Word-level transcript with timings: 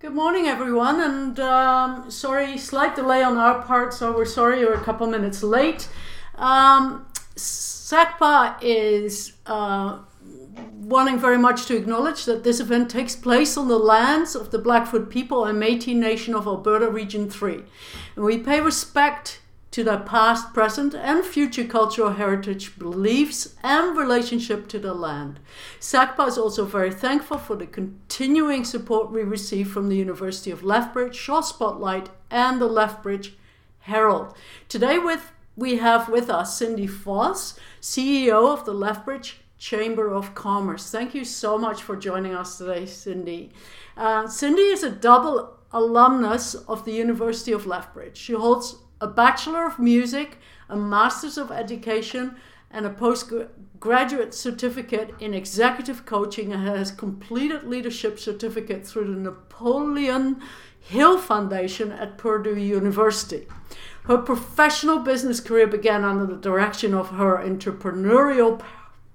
Good 0.00 0.14
morning, 0.14 0.46
everyone, 0.46 0.98
and 1.02 1.38
um, 1.40 2.10
sorry, 2.10 2.56
slight 2.56 2.96
delay 2.96 3.22
on 3.22 3.36
our 3.36 3.60
part, 3.60 3.92
so 3.92 4.16
we're 4.16 4.24
sorry 4.24 4.60
you're 4.60 4.72
a 4.72 4.80
couple 4.80 5.06
minutes 5.06 5.42
late. 5.42 5.90
Um, 6.36 7.04
SACPA 7.36 8.56
is 8.62 9.34
uh, 9.44 9.98
wanting 10.72 11.18
very 11.18 11.36
much 11.36 11.66
to 11.66 11.76
acknowledge 11.76 12.24
that 12.24 12.44
this 12.44 12.60
event 12.60 12.90
takes 12.90 13.14
place 13.14 13.58
on 13.58 13.68
the 13.68 13.76
lands 13.76 14.34
of 14.34 14.50
the 14.50 14.58
Blackfoot 14.58 15.10
people 15.10 15.44
and 15.44 15.62
Métis 15.62 15.94
Nation 15.94 16.34
of 16.34 16.46
Alberta 16.46 16.88
Region 16.88 17.28
3. 17.28 17.62
And 18.16 18.24
we 18.24 18.38
pay 18.38 18.62
respect 18.62 19.39
to 19.70 19.84
their 19.84 20.00
past, 20.00 20.52
present, 20.52 20.94
and 20.94 21.24
future 21.24 21.64
cultural 21.64 22.14
heritage, 22.14 22.78
beliefs, 22.78 23.54
and 23.62 23.96
relationship 23.96 24.66
to 24.68 24.78
the 24.78 24.94
land. 24.94 25.38
SACPA 25.78 26.26
is 26.28 26.38
also 26.38 26.64
very 26.64 26.90
thankful 26.90 27.38
for 27.38 27.56
the 27.56 27.66
continuing 27.66 28.64
support 28.64 29.12
we 29.12 29.22
receive 29.22 29.70
from 29.70 29.88
the 29.88 29.96
University 29.96 30.50
of 30.50 30.64
Lethbridge, 30.64 31.14
Shaw 31.14 31.40
Spotlight, 31.40 32.10
and 32.30 32.60
the 32.60 32.66
Lethbridge 32.66 33.36
Herald. 33.80 34.34
Today, 34.68 34.98
with 34.98 35.32
we 35.56 35.76
have 35.76 36.08
with 36.08 36.30
us 36.30 36.56
Cindy 36.56 36.86
Foss, 36.86 37.58
CEO 37.82 38.52
of 38.52 38.64
the 38.64 38.72
Lethbridge 38.72 39.40
Chamber 39.58 40.10
of 40.10 40.34
Commerce. 40.34 40.90
Thank 40.90 41.14
you 41.14 41.24
so 41.24 41.58
much 41.58 41.82
for 41.82 41.96
joining 41.96 42.34
us 42.34 42.56
today, 42.56 42.86
Cindy. 42.86 43.52
Uh, 43.96 44.26
Cindy 44.26 44.62
is 44.62 44.82
a 44.82 44.90
double 44.90 45.58
alumnus 45.72 46.54
of 46.54 46.84
the 46.84 46.92
University 46.92 47.52
of 47.52 47.66
Lethbridge. 47.66 48.16
She 48.16 48.32
holds 48.32 48.76
a 49.00 49.06
Bachelor 49.06 49.66
of 49.66 49.78
Music, 49.78 50.38
a 50.68 50.76
Master's 50.76 51.38
of 51.38 51.50
Education, 51.50 52.36
and 52.70 52.86
a 52.86 52.90
postgraduate 52.90 54.32
certificate 54.32 55.14
in 55.18 55.34
executive 55.34 56.06
coaching 56.06 56.52
and 56.52 56.66
has 56.66 56.92
completed 56.92 57.64
leadership 57.64 58.18
certificate 58.18 58.86
through 58.86 59.06
the 59.06 59.20
Napoleon 59.20 60.40
Hill 60.78 61.18
Foundation 61.18 61.90
at 61.90 62.16
Purdue 62.16 62.56
University. 62.56 63.46
Her 64.04 64.18
professional 64.18 65.00
business 65.00 65.40
career 65.40 65.66
began 65.66 66.04
under 66.04 66.26
the 66.26 66.40
direction 66.40 66.94
of 66.94 67.10
her 67.10 67.38
entrepreneurial 67.38 68.62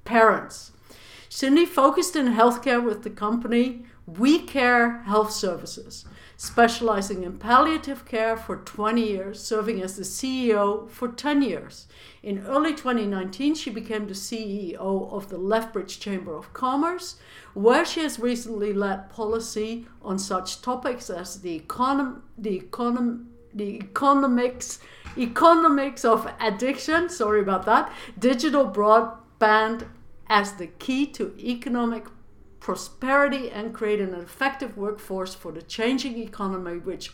parents. 0.03 0.71
Cindy 1.29 1.65
focused 1.65 2.15
in 2.15 2.27
healthcare 2.33 2.83
with 2.83 3.03
the 3.03 3.09
company 3.09 3.85
We 4.05 4.39
Care 4.39 5.01
Health 5.03 5.31
Services 5.31 6.05
specializing 6.37 7.23
in 7.23 7.37
palliative 7.37 8.05
care 8.05 8.35
for 8.35 8.57
20 8.57 9.01
years, 9.01 9.41
serving 9.41 9.81
as 9.81 9.95
the 9.95 10.03
CEO 10.03 10.89
for 10.89 11.07
10 11.07 11.41
years. 11.41 11.87
In 12.21 12.45
early 12.45 12.73
2019, 12.73 13.55
she 13.55 13.69
became 13.69 14.07
the 14.07 14.13
CEO 14.13 15.11
of 15.11 15.29
the 15.29 15.37
Lethbridge 15.37 15.99
Chamber 15.99 16.35
of 16.35 16.53
Commerce, 16.53 17.15
where 17.53 17.85
she 17.85 18.01
has 18.01 18.19
recently 18.19 18.73
led 18.73 19.09
policy 19.09 19.87
on 20.01 20.19
such 20.19 20.61
topics 20.61 21.09
as 21.09 21.41
the, 21.41 21.59
econom- 21.61 22.21
the, 22.37 22.59
econom- 22.59 23.25
the 23.53 23.77
economics, 23.77 24.79
economics 25.17 26.03
of 26.03 26.29
addiction, 26.41 27.09
sorry 27.09 27.39
about 27.41 27.65
that, 27.65 27.91
digital 28.19 28.69
broadband 28.69 29.87
as 30.27 30.53
the 30.53 30.67
key 30.67 31.05
to 31.05 31.33
economic 31.39 32.05
prosperity 32.65 33.51
and 33.51 33.75
create 33.75 34.01
an 34.01 34.15
effective 34.15 34.75
workforce 34.75 35.35
for 35.35 35.51
the 35.51 35.61
changing 35.61 36.17
economy, 36.17 36.79
which 36.79 37.11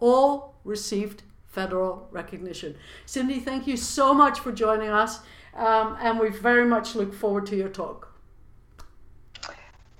all 0.00 0.56
received 0.64 1.22
federal 1.46 2.08
recognition. 2.10 2.74
Cindy, 3.06 3.38
thank 3.38 3.68
you 3.68 3.76
so 3.76 4.12
much 4.12 4.40
for 4.40 4.50
joining 4.50 4.88
us, 4.88 5.20
um, 5.54 5.96
and 6.00 6.18
we 6.18 6.28
very 6.28 6.64
much 6.64 6.96
look 6.96 7.14
forward 7.14 7.46
to 7.46 7.54
your 7.54 7.68
talk. 7.68 8.12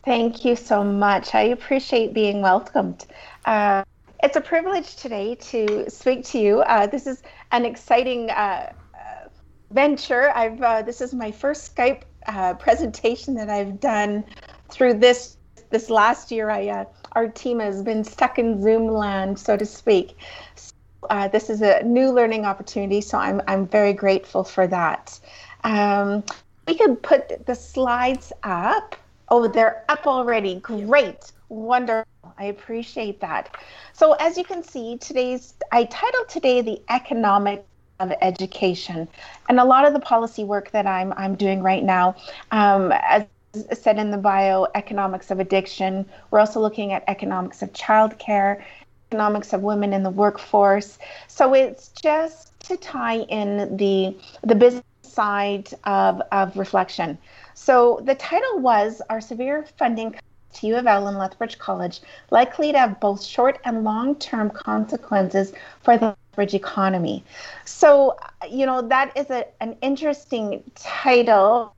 Thank 0.04 0.44
you 0.44 0.56
so 0.56 0.82
much. 0.82 1.36
I 1.36 1.42
appreciate 1.42 2.12
being 2.12 2.42
welcomed. 2.42 3.06
Uh, 3.44 3.84
it's 4.24 4.34
a 4.34 4.40
privilege 4.40 4.96
today 4.96 5.36
to 5.36 5.88
speak 5.88 6.24
to 6.32 6.40
you. 6.40 6.62
Uh, 6.62 6.88
this 6.88 7.06
is 7.06 7.22
an 7.52 7.64
exciting 7.64 8.28
uh, 8.30 8.72
uh 8.94 9.28
venture. 9.70 10.30
I've 10.34 10.60
uh, 10.60 10.82
this 10.82 11.00
is 11.00 11.14
my 11.14 11.30
first 11.30 11.76
Skype 11.76 12.02
uh, 12.26 12.54
presentation 12.54 13.34
that 13.34 13.48
I've 13.48 13.80
done 13.80 14.24
through 14.72 14.94
this 14.94 15.36
this 15.70 15.88
last 15.90 16.30
year, 16.30 16.50
I 16.50 16.68
uh, 16.68 16.84
our 17.12 17.28
team 17.28 17.60
has 17.60 17.82
been 17.82 18.04
stuck 18.04 18.38
in 18.38 18.62
Zoom 18.62 18.88
land, 18.88 19.38
so 19.38 19.56
to 19.56 19.66
speak. 19.66 20.18
So, 20.54 20.72
uh, 21.08 21.28
this 21.28 21.48
is 21.50 21.62
a 21.62 21.82
new 21.82 22.10
learning 22.10 22.44
opportunity, 22.44 23.00
so 23.00 23.18
I'm 23.18 23.40
I'm 23.46 23.66
very 23.66 23.92
grateful 23.92 24.44
for 24.44 24.66
that. 24.66 25.18
Um, 25.64 26.24
we 26.66 26.76
could 26.76 27.02
put 27.02 27.46
the 27.46 27.54
slides 27.54 28.32
up. 28.42 28.96
Oh, 29.28 29.46
they're 29.48 29.84
up 29.88 30.06
already. 30.06 30.56
Great, 30.56 31.32
wonderful. 31.48 32.06
I 32.38 32.44
appreciate 32.44 33.20
that. 33.20 33.56
So 33.92 34.12
as 34.14 34.36
you 34.36 34.44
can 34.44 34.62
see, 34.62 34.98
today's 34.98 35.54
I 35.72 35.84
titled 35.84 36.28
today 36.28 36.62
the 36.62 36.82
economic 36.90 37.64
of 38.00 38.12
education, 38.22 39.08
and 39.48 39.60
a 39.60 39.64
lot 39.64 39.86
of 39.86 39.92
the 39.92 40.00
policy 40.00 40.44
work 40.44 40.70
that 40.72 40.86
I'm 40.86 41.12
I'm 41.16 41.34
doing 41.34 41.62
right 41.62 41.84
now, 41.84 42.16
um, 42.50 42.92
as 42.92 43.24
said 43.72 43.98
in 43.98 44.10
the 44.10 44.18
bio, 44.18 44.66
economics 44.74 45.30
of 45.30 45.40
addiction. 45.40 46.06
We're 46.30 46.40
also 46.40 46.60
looking 46.60 46.92
at 46.92 47.04
economics 47.08 47.62
of 47.62 47.72
childcare, 47.72 48.62
economics 49.10 49.52
of 49.52 49.62
women 49.62 49.92
in 49.92 50.02
the 50.02 50.10
workforce. 50.10 50.98
So 51.28 51.54
it's 51.54 51.88
just 51.88 52.58
to 52.60 52.76
tie 52.76 53.20
in 53.22 53.76
the 53.76 54.16
the 54.42 54.54
business 54.54 54.84
side 55.02 55.68
of, 55.84 56.22
of 56.32 56.56
reflection. 56.56 57.18
So 57.54 58.00
the 58.04 58.14
title 58.14 58.60
was 58.60 59.02
Our 59.10 59.20
Severe 59.20 59.66
Funding 59.76 60.14
to 60.54 60.66
U 60.68 60.76
of 60.76 60.86
L 60.86 61.08
and 61.08 61.18
Lethbridge 61.18 61.58
College 61.58 62.00
likely 62.30 62.72
to 62.72 62.78
have 62.78 63.00
both 63.00 63.22
short 63.22 63.58
and 63.64 63.84
long 63.84 64.14
term 64.16 64.50
consequences 64.50 65.52
for 65.82 65.98
the 65.98 66.06
Lethbridge 66.06 66.54
economy? 66.54 67.24
So, 67.64 68.16
you 68.48 68.66
know, 68.66 68.82
that 68.82 69.16
is 69.16 69.30
a, 69.30 69.46
an 69.60 69.76
interesting 69.82 70.62
title 70.74 71.74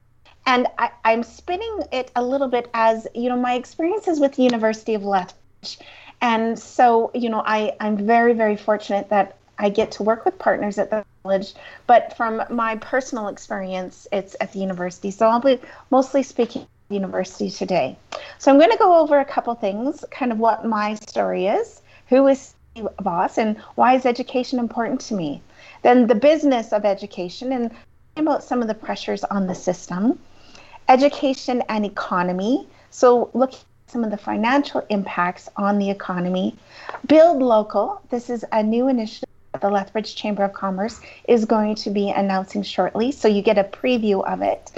and 0.46 0.66
I, 0.78 0.90
am 1.04 1.22
spinning 1.22 1.84
it 1.92 2.10
a 2.16 2.22
little 2.22 2.48
bit 2.48 2.68
as 2.74 3.06
you 3.14 3.28
know 3.28 3.36
my 3.36 3.54
experiences 3.54 4.20
with 4.20 4.34
the 4.34 4.42
University 4.42 4.94
of 4.94 5.04
Lethbridge, 5.04 5.78
and 6.20 6.58
so 6.58 7.10
you 7.14 7.30
know 7.30 7.42
I 7.44 7.76
I'm 7.80 7.96
very 7.96 8.32
very 8.32 8.56
fortunate 8.56 9.08
that 9.10 9.36
I 9.58 9.68
get 9.68 9.92
to 9.92 10.02
work 10.02 10.24
with 10.24 10.38
partners 10.38 10.78
at 10.78 10.90
the 10.90 11.04
college, 11.22 11.54
but 11.86 12.16
from 12.16 12.42
my 12.50 12.76
personal 12.76 13.28
experience, 13.28 14.08
it's 14.10 14.34
at 14.40 14.52
the 14.52 14.58
university. 14.58 15.10
So 15.10 15.28
I'll 15.28 15.40
be 15.40 15.60
mostly 15.90 16.22
speaking 16.22 16.66
university 16.88 17.50
today. 17.50 17.96
So 18.38 18.50
I'm 18.50 18.58
going 18.58 18.70
to 18.70 18.76
go 18.76 18.98
over 18.98 19.18
a 19.18 19.24
couple 19.24 19.54
things, 19.54 20.04
kind 20.10 20.32
of 20.32 20.38
what 20.38 20.66
my 20.66 20.94
story 20.96 21.46
is, 21.46 21.80
who 22.08 22.26
is 22.26 22.54
Voss, 23.00 23.38
and 23.38 23.58
why 23.74 23.94
is 23.94 24.06
education 24.06 24.58
important 24.58 25.00
to 25.02 25.14
me. 25.14 25.42
Then 25.82 26.06
the 26.06 26.14
business 26.14 26.72
of 26.72 26.84
education 26.84 27.52
and 27.52 27.70
about 28.16 28.42
some 28.42 28.62
of 28.62 28.68
the 28.68 28.74
pressures 28.74 29.24
on 29.24 29.46
the 29.46 29.54
system 29.54 30.18
education 30.92 31.62
and 31.70 31.86
economy. 31.86 32.68
So, 32.90 33.30
look 33.32 33.54
at 33.54 33.64
some 33.86 34.04
of 34.04 34.10
the 34.10 34.18
financial 34.18 34.84
impacts 34.90 35.48
on 35.56 35.78
the 35.78 35.88
economy. 35.88 36.54
Build 37.06 37.42
local. 37.42 38.02
This 38.10 38.28
is 38.28 38.44
a 38.52 38.62
new 38.62 38.88
initiative 38.88 39.28
that 39.52 39.62
the 39.62 39.70
Lethbridge 39.70 40.14
Chamber 40.14 40.44
of 40.44 40.52
Commerce 40.52 41.00
is 41.26 41.46
going 41.46 41.76
to 41.76 41.90
be 41.90 42.10
announcing 42.10 42.62
shortly. 42.62 43.10
So, 43.10 43.26
you 43.26 43.40
get 43.40 43.56
a 43.56 43.64
preview 43.64 44.22
of 44.30 44.42
it. 44.42 44.70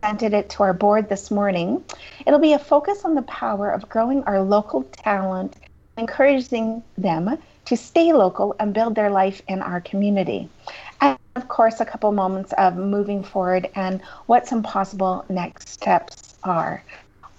Presented 0.00 0.34
it 0.34 0.48
to 0.50 0.62
our 0.62 0.72
board 0.72 1.08
this 1.08 1.32
morning. 1.32 1.82
It'll 2.24 2.38
be 2.38 2.52
a 2.52 2.60
focus 2.60 3.04
on 3.04 3.16
the 3.16 3.22
power 3.22 3.68
of 3.72 3.88
growing 3.88 4.22
our 4.22 4.40
local 4.42 4.84
talent, 4.84 5.56
encouraging 5.98 6.84
them 6.96 7.38
to 7.64 7.76
stay 7.76 8.12
local 8.12 8.54
and 8.60 8.72
build 8.72 8.94
their 8.94 9.10
life 9.10 9.42
in 9.48 9.62
our 9.62 9.80
community 9.80 10.48
of 11.00 11.48
course, 11.48 11.80
a 11.80 11.84
couple 11.84 12.10
moments 12.12 12.52
of 12.58 12.76
moving 12.76 13.22
forward 13.22 13.68
and 13.74 14.00
what 14.26 14.46
some 14.46 14.62
possible 14.62 15.24
next 15.28 15.68
steps 15.68 16.34
are. 16.42 16.82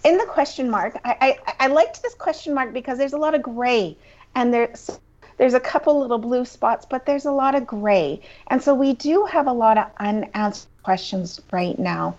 In 0.04 0.18
the 0.18 0.26
question 0.26 0.70
mark, 0.70 1.00
I, 1.04 1.38
I, 1.48 1.66
I 1.66 1.68
liked 1.68 2.02
this 2.04 2.14
question 2.14 2.54
mark 2.54 2.74
because 2.74 2.98
there's 2.98 3.14
a 3.14 3.18
lot 3.18 3.34
of 3.34 3.42
gray 3.42 3.98
and 4.36 4.54
there's 4.54 5.00
there's 5.38 5.54
a 5.54 5.60
couple 5.60 6.00
little 6.00 6.18
blue 6.18 6.46
spots, 6.46 6.88
but 6.90 7.06
there's 7.06 7.26
a 7.26 7.32
lot 7.32 7.54
of 7.54 7.68
gray. 7.68 8.22
And 8.48 8.62
so 8.62 8.74
we 8.74 8.94
do 8.94 9.24
have 9.26 9.46
a 9.46 9.54
lot 9.54 9.78
of 9.78 9.86
unanswered 10.00 10.68
questions 10.82 11.40
right 11.52 11.78
now. 11.78 12.16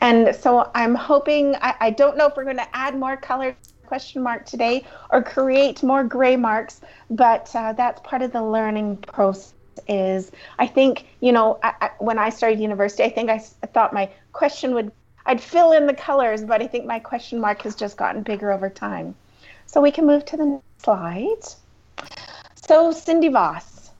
And 0.00 0.36
so 0.36 0.70
I'm 0.74 0.94
hoping, 0.94 1.56
I, 1.56 1.74
I 1.80 1.90
don't 1.90 2.16
know 2.16 2.26
if 2.26 2.36
we're 2.36 2.44
going 2.44 2.58
to 2.58 2.76
add 2.76 2.96
more 2.96 3.16
color 3.16 3.56
question 3.86 4.22
mark 4.22 4.46
today 4.46 4.86
or 5.10 5.20
create 5.20 5.82
more 5.82 6.04
gray 6.04 6.36
marks, 6.36 6.80
but 7.10 7.50
uh, 7.56 7.72
that's 7.72 8.00
part 8.04 8.22
of 8.22 8.30
the 8.30 8.42
learning 8.42 8.98
process 8.98 9.52
is 9.88 10.32
I 10.58 10.66
think, 10.66 11.06
you 11.20 11.32
know, 11.32 11.58
I, 11.62 11.74
I, 11.80 11.90
when 11.98 12.18
I 12.18 12.30
started 12.30 12.60
university, 12.60 13.02
I 13.02 13.10
think 13.10 13.30
I, 13.30 13.42
I 13.62 13.66
thought 13.66 13.92
my 13.92 14.10
question 14.32 14.74
would, 14.74 14.92
I'd 15.26 15.40
fill 15.40 15.72
in 15.72 15.86
the 15.86 15.94
colors, 15.94 16.44
but 16.44 16.62
I 16.62 16.66
think 16.66 16.86
my 16.86 16.98
question 16.98 17.40
mark 17.40 17.62
has 17.62 17.74
just 17.74 17.96
gotten 17.96 18.22
bigger 18.22 18.52
over 18.52 18.70
time. 18.70 19.14
So 19.66 19.80
we 19.80 19.90
can 19.90 20.06
move 20.06 20.24
to 20.26 20.36
the 20.36 20.46
next 20.46 20.82
slide. 20.82 21.44
So 22.54 22.92
Cindy 22.92 23.28
Voss, 23.28 23.90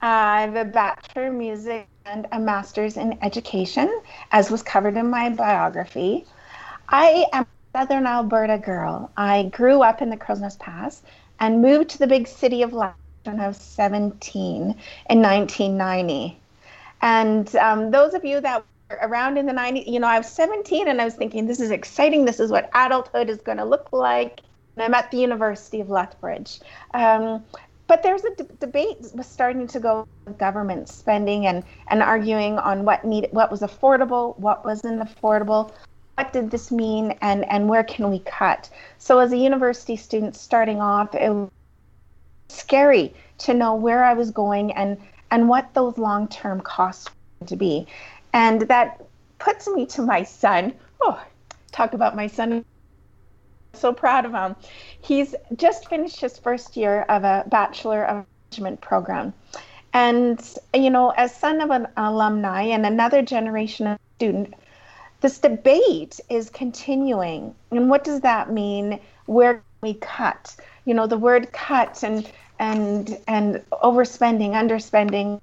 I 0.00 0.42
have 0.42 0.56
a 0.56 0.64
Bachelor 0.64 1.26
in 1.26 1.38
Music 1.38 1.88
and 2.04 2.26
a 2.32 2.38
Master's 2.38 2.96
in 2.96 3.18
Education, 3.22 4.00
as 4.32 4.50
was 4.50 4.62
covered 4.62 4.96
in 4.96 5.10
my 5.10 5.30
biography. 5.30 6.24
I 6.88 7.26
am 7.32 7.44
a 7.44 7.78
Southern 7.78 8.06
Alberta 8.06 8.58
girl. 8.58 9.10
I 9.16 9.44
grew 9.44 9.82
up 9.82 10.02
in 10.02 10.10
the 10.10 10.16
Crowsnest 10.16 10.58
Pass 10.58 11.02
and 11.40 11.60
moved 11.60 11.90
to 11.90 11.98
the 11.98 12.06
big 12.06 12.28
city 12.28 12.62
of 12.62 12.72
London 12.72 12.96
I 13.28 13.48
was 13.48 13.58
17 13.58 14.62
in 14.62 14.74
1990. 15.22 16.38
And 17.02 17.54
um, 17.56 17.90
those 17.90 18.14
of 18.14 18.24
you 18.24 18.40
that 18.40 18.64
were 18.90 18.98
around 19.02 19.38
in 19.38 19.46
the 19.46 19.52
90s, 19.52 19.86
you 19.86 20.00
know, 20.00 20.06
I 20.06 20.18
was 20.18 20.28
17 20.28 20.88
and 20.88 21.00
I 21.00 21.04
was 21.04 21.14
thinking, 21.14 21.46
this 21.46 21.60
is 21.60 21.70
exciting. 21.70 22.24
This 22.24 22.40
is 22.40 22.50
what 22.50 22.70
adulthood 22.74 23.28
is 23.28 23.40
going 23.40 23.58
to 23.58 23.64
look 23.64 23.88
like. 23.92 24.40
And 24.76 24.84
I'm 24.84 24.94
at 24.94 25.10
the 25.10 25.18
University 25.18 25.80
of 25.80 25.90
Lethbridge. 25.90 26.60
Um, 26.94 27.44
but 27.86 28.02
there's 28.02 28.24
a 28.24 28.34
d- 28.34 28.44
debate 28.58 28.96
was 29.14 29.26
starting 29.26 29.66
to 29.68 29.80
go 29.80 30.08
government 30.38 30.88
spending 30.88 31.46
and, 31.46 31.62
and 31.88 32.02
arguing 32.02 32.58
on 32.58 32.84
what 32.84 33.04
needed, 33.04 33.30
what 33.32 33.50
was 33.50 33.60
affordable, 33.60 34.38
what 34.38 34.64
wasn't 34.64 35.00
affordable, 35.00 35.72
what 36.16 36.32
did 36.32 36.50
this 36.50 36.72
mean, 36.72 37.12
and, 37.20 37.48
and 37.50 37.68
where 37.68 37.84
can 37.84 38.10
we 38.10 38.18
cut. 38.20 38.68
So 38.98 39.18
as 39.20 39.32
a 39.32 39.36
university 39.36 39.96
student 39.96 40.34
starting 40.34 40.80
off, 40.80 41.14
it 41.14 41.30
scary 42.48 43.14
to 43.38 43.54
know 43.54 43.74
where 43.74 44.04
I 44.04 44.14
was 44.14 44.30
going 44.30 44.72
and 44.72 44.98
and 45.30 45.48
what 45.48 45.74
those 45.74 45.98
long-term 45.98 46.60
costs 46.60 47.10
to 47.46 47.56
be. 47.56 47.86
And 48.32 48.62
that 48.62 49.04
puts 49.38 49.68
me 49.68 49.86
to 49.86 50.02
my 50.02 50.22
son. 50.22 50.72
Oh, 51.00 51.22
talk 51.72 51.94
about 51.94 52.16
my 52.16 52.26
son. 52.26 52.52
I'm 52.52 52.64
So 53.74 53.92
proud 53.92 54.24
of 54.24 54.32
him. 54.32 54.56
He's 55.00 55.34
just 55.56 55.88
finished 55.88 56.20
his 56.20 56.38
first 56.38 56.76
year 56.76 57.02
of 57.02 57.24
a 57.24 57.44
Bachelor 57.48 58.04
of 58.04 58.26
Management 58.50 58.80
program. 58.80 59.34
And, 59.92 60.40
you 60.74 60.90
know, 60.90 61.10
as 61.10 61.34
son 61.34 61.60
of 61.60 61.70
an 61.70 61.88
alumni 61.96 62.62
and 62.62 62.86
another 62.86 63.22
generation 63.22 63.86
of 63.86 63.98
student, 64.16 64.54
this 65.20 65.38
debate 65.38 66.20
is 66.28 66.50
continuing. 66.50 67.54
And 67.70 67.90
what 67.90 68.04
does 68.04 68.20
that 68.20 68.52
mean? 68.52 69.00
Where 69.26 69.62
we 69.80 69.94
cut? 69.94 70.54
You 70.86 70.94
know, 70.94 71.06
the 71.06 71.18
word 71.18 71.52
cut 71.52 72.02
and 72.02 72.30
and 72.58 73.18
and 73.28 73.62
overspending, 73.72 74.52
underspending. 74.52 75.40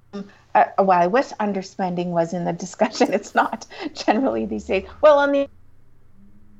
Uh, 0.55 0.65
well, 0.79 1.01
I 1.01 1.07
wish 1.07 1.29
underspending 1.39 2.07
was 2.07 2.33
in 2.33 2.45
the 2.45 2.53
discussion. 2.65 3.13
It's 3.13 3.35
not 3.35 3.67
generally 3.93 4.45
these 4.45 4.65
days. 4.65 4.87
Well, 5.01 5.19
on 5.19 5.31
the 5.31 5.47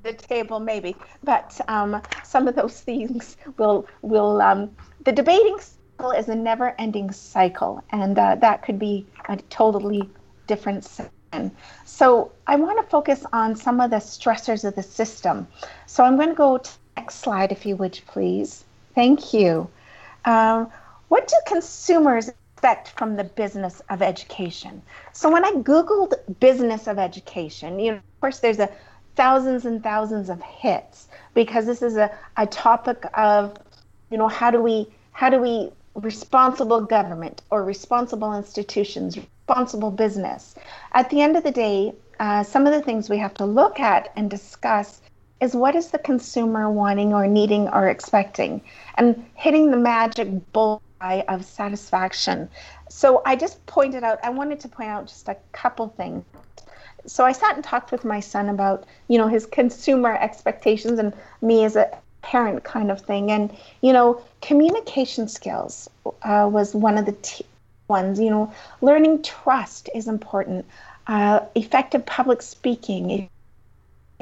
the 0.04 0.14
table 0.14 0.60
maybe, 0.60 0.96
but 1.24 1.60
um, 1.70 2.02
some 2.24 2.48
of 2.48 2.56
those 2.56 2.82
things 2.90 3.38
will 3.58 3.88
will 4.02 4.42
um, 4.42 4.76
the 5.06 5.12
debating 5.12 5.58
cycle 5.60 6.12
is 6.12 6.30
a 6.30 6.36
never-ending 6.36 7.12
cycle, 7.12 7.84
and 7.92 8.20
uh, 8.20 8.36
that 8.36 8.64
could 8.64 8.78
be 8.78 9.08
a 9.30 9.38
totally 9.50 10.10
different. 10.46 10.84
Session. 10.84 11.10
So 11.86 12.32
I 12.46 12.56
want 12.58 12.84
to 12.84 12.90
focus 12.90 13.26
on 13.34 13.56
some 13.56 13.82
of 13.82 13.90
the 13.90 13.98
stressors 13.98 14.64
of 14.64 14.76
the 14.76 14.84
system. 14.84 15.48
So 15.88 16.04
I'm 16.04 16.16
going 16.16 16.30
to 16.30 16.36
go 16.36 16.58
to 16.60 16.72
next 16.98 17.16
slide, 17.16 17.52
if 17.52 17.66
you 17.66 17.76
would, 17.78 18.00
please. 18.08 18.66
Thank 18.96 19.34
you. 19.34 19.70
Um, 20.26 20.70
what 21.10 21.28
do 21.28 21.36
consumers 21.48 22.30
expect 22.30 22.90
from 22.98 23.16
the 23.16 23.24
business 23.24 23.82
of 23.90 24.02
education? 24.02 24.82
So 25.12 25.30
when 25.32 25.44
I 25.44 25.52
Googled 25.52 26.14
business 26.40 26.88
of 26.88 26.98
education, 26.98 27.80
you 27.80 27.92
know, 27.92 27.98
of 27.98 28.22
course, 28.22 28.40
there's 28.40 28.60
a 28.60 28.70
thousands 29.16 29.66
and 29.66 29.84
thousands 29.84 30.30
of 30.30 30.42
hits 30.42 31.08
because 31.34 31.66
this 31.66 31.82
is 31.82 31.98
a, 31.98 32.12
a 32.38 32.48
topic 32.48 33.06
of, 33.14 33.58
you 34.10 34.18
know, 34.18 34.28
how 34.28 34.50
do 34.50 34.62
we 34.62 34.88
how 35.12 35.30
do 35.30 35.40
we 35.40 35.72
responsible 35.96 36.82
government 36.82 37.42
or 37.52 37.64
responsible 37.64 38.34
institutions, 38.36 39.18
responsible 39.18 39.92
business. 39.92 40.56
At 40.94 41.10
the 41.10 41.22
end 41.22 41.38
of 41.38 41.44
the 41.44 41.52
day, 41.52 41.94
uh, 42.20 42.44
some 42.44 42.66
of 42.66 42.74
the 42.74 42.82
things 42.82 43.10
we 43.10 43.18
have 43.20 43.34
to 43.36 43.46
look 43.46 43.80
at 43.80 44.12
and 44.16 44.30
discuss 44.30 45.02
is 45.44 45.54
what 45.54 45.76
is 45.76 45.90
the 45.90 46.00
consumer 46.00 46.72
wanting 46.72 47.14
or 47.14 47.28
needing 47.28 47.68
or 47.68 47.90
expecting 47.90 48.62
and 48.96 49.26
hitting 49.36 49.72
the 49.72 49.78
magic 49.78 50.30
bullseye 50.54 51.22
of 51.28 51.44
satisfaction. 51.44 52.50
So 52.90 53.22
I 53.26 53.36
just 53.36 53.64
pointed 53.66 54.06
out, 54.06 54.20
I 54.24 54.30
wanted 54.30 54.62
to 54.62 54.70
point 54.70 54.90
out 54.90 55.08
just 55.08 55.28
a 55.28 55.36
couple 55.52 55.90
things. 55.90 56.24
So 57.06 57.26
I 57.26 57.34
sat 57.34 57.56
and 57.56 57.64
talked 57.64 57.92
with 57.92 58.06
my 58.06 58.22
son 58.22 58.48
about, 58.48 58.86
you 59.10 59.18
know, 59.18 59.28
his 59.28 59.46
consumer 59.46 60.14
expectations 60.16 60.98
and 60.98 61.14
me 61.42 61.66
as 61.66 61.76
a 61.76 61.92
parent 62.22 62.64
kind 62.64 62.90
of 62.90 63.02
thing. 63.02 63.30
And, 63.30 63.54
you 63.82 63.92
know, 63.92 64.24
communication 64.42 65.28
skills 65.28 65.90
uh, 66.22 66.48
was 66.50 66.74
one 66.74 66.98
of 66.98 67.06
the 67.06 67.18
t- 67.22 67.46
ones, 67.90 68.18
you 68.18 68.30
know, 68.30 68.54
learning 68.80 69.24
trust 69.24 69.90
is 69.94 70.08
important. 70.08 70.66
Uh, 71.08 71.42
effective 71.56 72.06
public 72.06 72.42
speaking, 72.42 73.30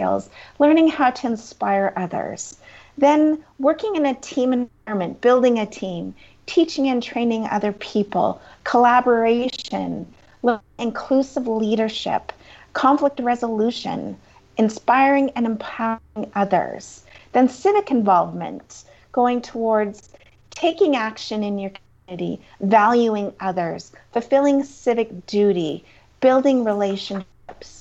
skills, 0.01 0.29
learning 0.57 0.87
how 0.87 1.11
to 1.11 1.27
inspire 1.27 1.93
others. 1.95 2.57
Then 2.97 3.43
working 3.59 3.95
in 3.95 4.05
a 4.07 4.15
team 4.15 4.51
environment, 4.51 5.21
building 5.21 5.59
a 5.59 5.65
team, 5.67 6.15
teaching 6.47 6.89
and 6.89 7.03
training 7.03 7.45
other 7.45 7.71
people, 7.71 8.41
collaboration, 8.63 10.11
inclusive 10.79 11.47
leadership, 11.47 12.33
conflict 12.73 13.19
resolution, 13.19 14.17
inspiring 14.57 15.29
and 15.35 15.45
empowering 15.45 16.31
others. 16.33 17.03
Then 17.33 17.47
civic 17.47 17.91
involvement, 17.91 18.83
going 19.11 19.41
towards 19.41 20.09
taking 20.49 20.95
action 20.95 21.43
in 21.43 21.59
your 21.59 21.71
community, 22.07 22.41
valuing 22.59 23.33
others, 23.39 23.91
fulfilling 24.13 24.63
civic 24.63 25.27
duty, 25.27 25.85
building 26.21 26.63
relationships 26.63 27.80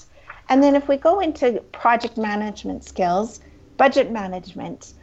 and 0.50 0.62
then 0.62 0.76
if 0.76 0.88
we 0.88 0.98
go 0.98 1.20
into 1.20 1.62
project 1.72 2.18
management 2.18 2.84
skills, 2.84 3.40
budget 3.78 4.10
management, 4.12 4.94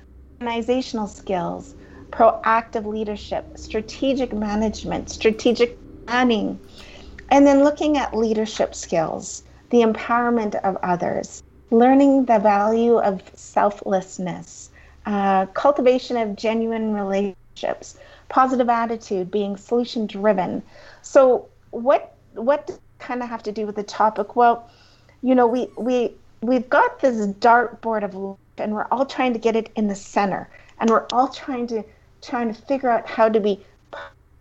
organizational 0.42 1.08
skills, 1.08 1.76
proactive 2.12 2.86
leadership, 2.86 3.52
strategic 3.56 4.34
management, 4.34 5.10
strategic 5.10 5.80
planning, 6.08 6.60
and 7.30 7.48
then 7.48 7.64
looking 7.64 7.98
at 7.98 8.16
leadership 8.16 8.76
skills, 8.76 9.44
the 9.72 9.82
empowerment 9.82 10.56
of 10.64 10.78
others, 10.84 11.42
learning 11.72 12.26
the 12.26 12.40
value 12.40 12.98
of 13.00 13.22
selflessness, 13.36 14.70
uh, 15.06 15.46
cultivation 15.48 16.18
of 16.18 16.36
genuine 16.36 16.94
relationships, 16.94 17.98
positive 18.30 18.70
attitude, 18.70 19.32
being 19.32 19.58
solution 19.58 20.08
driven. 20.08 20.64
So 21.02 21.50
what 21.72 22.16
what 22.34 22.70
kind 23.00 23.24
of 23.24 23.30
have 23.30 23.44
to 23.44 23.52
do 23.52 23.66
with 23.66 23.76
the 23.76 23.84
topic? 23.84 24.36
Well, 24.36 24.70
you 25.22 25.36
know, 25.36 25.48
we 25.48 25.70
we 25.78 26.14
we've 26.42 26.70
got 26.70 27.00
this 27.00 27.28
dartboard 27.28 28.04
of 28.04 28.14
life, 28.16 28.38
and 28.58 28.74
we're 28.74 28.88
all 28.92 29.06
trying 29.06 29.34
to 29.34 29.40
get 29.40 29.56
it 29.56 29.72
in 29.76 29.88
the 29.88 29.96
center, 29.96 30.50
and 30.80 30.90
we're 30.90 31.06
all 31.12 31.30
trying 31.30 31.68
to 31.68 31.84
trying 32.22 32.54
to 32.54 32.62
figure 32.62 32.90
out 32.90 33.08
how 33.08 33.30
to 33.30 33.40
be 33.40 33.60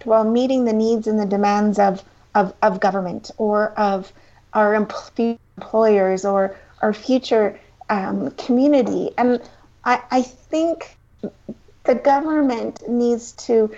while 0.05 0.25
meeting 0.25 0.65
the 0.65 0.73
needs 0.73 1.07
and 1.07 1.19
the 1.19 1.27
demands 1.27 1.79
of 1.79 2.03
of, 2.35 2.55
of 2.63 2.81
government 2.81 3.31
or 3.39 3.71
of 3.79 4.13
our 4.53 4.75
employers 4.75 6.25
or 6.25 6.57
our 6.83 6.93
future 6.93 7.59
um, 7.89 8.31
community. 8.33 9.11
And 9.17 9.41
I, 9.85 10.03
I 10.11 10.23
think 10.23 10.97
the 11.85 11.95
government 11.95 12.89
needs 12.89 13.33
to 13.33 13.75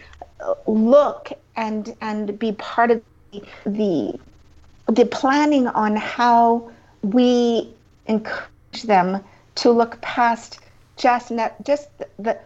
look 0.66 1.32
and 1.56 1.94
and 2.00 2.38
be 2.38 2.52
part 2.52 2.90
of 2.90 3.02
the 3.32 3.42
the, 3.66 4.18
the 4.92 5.04
planning 5.04 5.66
on 5.68 5.96
how 5.96 6.70
we 7.02 7.72
encourage 8.06 8.82
them 8.84 9.22
to 9.56 9.70
look 9.70 10.00
past 10.00 10.60
just 10.96 11.32
just 11.64 11.88
the 12.18 12.38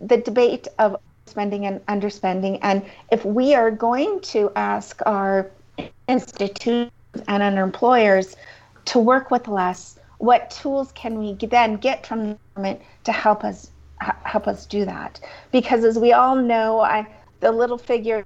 the 0.00 0.16
debate 0.16 0.68
of 0.78 0.96
spending 1.26 1.66
and 1.66 1.84
underspending. 1.86 2.58
And 2.62 2.82
if 3.10 3.24
we 3.24 3.54
are 3.54 3.70
going 3.70 4.20
to 4.20 4.50
ask 4.56 5.00
our 5.06 5.50
institutions 6.08 6.90
and 7.28 7.42
our 7.42 7.64
employers 7.64 8.36
to 8.86 8.98
work 8.98 9.30
with 9.30 9.48
less, 9.48 9.98
what 10.18 10.50
tools 10.50 10.92
can 10.92 11.18
we 11.18 11.34
then 11.34 11.76
get 11.76 12.06
from 12.06 12.30
the 12.30 12.38
government 12.54 12.80
to 13.04 13.12
help 13.12 13.44
us 13.44 13.70
help 14.00 14.46
us 14.48 14.66
do 14.66 14.84
that? 14.84 15.20
Because 15.52 15.84
as 15.84 15.98
we 15.98 16.12
all 16.12 16.36
know, 16.36 16.80
I 16.80 17.06
the 17.40 17.52
little 17.52 17.78
figure, 17.78 18.24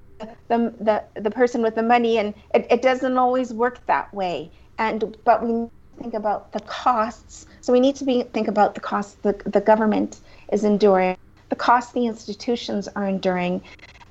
the 0.49 0.73
the 0.81 1.03
the 1.21 1.31
person 1.31 1.63
with 1.63 1.75
the 1.75 1.83
money, 1.83 2.19
and 2.19 2.35
it, 2.55 2.67
it 2.71 2.83
doesn't 2.83 3.17
always 3.17 3.53
work 3.53 3.85
that 3.87 4.13
way 4.15 4.51
and 4.81 5.17
but 5.25 5.47
we 5.47 5.69
think 6.01 6.15
about 6.15 6.53
the 6.53 6.61
costs. 6.61 7.47
So 7.61 7.73
we 7.73 7.79
need 7.79 7.95
to 7.97 8.05
be 8.05 8.23
think 8.23 8.49
about 8.49 8.75
the 8.75 8.81
costs 8.81 9.17
the, 9.23 9.35
the 9.45 9.61
government 9.61 10.21
is 10.51 10.65
enduring, 10.65 11.17
the 11.51 11.57
costs 11.57 11.93
the 11.93 12.07
institutions 12.07 12.89
are 12.97 13.07
enduring, 13.07 13.63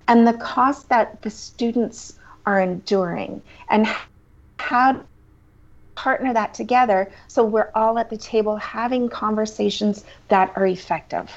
and 0.07 0.25
the 0.25 0.33
cost 0.33 0.87
that 0.89 1.21
the 1.23 1.29
students 1.29 2.17
are 2.45 2.61
enduring, 2.61 3.41
and 3.69 3.87
how 4.59 5.03
partner 5.95 6.31
that 6.31 6.53
together 6.53 7.11
so 7.27 7.43
we're 7.43 7.71
all 7.75 7.99
at 7.99 8.09
the 8.09 8.15
table 8.15 8.55
having 8.55 9.09
conversations 9.09 10.05
that 10.29 10.49
are 10.55 10.65
effective. 10.65 11.29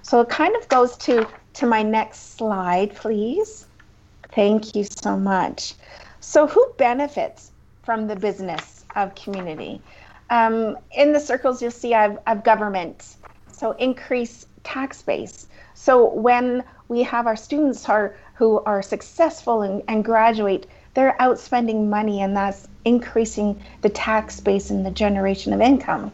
So 0.00 0.20
it 0.20 0.30
kind 0.30 0.56
of 0.56 0.66
goes 0.68 0.96
to 0.98 1.26
to 1.54 1.66
my 1.66 1.82
next 1.82 2.36
slide, 2.36 2.94
please. 2.94 3.66
Thank 4.32 4.74
you 4.76 4.84
so 4.84 5.16
much. 5.16 5.74
So 6.20 6.46
who 6.46 6.72
benefits 6.78 7.50
from 7.82 8.06
the 8.06 8.16
business 8.16 8.75
of 8.96 9.14
community. 9.14 9.80
Um, 10.30 10.76
in 10.92 11.12
the 11.12 11.20
circles, 11.20 11.62
you'll 11.62 11.70
see 11.70 11.94
I've, 11.94 12.18
I've 12.26 12.42
government. 12.42 13.16
So 13.52 13.72
increase 13.72 14.46
tax 14.64 15.02
base. 15.02 15.46
So 15.74 16.12
when 16.12 16.64
we 16.88 17.02
have 17.04 17.26
our 17.26 17.36
students 17.36 17.88
are, 17.88 18.16
who 18.34 18.60
are 18.64 18.82
successful 18.82 19.62
and, 19.62 19.82
and 19.88 20.04
graduate, 20.04 20.66
they're 20.94 21.16
outspending 21.20 21.88
money 21.88 22.22
and 22.22 22.36
that's 22.36 22.66
increasing 22.84 23.60
the 23.82 23.88
tax 23.88 24.40
base 24.40 24.70
and 24.70 24.84
the 24.84 24.90
generation 24.90 25.52
of 25.52 25.60
income. 25.60 26.10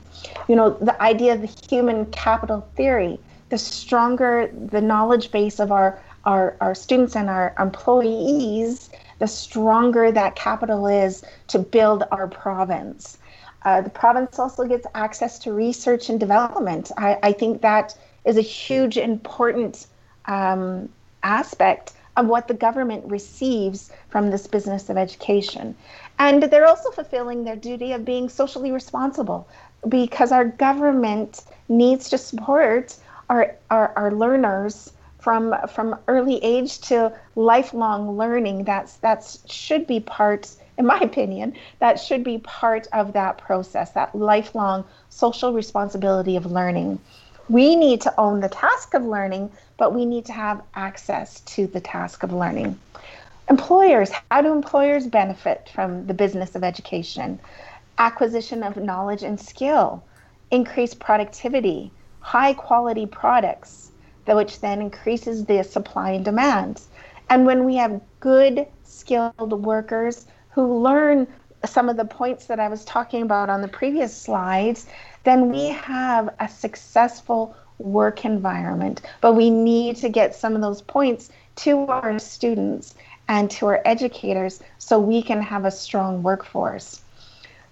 You 0.49 0.57
know, 0.57 0.71
the 0.71 1.01
idea 1.01 1.35
of 1.35 1.41
the 1.41 1.55
human 1.69 2.07
capital 2.07 2.67
theory, 2.77 3.19
the 3.49 3.59
stronger 3.59 4.51
the 4.53 4.81
knowledge 4.81 5.31
base 5.31 5.61
of 5.61 5.71
our, 5.71 6.03
our, 6.25 6.57
our 6.61 6.75
students 6.75 7.15
and 7.15 7.31
our 7.31 7.55
employees, 7.59 8.91
the 9.23 9.29
stronger 9.29 10.11
that 10.11 10.35
capital 10.35 10.89
is 10.89 11.23
to 11.47 11.57
build 11.57 12.03
our 12.11 12.27
province. 12.27 13.19
Uh, 13.65 13.81
the 13.81 13.89
province 13.89 14.37
also 14.37 14.65
gets 14.65 14.85
access 14.97 15.39
to 15.39 15.53
research 15.53 16.09
and 16.11 16.19
development. 16.19 16.91
I, 16.99 17.17
I 17.23 17.33
think 17.33 17.63
that 17.63 17.97
is 18.25 18.37
a 18.37 18.41
huge, 18.41 18.97
important 18.97 19.87
um, 20.27 20.89
aspect 21.23 21.93
of 22.17 22.27
what 22.27 22.49
the 22.49 22.55
government 22.55 23.05
receives 23.07 23.93
from 24.09 24.33
this 24.33 24.49
business 24.49 24.91
of 24.91 24.97
education. 24.97 25.77
And 26.19 26.43
they're 26.43 26.67
also 26.67 26.91
fulfilling 26.91 27.45
their 27.45 27.55
duty 27.55 27.93
of 27.93 28.05
being 28.05 28.29
socially 28.29 28.73
responsible 28.73 29.47
because 29.89 30.33
our 30.33 30.47
government 30.47 31.45
needs 31.69 32.11
to 32.11 32.19
support 32.19 32.97
our, 33.31 33.55
our, 33.71 33.93
our 33.95 34.11
learners 34.11 34.93
from 35.23 35.55
from 35.69 35.97
early 36.09 36.43
age 36.43 36.81
to 36.81 37.13
lifelong 37.37 38.19
learning 38.19 38.65
that's 38.65 38.97
that 38.97 39.37
should 39.47 39.87
be 39.87 40.01
part 40.01 40.51
in 40.79 40.85
my 40.85 40.99
opinion 40.99 41.55
that 41.79 42.01
should 42.01 42.25
be 42.25 42.39
part 42.39 42.89
of 42.93 43.13
that 43.13 43.39
process 43.39 43.93
that 43.93 44.13
lifelong 44.17 44.85
social 45.11 45.53
responsibility 45.53 46.37
of 46.37 46.47
learning. 46.47 46.99
We 47.49 47.77
need 47.77 48.01
to 48.01 48.15
own 48.19 48.41
the 48.41 48.49
task 48.49 48.95
of 48.95 49.05
learning 49.05 49.53
but 49.77 49.95
we 49.95 50.05
need 50.05 50.27
to 50.27 50.33
have 50.33 50.61
access 50.75 51.39
to 51.55 51.69
the 51.69 51.81
task 51.81 52.25
of 52.25 52.33
learning. 52.33 52.77
Employers 53.49 54.11
how 54.29 54.43
do 54.43 54.51
employers 54.51 55.07
benefit 55.07 55.71
from 55.73 56.05
the 56.09 56.15
business 56.15 56.57
of 56.57 56.65
education? 56.65 57.39
Acquisition 57.99 58.65
of 58.65 58.77
knowledge 58.77 59.23
and 59.23 59.39
skill 59.39 60.03
increased 60.51 60.99
productivity 60.99 61.93
high 62.19 62.55
quality 62.55 63.07
products 63.07 63.92
which 64.27 64.61
then 64.61 64.81
increases 64.81 65.45
the 65.45 65.63
supply 65.63 66.13
and 66.13 66.25
demand. 66.25 66.83
And 67.31 67.47
when 67.47 67.65
we 67.65 67.77
have 67.77 68.01
good, 68.21 68.67
skilled 68.85 69.65
workers 69.65 70.27
who 70.51 70.83
learn 70.83 71.27
some 71.65 71.89
of 71.89 71.97
the 71.97 72.05
points 72.05 72.47
that 72.47 72.61
I 72.61 72.69
was 72.69 72.85
talking 72.85 73.23
about 73.23 73.49
on 73.49 73.63
the 73.63 73.69
previous 73.69 74.17
slides, 74.17 74.87
then 75.25 75.51
we 75.51 75.69
have 75.69 76.35
a 76.41 76.49
successful 76.49 77.57
work 77.79 78.25
environment. 78.25 79.03
But 79.21 79.35
we 79.35 79.51
need 79.51 79.97
to 79.97 80.09
get 80.09 80.35
some 80.35 80.55
of 80.55 80.61
those 80.61 80.83
points 80.83 81.31
to 81.57 81.87
our 81.87 82.19
students 82.19 82.95
and 83.29 83.51
to 83.53 83.67
our 83.67 83.81
educators 83.85 84.61
so 84.79 84.99
we 84.99 85.23
can 85.23 85.41
have 85.41 85.65
a 85.65 85.71
strong 85.71 86.23
workforce. 86.23 87.03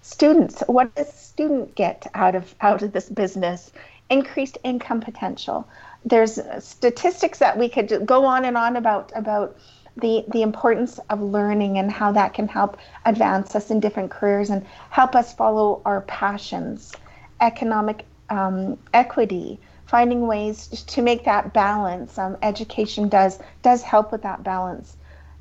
Students, 0.01 0.63
what 0.67 0.93
does 0.95 1.13
student 1.13 1.75
get 1.75 2.07
out 2.13 2.35
of 2.35 2.55
out 2.61 2.81
of 2.81 2.91
this 2.91 3.09
business? 3.09 3.71
Increased 4.09 4.57
income 4.63 5.01
potential 5.01 5.67
there's 6.05 6.39
statistics 6.63 7.39
that 7.39 7.57
we 7.57 7.69
could 7.69 8.05
go 8.05 8.25
on 8.25 8.45
and 8.45 8.57
on 8.57 8.75
about 8.75 9.11
about 9.15 9.57
the 9.97 10.23
the 10.29 10.41
importance 10.41 10.99
of 11.09 11.21
learning 11.21 11.77
and 11.77 11.91
how 11.91 12.11
that 12.11 12.33
can 12.33 12.47
help 12.47 12.77
advance 13.05 13.55
us 13.55 13.69
in 13.69 13.79
different 13.79 14.09
careers 14.09 14.49
and 14.49 14.65
help 14.89 15.15
us 15.15 15.33
follow 15.33 15.81
our 15.85 16.01
passions 16.01 16.93
economic 17.41 18.05
um, 18.29 18.77
equity 18.93 19.59
finding 19.85 20.25
ways 20.25 20.67
to 20.87 21.01
make 21.01 21.25
that 21.25 21.53
balance. 21.53 22.17
Um, 22.17 22.37
education 22.41 23.09
does 23.09 23.39
does 23.61 23.81
help 23.81 24.11
with 24.11 24.21
that 24.23 24.41
balance. 24.43 24.95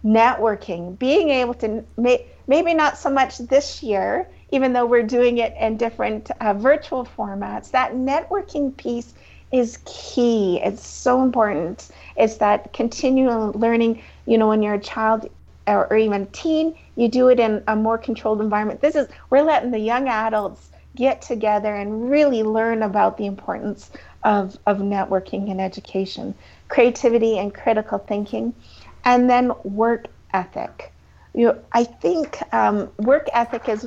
Networking 0.05 0.99
being 0.99 1.29
able 1.31 1.55
to 1.55 1.85
may, 1.97 2.26
maybe 2.49 2.75
not 2.75 2.99
so 2.99 3.11
much 3.11 3.38
this 3.38 3.83
year 3.83 4.29
even 4.52 4.73
though 4.73 4.87
we're 4.87 5.05
doing 5.05 5.38
it 5.38 5.55
in 5.61 5.76
different 5.76 6.31
uh, 6.40 6.52
virtual 6.55 7.05
formats 7.05 7.71
that 7.71 7.93
networking 7.93 8.76
piece 8.76 9.14
is 9.52 9.78
key. 9.85 10.61
It's 10.62 10.87
so 10.87 11.23
important. 11.23 11.88
It's 12.16 12.37
that 12.37 12.73
continual 12.73 13.52
learning. 13.52 14.02
You 14.26 14.38
know, 14.38 14.49
when 14.49 14.62
you're 14.62 14.75
a 14.75 14.80
child 14.80 15.28
or, 15.66 15.90
or 15.90 15.97
even 15.97 16.26
teen, 16.28 16.75
you 16.97 17.09
do 17.09 17.28
it 17.28 17.40
in 17.40 17.62
a 17.66 17.76
more 17.76 17.99
controlled 17.99 18.40
environment. 18.40 18.80
This 18.80 18.95
is 18.95 19.09
we're 19.30 19.42
letting 19.42 19.71
the 19.71 19.78
young 19.78 20.09
adults 20.09 20.71
get 20.97 21.23
together 21.23 21.75
and 21.75 22.11
really 22.11 22.42
learn 22.42 22.83
about 22.83 23.16
the 23.16 23.26
importance 23.26 23.90
of, 24.25 24.59
of 24.66 24.78
networking 24.78 25.50
and 25.50 25.61
education, 25.61 26.35
creativity 26.69 27.38
and 27.38 27.54
critical 27.54 27.99
thinking, 27.99 28.52
and 29.04 29.30
then 29.30 29.52
work 29.64 30.07
ethic. 30.35 30.92
You 31.33 31.47
know, 31.47 31.59
I 31.73 31.85
think 31.85 32.38
um, 32.52 32.90
work 32.99 33.28
ethic 33.33 33.69
is 33.69 33.87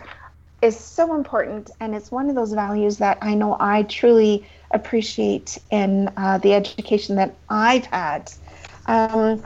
is 0.64 0.80
so 0.80 1.16
important, 1.16 1.70
and 1.80 1.94
it's 1.94 2.12
one 2.12 2.30
of 2.30 2.36
those 2.36 2.54
values 2.54 2.98
that 2.98 3.18
I 3.22 3.36
know 3.36 3.58
I 3.60 3.84
truly 3.84 4.48
appreciate 4.72 5.58
in 5.70 6.10
uh, 6.18 6.38
the 6.38 6.54
education 6.54 7.16
that 7.18 7.36
I've 7.50 7.86
had. 7.88 8.32
Um, 8.86 9.44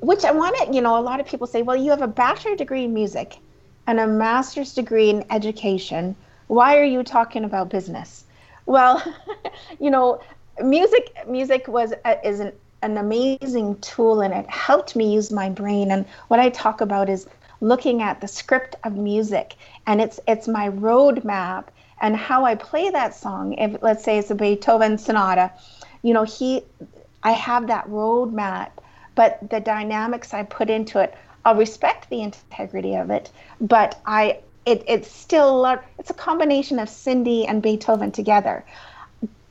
which 0.00 0.24
I 0.24 0.30
want 0.30 0.56
to, 0.56 0.74
you 0.74 0.80
know, 0.80 0.98
a 0.98 1.02
lot 1.02 1.20
of 1.20 1.26
people 1.26 1.46
say, 1.46 1.62
well, 1.62 1.76
you 1.76 1.90
have 1.90 2.02
a 2.02 2.08
bachelor 2.08 2.54
degree 2.54 2.84
in 2.84 2.94
music 2.94 3.38
and 3.86 3.98
a 3.98 4.06
master's 4.06 4.74
degree 4.74 5.10
in 5.10 5.24
education. 5.30 6.14
Why 6.46 6.78
are 6.78 6.84
you 6.84 7.02
talking 7.02 7.44
about 7.44 7.70
business? 7.70 8.24
Well, 8.66 9.02
you 9.80 9.90
know, 9.90 10.20
music 10.60 11.10
music 11.28 11.66
was 11.68 11.94
uh, 12.04 12.16
is 12.24 12.40
an, 12.40 12.52
an 12.82 12.96
amazing 12.96 13.78
tool 13.80 14.20
and 14.20 14.32
it 14.32 14.48
helped 14.48 14.94
me 14.94 15.12
use 15.12 15.32
my 15.32 15.48
brain. 15.48 15.90
And 15.90 16.06
what 16.28 16.38
I 16.38 16.50
talk 16.50 16.80
about 16.80 17.08
is 17.08 17.26
looking 17.60 18.02
at 18.02 18.20
the 18.20 18.28
script 18.28 18.76
of 18.84 18.96
music 18.96 19.54
and 19.86 20.00
it's 20.00 20.20
it's 20.26 20.46
my 20.48 20.68
roadmap 20.68 21.64
and 22.00 22.16
how 22.16 22.44
I 22.44 22.54
play 22.54 22.90
that 22.90 23.14
song, 23.14 23.54
if 23.54 23.82
let's 23.82 24.04
say 24.04 24.18
it's 24.18 24.30
a 24.30 24.34
Beethoven 24.34 24.98
sonata, 24.98 25.50
you 26.02 26.14
know, 26.14 26.24
he, 26.24 26.62
I 27.22 27.32
have 27.32 27.66
that 27.66 27.88
roadmap, 27.88 28.70
but 29.14 29.38
the 29.50 29.60
dynamics 29.60 30.32
I 30.32 30.44
put 30.44 30.70
into 30.70 31.00
it, 31.00 31.14
I'll 31.44 31.56
respect 31.56 32.08
the 32.08 32.22
integrity 32.22 32.94
of 32.94 33.10
it, 33.10 33.30
but 33.60 34.00
I, 34.06 34.38
it, 34.64 34.84
it's 34.86 35.10
still, 35.10 35.64
it's 35.98 36.10
a 36.10 36.14
combination 36.14 36.78
of 36.78 36.88
Cindy 36.88 37.46
and 37.46 37.62
Beethoven 37.62 38.12
together. 38.12 38.64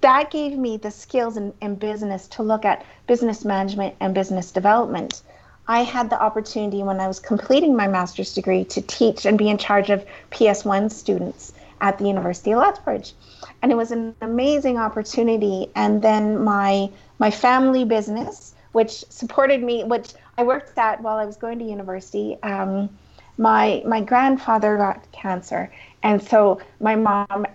That 0.02 0.32
gave 0.32 0.58
me 0.58 0.78
the 0.78 0.92
skills 0.92 1.38
in, 1.38 1.54
in 1.62 1.76
business 1.76 2.28
to 2.30 2.44
look 2.44 2.64
at 2.66 2.86
business 3.08 3.44
management 3.44 3.96
and 4.00 4.14
business 4.14 4.52
development. 4.52 5.22
I 5.68 5.84
had 5.84 6.10
the 6.10 6.22
opportunity 6.22 6.82
when 6.84 7.00
I 7.00 7.08
was 7.08 7.20
completing 7.20 7.76
my 7.76 7.88
master's 7.88 8.34
degree 8.34 8.64
to 8.66 8.82
teach 8.82 9.26
and 9.26 9.38
be 9.38 9.50
in 9.50 9.58
charge 9.58 9.90
of 9.90 10.06
PS1 10.32 10.92
students 10.92 11.54
at 11.82 11.98
the 11.98 12.06
University 12.06 12.52
of 12.52 12.60
Lethbridge. 12.60 13.14
And 13.62 13.72
it 13.72 13.76
was 13.76 13.92
an 13.92 14.16
amazing 14.22 14.78
opportunity. 14.78 15.70
And 15.76 16.02
then 16.02 16.44
my 16.44 16.90
my 17.20 17.32
family 17.32 17.84
business, 17.84 18.54
which 18.72 19.04
supported 19.10 19.64
me, 19.64 19.84
which 19.84 20.14
I 20.38 20.44
worked 20.44 20.78
at 20.78 21.02
while 21.02 21.18
I 21.18 21.26
was 21.26 21.36
going 21.36 21.60
to 21.60 21.66
university, 21.66 22.38
um, 22.44 22.90
my 23.38 23.84
my 23.86 24.02
grandfather 24.02 24.78
got 24.78 25.12
cancer, 25.12 25.72
and 26.04 26.22
so 26.22 26.62
my 26.80 26.96
mom 26.96 27.46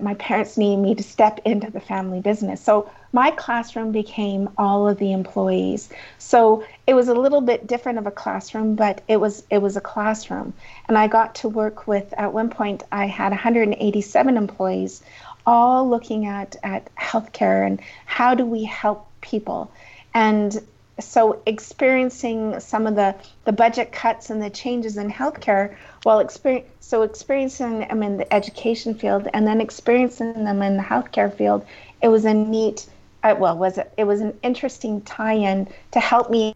my 0.00 0.14
parents 0.14 0.56
needed 0.56 0.80
me 0.80 0.94
to 0.94 1.02
step 1.02 1.40
into 1.44 1.70
the 1.70 1.80
family 1.80 2.20
business. 2.20 2.60
So 2.60 2.90
my 3.12 3.30
classroom 3.32 3.92
became 3.92 4.48
all 4.56 4.88
of 4.88 4.98
the 4.98 5.12
employees. 5.12 5.88
So 6.18 6.64
it 6.86 6.94
was 6.94 7.08
a 7.08 7.14
little 7.14 7.40
bit 7.40 7.66
different 7.66 7.98
of 7.98 8.06
a 8.06 8.10
classroom, 8.10 8.74
but 8.74 9.02
it 9.08 9.18
was 9.18 9.44
it 9.50 9.58
was 9.58 9.76
a 9.76 9.80
classroom. 9.80 10.54
And 10.88 10.96
I 10.96 11.08
got 11.08 11.34
to 11.36 11.48
work 11.48 11.86
with 11.86 12.12
at 12.16 12.32
one 12.32 12.48
point 12.48 12.84
I 12.92 13.06
had 13.06 13.30
187 13.30 14.36
employees 14.36 15.02
all 15.44 15.88
looking 15.88 16.26
at 16.26 16.56
at 16.62 16.94
healthcare 16.96 17.66
and 17.66 17.80
how 18.06 18.34
do 18.34 18.46
we 18.46 18.64
help 18.64 19.08
people. 19.20 19.70
And 20.14 20.60
so 21.04 21.40
experiencing 21.46 22.58
some 22.60 22.86
of 22.86 22.94
the, 22.94 23.14
the 23.44 23.52
budget 23.52 23.92
cuts 23.92 24.30
and 24.30 24.42
the 24.42 24.50
changes 24.50 24.96
in 24.96 25.10
healthcare 25.10 25.74
while 26.02 26.18
experience 26.20 26.68
so 26.80 27.02
experiencing 27.02 27.80
them 27.80 28.02
in 28.02 28.16
the 28.16 28.32
education 28.32 28.94
field 28.94 29.28
and 29.32 29.46
then 29.46 29.60
experiencing 29.60 30.44
them 30.44 30.62
in 30.62 30.76
the 30.76 30.82
healthcare 30.82 31.32
field 31.34 31.64
it 32.02 32.08
was 32.08 32.24
a 32.24 32.34
neat 32.34 32.86
uh, 33.22 33.34
well 33.38 33.56
was 33.56 33.78
it, 33.78 33.92
it 33.96 34.04
was 34.04 34.20
an 34.20 34.36
interesting 34.42 35.00
tie-in 35.02 35.68
to 35.90 36.00
help 36.00 36.30
me 36.30 36.54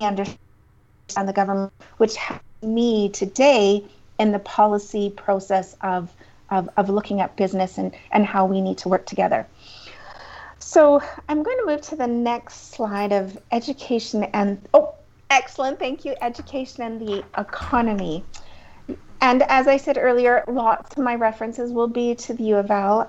understand 0.00 0.38
the 1.24 1.32
government 1.32 1.72
which 1.96 2.16
helped 2.16 2.44
me 2.62 3.08
today 3.08 3.84
in 4.18 4.32
the 4.32 4.38
policy 4.40 5.10
process 5.10 5.76
of 5.80 6.12
of, 6.50 6.68
of 6.76 6.88
looking 6.88 7.20
at 7.20 7.36
business 7.36 7.78
and, 7.78 7.94
and 8.10 8.24
how 8.24 8.46
we 8.46 8.60
need 8.60 8.78
to 8.78 8.88
work 8.88 9.06
together. 9.06 9.46
So 10.68 11.02
I'm 11.30 11.42
going 11.42 11.56
to 11.60 11.64
move 11.64 11.80
to 11.80 11.96
the 11.96 12.06
next 12.06 12.72
slide 12.72 13.10
of 13.10 13.38
education 13.52 14.24
and, 14.34 14.60
oh, 14.74 14.94
excellent, 15.30 15.78
thank 15.78 16.04
you, 16.04 16.14
education 16.20 16.82
and 16.82 17.00
the 17.00 17.24
economy. 17.38 18.22
And 19.22 19.44
as 19.44 19.66
I 19.66 19.78
said 19.78 19.96
earlier, 19.96 20.44
lots 20.46 20.94
of 20.94 21.02
my 21.02 21.14
references 21.14 21.72
will 21.72 21.88
be 21.88 22.14
to 22.16 22.34
the 22.34 22.44
U 22.44 22.56
of 22.56 22.70
L 22.70 23.06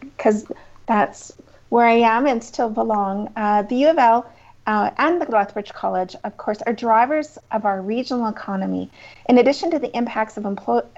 because 0.00 0.46
um, 0.46 0.56
that's 0.86 1.34
where 1.68 1.86
I 1.86 1.96
am 1.96 2.26
and 2.26 2.42
still 2.42 2.70
belong, 2.70 3.30
uh, 3.36 3.60
the 3.64 3.76
U 3.76 3.90
of 3.90 3.98
L 3.98 4.32
uh, 4.66 4.90
and 4.96 5.20
the 5.20 5.30
Lethbridge 5.30 5.74
College, 5.74 6.16
of 6.24 6.38
course, 6.38 6.62
are 6.62 6.72
drivers 6.72 7.36
of 7.52 7.66
our 7.66 7.82
regional 7.82 8.28
economy. 8.28 8.90
In 9.28 9.36
addition 9.36 9.70
to 9.72 9.78
the 9.78 9.94
impacts 9.94 10.38
of 10.38 10.46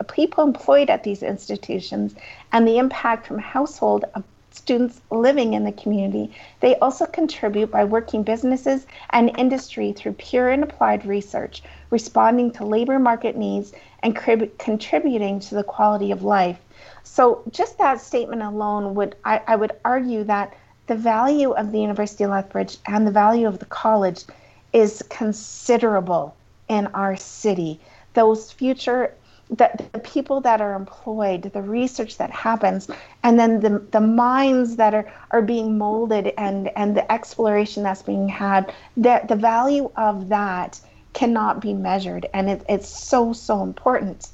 people 0.06 0.44
employed 0.44 0.88
at 0.88 1.02
these 1.02 1.24
institutions 1.24 2.14
and 2.52 2.64
the 2.64 2.78
impact 2.78 3.26
from 3.26 3.40
household 3.40 4.04
students 4.50 5.00
living 5.10 5.54
in 5.54 5.64
the 5.64 5.72
community, 5.72 6.34
they 6.60 6.76
also 6.76 7.06
contribute 7.06 7.70
by 7.70 7.84
working 7.84 8.22
businesses 8.22 8.86
and 9.10 9.36
industry 9.38 9.92
through 9.92 10.12
pure 10.14 10.50
and 10.50 10.62
applied 10.62 11.06
research, 11.06 11.62
responding 11.90 12.50
to 12.52 12.64
labor 12.64 12.98
market 12.98 13.36
needs, 13.36 13.72
and 14.02 14.16
crib- 14.16 14.58
contributing 14.58 15.40
to 15.40 15.54
the 15.54 15.64
quality 15.64 16.10
of 16.10 16.22
life. 16.22 16.58
So, 17.02 17.42
just 17.50 17.78
that 17.78 18.00
statement 18.00 18.42
alone 18.42 18.94
would 18.94 19.16
I, 19.24 19.40
I 19.46 19.56
would 19.56 19.72
argue 19.84 20.24
that 20.24 20.54
the 20.86 20.96
value 20.96 21.52
of 21.52 21.72
the 21.72 21.80
University 21.80 22.24
of 22.24 22.30
Lethbridge 22.30 22.78
and 22.86 23.06
the 23.06 23.12
value 23.12 23.46
of 23.46 23.58
the 23.58 23.66
college 23.66 24.24
is 24.72 25.02
considerable 25.08 26.34
in 26.68 26.86
our 26.88 27.16
city. 27.16 27.80
Those 28.14 28.50
future 28.50 29.14
the, 29.50 29.70
the 29.92 29.98
people 29.98 30.40
that 30.40 30.60
are 30.60 30.74
employed, 30.74 31.42
the 31.42 31.62
research 31.62 32.18
that 32.18 32.30
happens, 32.30 32.88
and 33.22 33.38
then 33.38 33.60
the, 33.60 33.80
the 33.90 34.00
minds 34.00 34.76
that 34.76 34.94
are, 34.94 35.12
are 35.32 35.42
being 35.42 35.76
molded 35.76 36.32
and, 36.38 36.70
and 36.76 36.96
the 36.96 37.10
exploration 37.10 37.82
that's 37.82 38.02
being 38.02 38.28
had, 38.28 38.72
that 38.96 39.28
the 39.28 39.36
value 39.36 39.90
of 39.96 40.28
that 40.28 40.80
cannot 41.12 41.60
be 41.60 41.74
measured. 41.74 42.26
And 42.32 42.48
it, 42.48 42.64
it's 42.68 42.88
so, 42.88 43.32
so 43.32 43.62
important. 43.62 44.28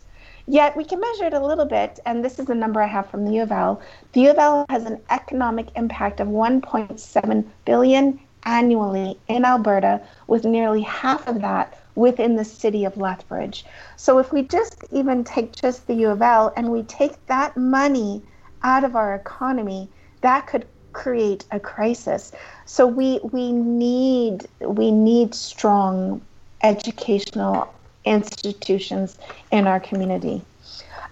Yet 0.47 0.77
we 0.77 0.85
can 0.85 1.01
measure 1.01 1.25
it 1.25 1.33
a 1.33 1.45
little 1.45 1.65
bit, 1.65 1.99
and 2.05 2.25
this 2.25 2.39
is 2.39 2.47
the 2.47 2.55
number 2.55 2.81
I 2.81 2.87
have 2.87 3.11
from 3.11 3.25
the 3.25 3.33
U 3.33 3.43
of 3.43 3.51
L. 3.51 3.81
The 4.13 4.21
U 4.21 4.31
of 4.31 4.39
L 4.39 4.67
has 4.69 4.85
an 4.85 5.01
economic 5.11 5.69
impact 5.77 6.21
of 6.21 6.29
1.7 6.29 7.45
billion 7.65 8.21
annually 8.45 9.19
in 9.27 9.45
Alberta, 9.45 10.03
with 10.29 10.45
nearly 10.45 10.83
half 10.83 11.27
of 11.27 11.41
that 11.41 11.83
within 11.97 12.37
the 12.37 12.45
city 12.45 12.85
of 12.85 12.97
Lethbridge. 12.97 13.65
So 13.97 14.19
if 14.19 14.33
we 14.33 14.43
just 14.43 14.85
even 14.93 15.25
take 15.25 15.57
just 15.57 15.87
the 15.87 15.95
U 15.95 16.11
of 16.11 16.23
L 16.23 16.53
and 16.57 16.71
we 16.71 16.85
take 16.85 17.27
that 17.27 17.57
money 17.57 18.23
out 18.63 18.85
of 18.85 18.95
our 18.95 19.15
economy, 19.15 19.89
that 20.21 20.47
could 20.47 20.67
create 20.93 21.45
a 21.51 21.59
crisis. 21.61 22.33
So 22.65 22.87
we 22.87 23.21
we 23.23 23.53
need 23.53 24.47
we 24.61 24.91
need 24.91 25.35
strong 25.35 26.23
educational 26.63 27.73
institutions 28.05 29.19
in 29.51 29.67
our 29.67 29.81
community. 29.81 30.43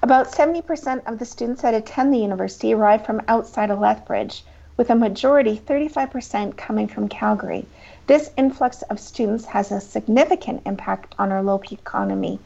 About 0.02 0.32
70% 0.32 1.06
of 1.06 1.18
the 1.18 1.24
students 1.24 1.62
that 1.62 1.74
attend 1.74 2.12
the 2.12 2.18
university 2.18 2.74
arrive 2.74 3.06
from 3.06 3.22
outside 3.26 3.70
of 3.70 3.78
Lethbridge, 3.78 4.44
with 4.76 4.90
a 4.90 4.94
majority, 4.94 5.56
35%, 5.56 6.56
coming 6.56 6.88
from 6.88 7.08
Calgary. 7.08 7.64
This 8.06 8.30
influx 8.36 8.82
of 8.82 9.00
students 9.00 9.44
has 9.46 9.72
a 9.72 9.80
significant 9.80 10.62
impact 10.66 11.14
on 11.18 11.32
our 11.32 11.42
local 11.42 11.76
economy, 11.76 12.38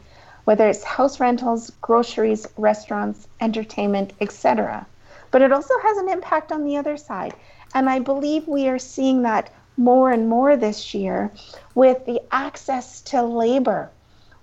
whether 0.45 0.67
it's 0.67 0.83
house 0.83 1.19
rentals, 1.19 1.71
groceries, 1.81 2.47
restaurants, 2.57 3.27
entertainment, 3.41 4.13
etc. 4.21 4.87
But 5.31 5.41
it 5.41 5.51
also 5.51 5.73
has 5.83 5.97
an 5.97 6.09
impact 6.09 6.51
on 6.51 6.63
the 6.63 6.77
other 6.77 6.97
side. 6.97 7.33
And 7.73 7.89
I 7.89 7.99
believe 7.99 8.47
we 8.47 8.67
are 8.67 8.79
seeing 8.79 9.21
that 9.23 9.51
more 9.77 10.11
and 10.11 10.27
more 10.27 10.57
this 10.57 10.93
year 10.93 11.31
with 11.75 12.05
the 12.05 12.21
access 12.31 13.01
to 13.01 13.21
labor 13.21 13.89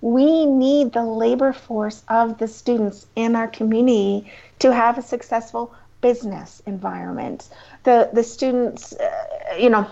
we 0.00 0.46
need 0.46 0.92
the 0.92 1.02
labor 1.02 1.52
force 1.52 2.02
of 2.08 2.38
the 2.38 2.49
students 2.49 3.06
in 3.16 3.35
our 3.35 3.49
community 3.49 4.30
to 4.58 4.73
have 4.73 4.99
a 4.99 5.02
successful 5.02 5.75
business 6.00 6.62
environment. 6.66 7.49
The 7.85 8.11
the 8.12 8.23
students, 8.23 8.92
uh, 8.92 9.56
you 9.58 9.70
know, 9.70 9.87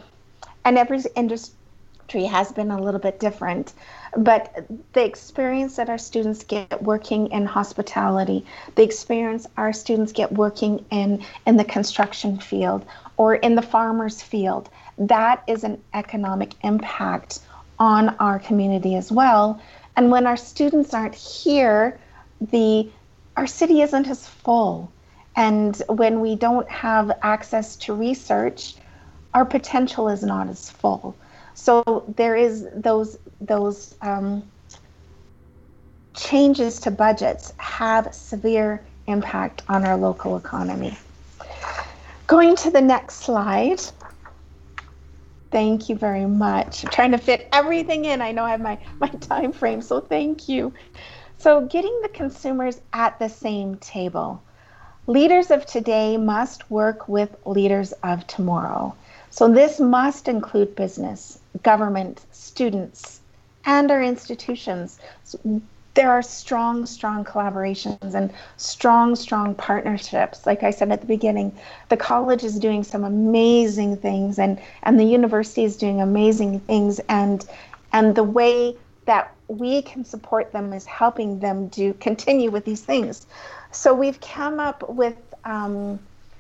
and 0.64 0.78
every 0.78 1.00
industry 1.14 2.25
has 2.25 2.52
been 2.52 2.71
a 2.71 2.80
little 2.80 3.00
bit 3.00 3.19
different, 3.19 3.73
but 4.17 4.67
the 4.93 5.04
experience 5.04 5.76
that 5.76 5.89
our 5.89 5.99
students 5.99 6.45
get 6.45 6.82
working 6.82 7.28
in 7.28 7.47
hospitality, 7.47 8.45
the 8.75 8.82
experience 8.82 9.47
our 9.56 9.73
students 9.73 10.12
get 10.12 10.32
working 10.32 10.84
in 10.91 11.25
in 11.47 11.56
the 11.56 11.65
construction 11.65 12.39
field 12.39 12.84
or 13.17 13.34
in 13.36 13.54
the 13.54 13.62
farmers 13.62 14.23
field, 14.23 14.69
that 14.99 15.43
is 15.47 15.65
an 15.65 15.82
economic 15.95 16.52
impact 16.62 17.41
on 17.78 18.10
our 18.21 18.39
community 18.39 18.95
as 18.95 19.10
well 19.10 19.60
and 19.97 20.10
when 20.10 20.26
our 20.26 20.36
students 20.36 20.93
aren't 20.93 21.15
here, 21.15 21.99
the 22.41 22.89
our 23.36 23.47
city 23.47 23.82
isn't 23.82 24.08
as 24.08 24.26
full. 24.26 24.93
And 25.36 25.80
when 25.89 26.21
we 26.21 26.36
don't 26.36 26.69
have 26.69 27.10
access 27.23 27.75
to 27.76 27.95
research, 27.95 28.75
our 29.34 29.44
potential 29.44 30.08
is 30.08 30.23
not 30.23 30.49
as 30.49 30.70
full. 30.70 31.16
So 31.54 32.04
there 32.16 32.36
is 32.36 32.66
those 32.75 33.18
those 33.40 33.94
um, 34.00 34.50
changes 36.16 36.80
to 36.80 36.90
budgets 36.90 37.52
have 37.58 38.14
severe 38.14 38.84
impact 39.06 39.62
on 39.68 39.84
our 39.84 39.97
local 39.97 40.36
economy. 40.36 40.97
Going 42.26 42.56
to 42.56 42.70
the 42.70 42.80
next 42.80 43.16
slide. 43.16 43.80
Thank 45.50 45.88
you 45.88 45.94
very 45.94 46.26
much. 46.26 46.84
I'm 46.84 46.90
trying 46.90 47.12
to 47.12 47.18
fit 47.18 47.49
everything 47.52 48.06
in. 48.06 48.20
I 48.20 48.32
know 48.32 48.44
I 48.44 48.52
have 48.52 48.60
my, 48.60 48.78
my 48.99 49.08
time 49.08 49.52
frame, 49.52 49.82
so 49.82 50.00
thank 50.00 50.49
you. 50.49 50.73
So, 51.36 51.66
getting 51.66 51.97
the 52.02 52.08
consumers 52.08 52.80
at 52.92 53.18
the 53.18 53.28
same 53.28 53.76
table. 53.76 54.42
Leaders 55.06 55.50
of 55.50 55.66
today 55.66 56.16
must 56.16 56.70
work 56.70 57.08
with 57.08 57.36
leaders 57.44 57.92
of 58.02 58.26
tomorrow. 58.26 58.97
So, 59.34 59.49
this 59.49 59.80
must 59.80 60.28
include 60.28 60.76
business, 60.76 61.40
government, 61.64 62.25
students, 62.30 63.18
and 63.64 63.90
our 63.90 64.00
institutions. 64.00 65.00
So 65.25 65.60
there 65.94 66.08
are 66.08 66.23
strong, 66.23 66.86
strong 66.86 67.25
collaborations 67.25 68.14
and 68.14 68.32
strong, 68.58 69.16
strong 69.16 69.56
partnerships. 69.56 70.47
Like 70.47 70.62
I 70.62 70.70
said 70.70 70.92
at 70.92 71.00
the 71.00 71.08
beginning, 71.08 71.50
the 71.88 71.97
college 71.97 72.44
is 72.44 72.60
doing 72.60 72.84
some 72.84 73.02
amazing 73.02 73.97
things, 73.97 74.38
and 74.38 74.60
and 74.84 75.00
the 75.00 75.04
university 75.04 75.64
is 75.64 75.76
doing 75.76 76.00
amazing 76.00 76.60
things, 76.60 77.00
and 77.08 77.44
and 77.92 78.14
the 78.14 78.23
way 78.23 78.76
that 79.06 79.34
we 79.49 79.82
can 79.82 80.04
support 80.04 80.52
them 80.52 80.73
is 80.73 80.86
helping 80.86 81.40
them 81.40 81.70
to 81.70 81.92
continue 81.94 82.52
with 82.52 82.64
these 82.64 82.82
things. 82.82 83.26
So 83.73 83.94
we've 83.94 84.20
come 84.20 84.60
up 84.60 84.88
with. 84.88 85.16
Um, 85.44 85.99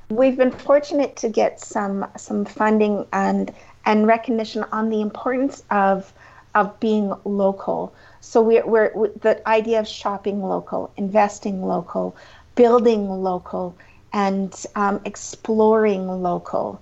we've 0.08 0.36
been 0.36 0.50
fortunate 0.50 1.16
to 1.16 1.28
get 1.28 1.60
some 1.60 2.06
some 2.16 2.44
funding 2.44 3.06
and 3.12 3.52
and 3.84 4.06
recognition 4.06 4.64
on 4.72 4.90
the 4.90 5.00
importance 5.00 5.62
of 5.70 6.12
of 6.54 6.78
being 6.80 7.12
local. 7.24 7.92
So 8.20 8.40
we're, 8.40 8.64
we're, 8.64 9.08
the 9.20 9.46
idea 9.46 9.80
of 9.80 9.88
shopping 9.88 10.40
local, 10.42 10.92
investing 10.96 11.66
local, 11.66 12.16
building 12.54 13.08
local, 13.08 13.74
and 14.12 14.54
um, 14.76 15.00
exploring 15.04 16.06
local. 16.22 16.80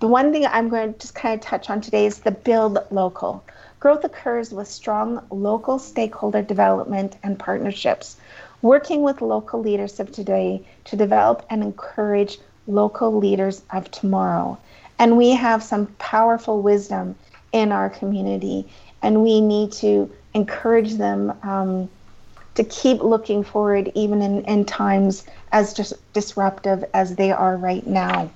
The 0.00 0.08
one 0.08 0.32
thing 0.32 0.46
I'm 0.46 0.68
going 0.68 0.92
to 0.92 0.98
just 0.98 1.14
kind 1.14 1.34
of 1.34 1.40
touch 1.40 1.70
on 1.70 1.80
today 1.80 2.06
is 2.06 2.18
the 2.18 2.30
build 2.30 2.78
local. 2.90 3.42
Growth 3.80 4.04
occurs 4.04 4.52
with 4.52 4.68
strong 4.68 5.24
local 5.30 5.78
stakeholder 5.78 6.42
development 6.42 7.16
and 7.22 7.38
partnerships, 7.38 8.16
working 8.62 9.02
with 9.02 9.22
local 9.22 9.60
leaders 9.60 10.00
of 10.00 10.12
today 10.12 10.66
to 10.84 10.96
develop 10.96 11.44
and 11.50 11.62
encourage 11.62 12.38
local 12.66 13.16
leaders 13.16 13.62
of 13.70 13.90
tomorrow. 13.90 14.58
And 14.98 15.16
we 15.16 15.30
have 15.30 15.62
some 15.62 15.86
powerful 15.98 16.62
wisdom 16.62 17.16
in 17.52 17.72
our 17.72 17.90
community, 17.90 18.70
and 19.02 19.22
we 19.22 19.40
need 19.40 19.72
to 19.72 20.12
encourage 20.34 20.94
them 20.94 21.32
um, 21.42 21.88
to 22.54 22.64
keep 22.64 23.02
looking 23.02 23.42
forward 23.42 23.90
even 23.94 24.22
in, 24.22 24.44
in 24.44 24.64
times 24.64 25.24
as 25.52 25.72
dis- 25.72 25.94
disruptive 26.12 26.84
as 26.94 27.16
they 27.16 27.32
are 27.32 27.56
right 27.56 27.86
now. 27.86 28.30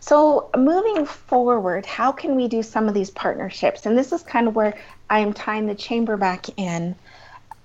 So, 0.00 0.50
moving 0.56 1.04
forward, 1.04 1.84
how 1.84 2.12
can 2.12 2.36
we 2.36 2.46
do 2.46 2.62
some 2.62 2.86
of 2.86 2.94
these 2.94 3.10
partnerships? 3.10 3.86
And 3.86 3.98
this 3.98 4.12
is 4.12 4.22
kind 4.22 4.46
of 4.46 4.54
where 4.54 4.78
I 5.10 5.18
am 5.18 5.32
tying 5.32 5.66
the 5.66 5.74
chamber 5.74 6.16
back 6.16 6.46
in. 6.56 6.94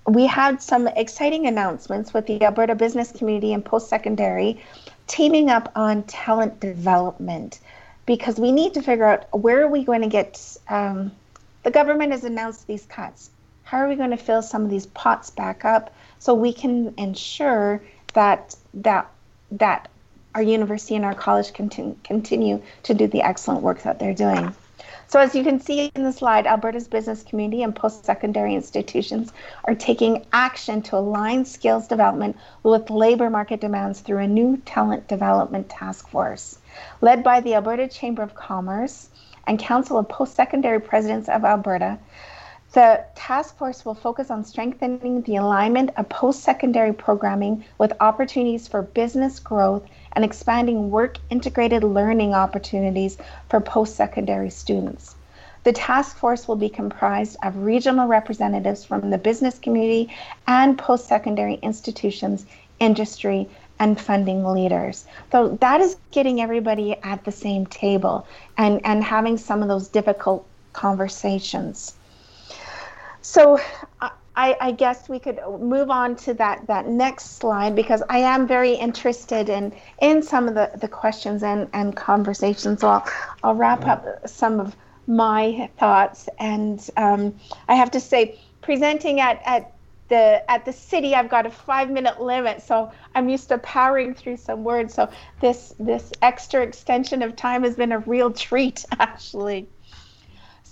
We 0.06 0.26
had 0.26 0.60
some 0.60 0.88
exciting 0.88 1.46
announcements 1.46 2.12
with 2.12 2.26
the 2.26 2.42
Alberta 2.42 2.74
business 2.74 3.12
community 3.12 3.52
and 3.52 3.64
post 3.64 3.88
secondary 3.88 4.62
teaming 5.06 5.50
up 5.50 5.70
on 5.76 6.02
talent 6.04 6.58
development 6.60 7.60
because 8.06 8.38
we 8.38 8.50
need 8.50 8.74
to 8.74 8.82
figure 8.82 9.04
out 9.04 9.26
where 9.38 9.62
are 9.62 9.68
we 9.68 9.84
going 9.84 10.02
to 10.02 10.08
get 10.08 10.58
um, 10.68 11.12
the 11.62 11.70
government 11.70 12.12
has 12.12 12.24
announced 12.24 12.66
these 12.66 12.84
cuts. 12.86 13.30
How 13.62 13.78
are 13.78 13.88
we 13.88 13.94
going 13.94 14.10
to 14.10 14.16
fill 14.16 14.42
some 14.42 14.64
of 14.64 14.70
these 14.70 14.86
pots 14.86 15.30
back 15.30 15.64
up 15.64 15.94
so 16.18 16.34
we 16.34 16.52
can 16.52 16.94
ensure 16.98 17.82
that 18.14 18.56
that 18.74 19.10
that 19.52 19.88
our 20.34 20.42
university 20.42 20.96
and 20.96 21.04
our 21.04 21.14
college 21.14 21.52
continue, 21.52 21.96
continue 22.04 22.62
to 22.84 22.94
do 22.94 23.06
the 23.06 23.22
excellent 23.22 23.62
work 23.62 23.82
that 23.82 23.98
they're 23.98 24.14
doing? 24.14 24.54
So, 25.12 25.20
as 25.20 25.34
you 25.34 25.44
can 25.44 25.60
see 25.60 25.90
in 25.94 26.04
the 26.04 26.10
slide, 26.10 26.46
Alberta's 26.46 26.88
business 26.88 27.22
community 27.22 27.62
and 27.62 27.76
post 27.76 28.06
secondary 28.06 28.54
institutions 28.54 29.30
are 29.64 29.74
taking 29.74 30.24
action 30.32 30.80
to 30.84 30.96
align 30.96 31.44
skills 31.44 31.86
development 31.86 32.34
with 32.62 32.88
labor 32.88 33.28
market 33.28 33.60
demands 33.60 34.00
through 34.00 34.20
a 34.20 34.26
new 34.26 34.56
talent 34.64 35.08
development 35.08 35.68
task 35.68 36.08
force. 36.08 36.60
Led 37.02 37.22
by 37.22 37.40
the 37.42 37.52
Alberta 37.52 37.88
Chamber 37.88 38.22
of 38.22 38.34
Commerce 38.34 39.10
and 39.46 39.58
Council 39.58 39.98
of 39.98 40.08
Post 40.08 40.34
Secondary 40.34 40.80
Presidents 40.80 41.28
of 41.28 41.44
Alberta, 41.44 41.98
the 42.72 43.04
task 43.14 43.58
force 43.58 43.84
will 43.84 43.92
focus 43.92 44.30
on 44.30 44.46
strengthening 44.46 45.20
the 45.20 45.36
alignment 45.36 45.90
of 45.98 46.08
post 46.08 46.40
secondary 46.40 46.94
programming 46.94 47.66
with 47.76 47.92
opportunities 48.00 48.66
for 48.66 48.80
business 48.80 49.38
growth 49.40 49.82
and 50.14 50.24
expanding 50.24 50.90
work 50.90 51.18
integrated 51.30 51.82
learning 51.82 52.34
opportunities 52.34 53.16
for 53.48 53.60
post 53.60 53.96
secondary 53.96 54.50
students. 54.50 55.14
The 55.64 55.72
task 55.72 56.16
force 56.16 56.48
will 56.48 56.56
be 56.56 56.68
comprised 56.68 57.36
of 57.42 57.56
regional 57.56 58.08
representatives 58.08 58.84
from 58.84 59.10
the 59.10 59.18
business 59.18 59.58
community 59.58 60.12
and 60.46 60.76
post 60.76 61.06
secondary 61.06 61.54
institutions, 61.54 62.46
industry, 62.80 63.48
and 63.78 64.00
funding 64.00 64.44
leaders. 64.44 65.06
So 65.30 65.56
that 65.60 65.80
is 65.80 65.96
getting 66.10 66.40
everybody 66.40 66.96
at 67.02 67.24
the 67.24 67.32
same 67.32 67.66
table 67.66 68.26
and, 68.56 68.80
and 68.84 69.02
having 69.02 69.38
some 69.38 69.62
of 69.62 69.68
those 69.68 69.88
difficult 69.88 70.46
conversations. 70.72 71.94
So 73.22 73.60
uh, 74.00 74.10
I, 74.34 74.56
I, 74.60 74.72
guess 74.72 75.08
we 75.08 75.18
could 75.18 75.40
move 75.60 75.90
on 75.90 76.16
to 76.16 76.34
that, 76.34 76.66
that 76.66 76.86
next 76.86 77.36
slide 77.36 77.74
because 77.76 78.02
I 78.08 78.18
am 78.18 78.46
very 78.46 78.72
interested 78.72 79.48
in, 79.48 79.74
in 80.00 80.22
some 80.22 80.48
of 80.48 80.54
the, 80.54 80.70
the 80.78 80.88
questions 80.88 81.42
and, 81.42 81.68
and 81.74 81.94
conversations. 81.94 82.80
So 82.80 82.88
I'll, 82.88 83.06
I'll 83.42 83.54
wrap 83.54 83.86
up 83.86 84.26
some 84.26 84.58
of 84.58 84.74
my 85.06 85.68
thoughts. 85.78 86.28
And 86.38 86.88
um, 86.96 87.38
I 87.68 87.74
have 87.74 87.90
to 87.90 88.00
say, 88.00 88.38
presenting 88.62 89.20
at, 89.20 89.42
at 89.44 89.72
the 90.08 90.50
at 90.50 90.66
the 90.66 90.72
city 90.72 91.14
I've 91.14 91.30
got 91.30 91.46
a 91.46 91.50
five 91.50 91.88
minute 91.88 92.20
limit 92.20 92.60
so 92.60 92.92
I'm 93.14 93.30
used 93.30 93.48
to 93.48 93.56
powering 93.56 94.12
through 94.12 94.36
some 94.36 94.62
words 94.62 94.92
so 94.92 95.08
this 95.40 95.74
this 95.80 96.12
extra 96.20 96.60
extension 96.60 97.22
of 97.22 97.34
time 97.34 97.62
has 97.62 97.76
been 97.76 97.92
a 97.92 98.00
real 98.00 98.30
treat 98.30 98.84
actually 99.00 99.68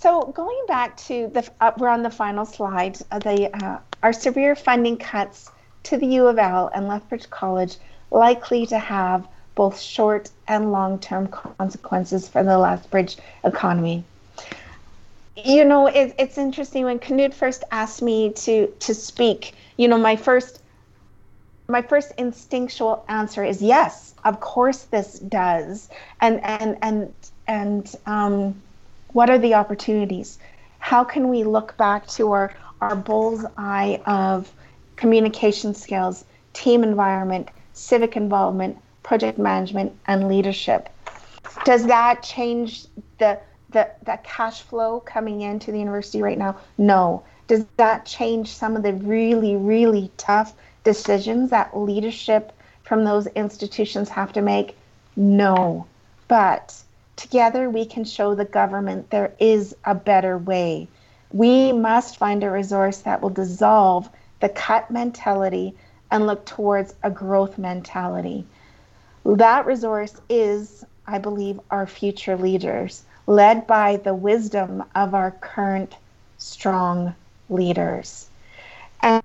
so 0.01 0.25
going 0.35 0.59
back 0.67 0.97
to 0.97 1.27
the, 1.27 1.47
uh, 1.61 1.71
we're 1.77 1.87
on 1.87 2.01
the 2.01 2.09
final 2.09 2.45
slide. 2.45 2.97
Uh, 3.11 3.19
the 3.19 3.55
uh, 3.63 3.79
our 4.01 4.13
severe 4.13 4.55
funding 4.55 4.97
cuts 4.97 5.51
to 5.83 5.97
the 5.97 6.07
U 6.07 6.27
of 6.27 6.39
L 6.39 6.71
and 6.73 6.87
Lethbridge 6.87 7.29
College 7.29 7.77
likely 8.09 8.65
to 8.65 8.79
have 8.79 9.27
both 9.53 9.79
short 9.79 10.29
and 10.47 10.71
long-term 10.71 11.27
consequences 11.27 12.27
for 12.27 12.43
the 12.43 12.57
Lethbridge 12.57 13.17
economy. 13.43 14.03
You 15.35 15.65
know, 15.65 15.87
it, 15.87 16.15
it's 16.17 16.37
interesting 16.37 16.85
when 16.85 16.99
Knut 16.99 17.33
first 17.33 17.63
asked 17.71 18.01
me 18.01 18.33
to 18.33 18.67
to 18.67 18.93
speak. 18.95 19.53
You 19.77 19.87
know, 19.87 19.99
my 19.99 20.15
first 20.15 20.61
my 21.67 21.83
first 21.83 22.11
instinctual 22.17 23.05
answer 23.07 23.43
is 23.43 23.61
yes, 23.61 24.15
of 24.25 24.39
course 24.39 24.83
this 24.83 25.19
does, 25.19 25.89
and 26.19 26.43
and 26.43 26.77
and 26.81 27.13
and 27.47 27.95
um, 28.07 28.61
what 29.13 29.29
are 29.29 29.37
the 29.37 29.53
opportunities? 29.53 30.37
How 30.79 31.03
can 31.03 31.29
we 31.29 31.43
look 31.43 31.77
back 31.77 32.07
to 32.07 32.31
our, 32.31 32.53
our 32.81 32.95
bull's 32.95 33.45
eye 33.57 34.01
of 34.05 34.51
communication 34.95 35.73
skills, 35.73 36.25
team 36.53 36.83
environment, 36.83 37.49
civic 37.73 38.15
involvement, 38.15 38.77
project 39.03 39.37
management, 39.37 39.93
and 40.07 40.27
leadership? 40.27 40.89
Does 41.65 41.85
that 41.87 42.23
change 42.23 42.85
the, 43.19 43.39
the, 43.69 43.89
the 44.05 44.19
cash 44.23 44.61
flow 44.61 44.99
coming 44.99 45.41
into 45.41 45.71
the 45.71 45.79
university 45.79 46.21
right 46.21 46.37
now? 46.37 46.57
No. 46.77 47.23
Does 47.47 47.65
that 47.77 48.05
change 48.05 48.49
some 48.49 48.75
of 48.75 48.83
the 48.83 48.93
really, 48.93 49.55
really 49.55 50.11
tough 50.17 50.53
decisions 50.83 51.49
that 51.49 51.77
leadership 51.77 52.53
from 52.83 53.03
those 53.03 53.27
institutions 53.27 54.09
have 54.09 54.33
to 54.33 54.41
make? 54.41 54.77
No. 55.15 55.85
But 56.27 56.81
Together, 57.15 57.69
we 57.69 57.85
can 57.85 58.03
show 58.03 58.33
the 58.33 58.45
government 58.45 59.09
there 59.09 59.33
is 59.39 59.75
a 59.85 59.93
better 59.93 60.37
way. 60.37 60.87
We 61.31 61.71
must 61.71 62.17
find 62.17 62.43
a 62.43 62.49
resource 62.49 62.99
that 62.99 63.21
will 63.21 63.29
dissolve 63.29 64.09
the 64.39 64.49
cut 64.49 64.91
mentality 64.91 65.75
and 66.09 66.27
look 66.27 66.45
towards 66.45 66.93
a 67.03 67.09
growth 67.09 67.57
mentality. 67.57 68.45
That 69.25 69.65
resource 69.65 70.19
is, 70.29 70.83
I 71.07 71.19
believe, 71.19 71.59
our 71.69 71.87
future 71.87 72.35
leaders, 72.35 73.03
led 73.27 73.67
by 73.67 73.97
the 73.97 74.13
wisdom 74.13 74.83
of 74.95 75.13
our 75.13 75.31
current 75.31 75.95
strong 76.37 77.15
leaders. 77.49 78.29
And, 79.01 79.23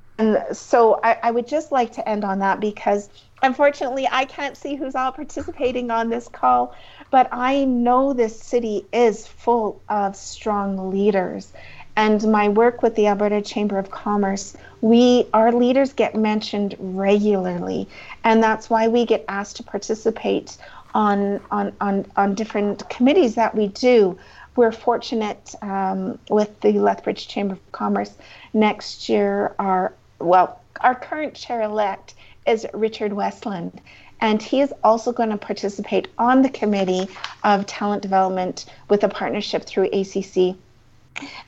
so 0.53 1.01
I, 1.03 1.19
I 1.25 1.31
would 1.31 1.47
just 1.47 1.73
like 1.73 1.93
to 1.93 2.09
end 2.09 2.25
on 2.25 2.39
that 2.39 2.61
because 2.61 3.11
unfortunately 3.43 4.09
I 4.11 4.25
can't 4.25 4.57
see 4.57 4.75
who's 4.75 4.95
all 4.95 5.13
participating 5.13 5.91
on 5.91 6.09
this 6.09 6.29
call, 6.29 6.75
but 7.17 7.29
I 7.33 7.65
know 7.65 8.13
this 8.13 8.39
city 8.39 8.85
is 8.93 9.27
full 9.27 9.81
of 9.89 10.15
strong 10.15 10.91
leaders. 10.91 11.51
And 11.97 12.23
my 12.31 12.51
work 12.51 12.83
with 12.83 12.95
the 12.95 13.07
Alberta 13.07 13.41
Chamber 13.41 13.79
of 13.79 13.91
Commerce, 13.91 14.55
we 14.83 15.27
our 15.33 15.51
leaders 15.51 15.95
get 15.95 16.15
mentioned 16.15 16.75
regularly, 16.79 17.89
and 18.23 18.43
that's 18.43 18.69
why 18.69 18.89
we 18.89 19.07
get 19.07 19.25
asked 19.29 19.57
to 19.57 19.63
participate 19.63 20.59
on 20.93 21.41
on 21.51 21.73
on, 21.81 22.05
on 22.19 22.35
different 22.35 22.87
committees 22.91 23.35
that 23.37 23.55
we 23.55 23.69
do. 23.69 24.19
We're 24.55 24.71
fortunate 24.71 25.55
um, 25.63 26.19
with 26.29 26.61
the 26.61 26.73
Lethbridge 26.73 27.29
Chamber 27.29 27.55
of 27.55 27.73
Commerce. 27.73 28.13
Next 28.53 29.09
year, 29.09 29.55
our 29.59 29.95
well, 30.19 30.61
our 30.83 30.95
current 30.95 31.33
chair 31.33 31.63
elect 31.63 32.13
is 32.47 32.67
Richard 32.75 33.15
Westland, 33.15 33.81
and 34.21 34.43
he 34.43 34.61
is 34.61 34.73
also 34.83 35.13
going 35.13 35.31
to 35.31 35.37
participate 35.37 36.09
on 36.19 36.43
the 36.43 36.49
committee 36.49 37.09
of 37.45 37.67
talent 37.67 38.03
development 38.03 38.67
with 38.89 39.05
a 39.05 39.09
partnership 39.09 39.65
through 39.65 39.89
ACC 39.93 40.57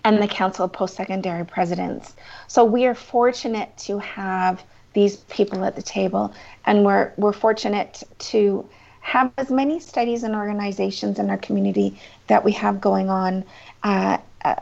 and 0.05 0.23
the 0.23 0.29
Council 0.29 0.65
of 0.65 0.73
Post 0.73 0.95
Secondary 0.95 1.45
Presidents. 1.45 2.15
So 2.47 2.65
we 2.65 2.87
are 2.87 2.95
fortunate 2.95 3.77
to 3.79 3.99
have 3.99 4.63
these 4.95 5.17
people 5.17 5.65
at 5.65 5.77
the 5.77 5.83
table, 5.83 6.33
and 6.67 6.85
we're, 6.85 7.13
we're 7.17 7.33
fortunate 7.33 8.03
to 8.19 8.69
have 9.01 9.33
as 9.39 9.51
many 9.51 9.81
studies 9.81 10.23
and 10.23 10.35
organizations 10.35 11.19
in 11.19 11.31
our 11.31 11.39
community 11.39 11.99
that 12.27 12.45
we 12.45 12.53
have 12.53 12.81
going 12.81 13.09
on. 13.09 13.45
Uh, 13.83 14.19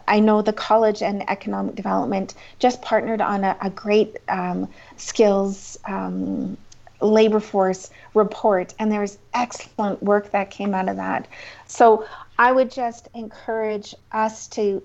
I 0.09 0.21
know 0.21 0.43
the 0.43 0.53
College 0.53 1.03
and 1.03 1.29
Economic 1.29 1.75
Development 1.75 2.35
just 2.59 2.81
partnered 2.83 3.21
on 3.21 3.45
a, 3.45 3.57
a 3.61 3.71
great 3.71 4.17
um, 4.29 4.69
skills 4.97 5.79
um, 5.85 6.57
labor 7.01 7.41
force 7.41 7.91
report, 8.15 8.75
and 8.79 8.91
there's 8.91 9.19
excellent 9.35 10.03
work 10.03 10.31
that 10.31 10.51
came 10.51 10.75
out 10.75 10.89
of 10.89 10.97
that. 10.97 11.29
So 11.67 12.07
I 12.39 12.53
would 12.53 12.71
just 12.71 13.09
encourage 13.15 13.95
us 14.13 14.47
to, 14.49 14.83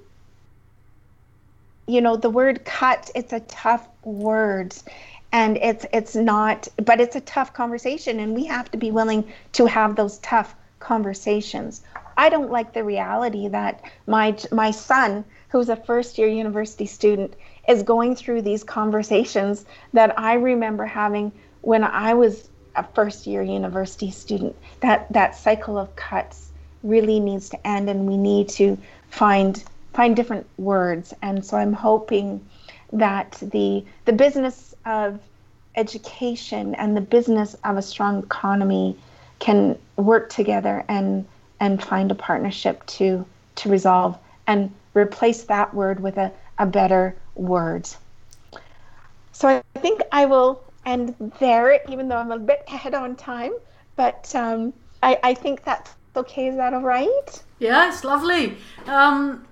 you 1.88 2.02
know, 2.02 2.16
the 2.16 2.30
word 2.30 2.66
cut, 2.66 3.10
it's 3.16 3.34
a 3.34 3.40
tough 3.42 3.88
word. 4.04 4.76
And 5.34 5.56
it's 5.58 5.86
it's 5.94 6.14
not, 6.14 6.68
but 6.84 7.00
it's 7.00 7.16
a 7.16 7.22
tough 7.22 7.54
conversation, 7.54 8.20
and 8.20 8.36
we 8.36 8.44
have 8.46 8.70
to 8.72 8.78
be 8.78 8.92
willing 8.92 9.32
to 9.54 9.66
have 9.66 9.96
those 9.96 10.18
tough 10.18 10.56
conversations. 10.80 11.84
I 12.18 12.28
don't 12.28 12.52
like 12.52 12.74
the 12.74 12.84
reality 12.84 13.48
that 13.48 13.82
my 14.08 14.38
my 14.52 14.72
son, 14.72 15.24
who's 15.48 15.70
a 15.70 15.78
first 15.78 16.18
year 16.18 16.28
university 16.28 16.86
student, 16.86 17.34
is 17.70 17.82
going 17.82 18.16
through 18.16 18.42
these 18.42 18.64
conversations 18.64 19.66
that 19.94 20.20
I 20.20 20.34
remember 20.34 20.86
having 20.86 21.32
when 21.62 21.84
I 21.84 22.14
was 22.14 22.50
a 22.76 22.84
first 22.84 23.28
year 23.28 23.42
university 23.42 24.12
student, 24.12 24.56
that 24.82 25.12
that 25.12 25.36
cycle 25.36 25.78
of 25.78 25.96
cuts 25.96 26.52
really 26.84 27.20
needs 27.20 27.50
to 27.50 27.68
end, 27.68 27.90
and 27.90 28.08
we 28.08 28.18
need 28.18 28.50
to 28.50 28.78
find 29.10 29.64
find 29.94 30.16
different 30.16 30.48
words. 30.58 31.14
And 31.22 31.46
so 31.46 31.58
I'm 31.58 31.74
hoping 31.74 32.46
that 32.94 33.38
the 33.42 33.86
the 34.06 34.14
business 34.14 34.74
of 34.86 35.20
education 35.76 36.76
and 36.76 36.96
the 36.96 37.02
business 37.02 37.56
of 37.64 37.78
a 37.78 37.82
strong 37.82 38.24
economy 38.24 38.98
can 39.40 39.78
work 39.96 40.30
together 40.30 40.84
and 40.88 41.26
and 41.60 41.82
find 41.82 42.12
a 42.12 42.16
partnership 42.16 42.86
to 42.88 43.26
to 43.56 43.70
resolve 43.70 44.18
and 44.48 44.72
replace 44.94 45.44
that 45.44 45.74
word 45.74 46.00
with 46.00 46.18
a, 46.18 46.32
a 46.58 46.66
better 46.66 47.16
word. 47.36 47.88
So 49.32 49.48
I 49.48 49.80
think 49.80 50.02
I 50.12 50.26
will 50.26 50.62
end 50.86 51.16
there, 51.40 51.82
even 51.88 52.08
though 52.08 52.18
I'm 52.18 52.32
a 52.32 52.40
bit 52.40 52.64
ahead 52.68 52.94
on 52.94 53.16
time. 53.16 53.54
But 53.96 54.34
um, 54.36 54.74
I, 55.04 55.20
I 55.24 55.34
think 55.36 55.64
that's 55.64 55.96
okay. 56.16 56.48
Is 56.48 56.58
that 56.58 56.74
all 56.74 56.82
right? 56.82 57.44
Yeah, 57.60 57.88
it's 57.90 58.04
lovely. 58.04 58.58
Um, 58.88 59.48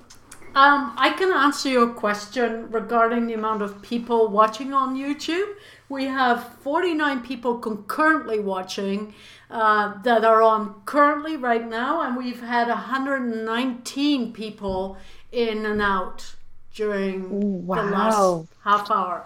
Um, 0.56 0.96
I 0.98 1.12
can 1.18 1.32
answer 1.34 1.70
your 1.70 1.89
question 1.94 2.72
regarding 2.72 3.28
the 3.28 3.36
amount 3.36 3.62
of 3.62 3.82
people 3.84 4.30
watching 4.30 4.74
on 4.74 4.96
YouTube. 4.98 5.50
We 5.89 6.06
have 6.06 6.56
49 6.63 7.22
people 7.22 7.60
concurrently 7.60 8.39
watching 8.39 9.13
uh, 9.52 10.02
that 10.04 10.26
are 10.26 10.42
on 10.42 10.82
currently 10.86 11.38
right 11.38 11.68
now, 11.68 12.02
and 12.02 12.18
we've 12.18 12.42
had 12.42 12.68
119 12.68 14.34
people 14.34 14.98
in 15.32 15.65
and 15.65 15.82
out 15.82 16.36
during 16.74 17.39
Wow. 17.65 17.76
the 17.76 17.84
last 17.84 18.39
half 18.63 18.92
hour. 18.92 19.26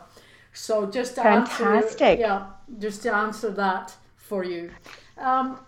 So 0.54 0.86
just 0.86 1.16
to 1.16 1.24
Fantastic. 1.24 2.02
answer, 2.02 2.22
yeah, 2.22 2.46
just 2.80 3.02
to 3.04 3.14
answer 3.14 3.50
that 3.52 3.96
for 4.16 4.44
you. 4.44 4.72
Um, 5.18 5.60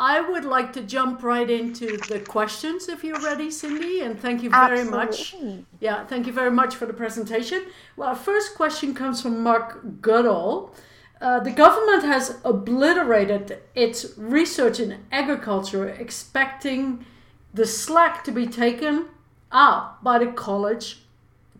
I 0.00 0.20
would 0.20 0.44
like 0.44 0.72
to 0.74 0.82
jump 0.82 1.24
right 1.24 1.50
into 1.50 1.96
the 1.96 2.20
questions 2.20 2.88
if 2.88 3.02
you're 3.02 3.20
ready, 3.20 3.50
Cindy, 3.50 4.00
and 4.00 4.18
thank 4.18 4.44
you 4.44 4.50
very 4.50 4.84
much. 4.84 5.34
Yeah, 5.80 6.06
thank 6.06 6.28
you 6.28 6.32
very 6.32 6.52
much 6.52 6.76
for 6.76 6.86
the 6.86 6.92
presentation. 6.92 7.66
Well, 7.96 8.10
our 8.10 8.14
first 8.14 8.54
question 8.54 8.94
comes 8.94 9.20
from 9.20 9.42
Mark 9.42 10.00
Goodall. 10.00 10.72
Uh, 11.20 11.40
the 11.40 11.50
government 11.50 12.04
has 12.04 12.38
obliterated 12.44 13.58
its 13.74 14.16
research 14.16 14.78
in 14.78 15.04
agriculture, 15.10 15.88
expecting 15.88 17.04
the 17.52 17.66
slack 17.66 18.22
to 18.22 18.30
be 18.30 18.46
taken 18.46 19.06
up 19.50 20.02
by 20.04 20.18
the 20.20 20.28
college, 20.28 21.02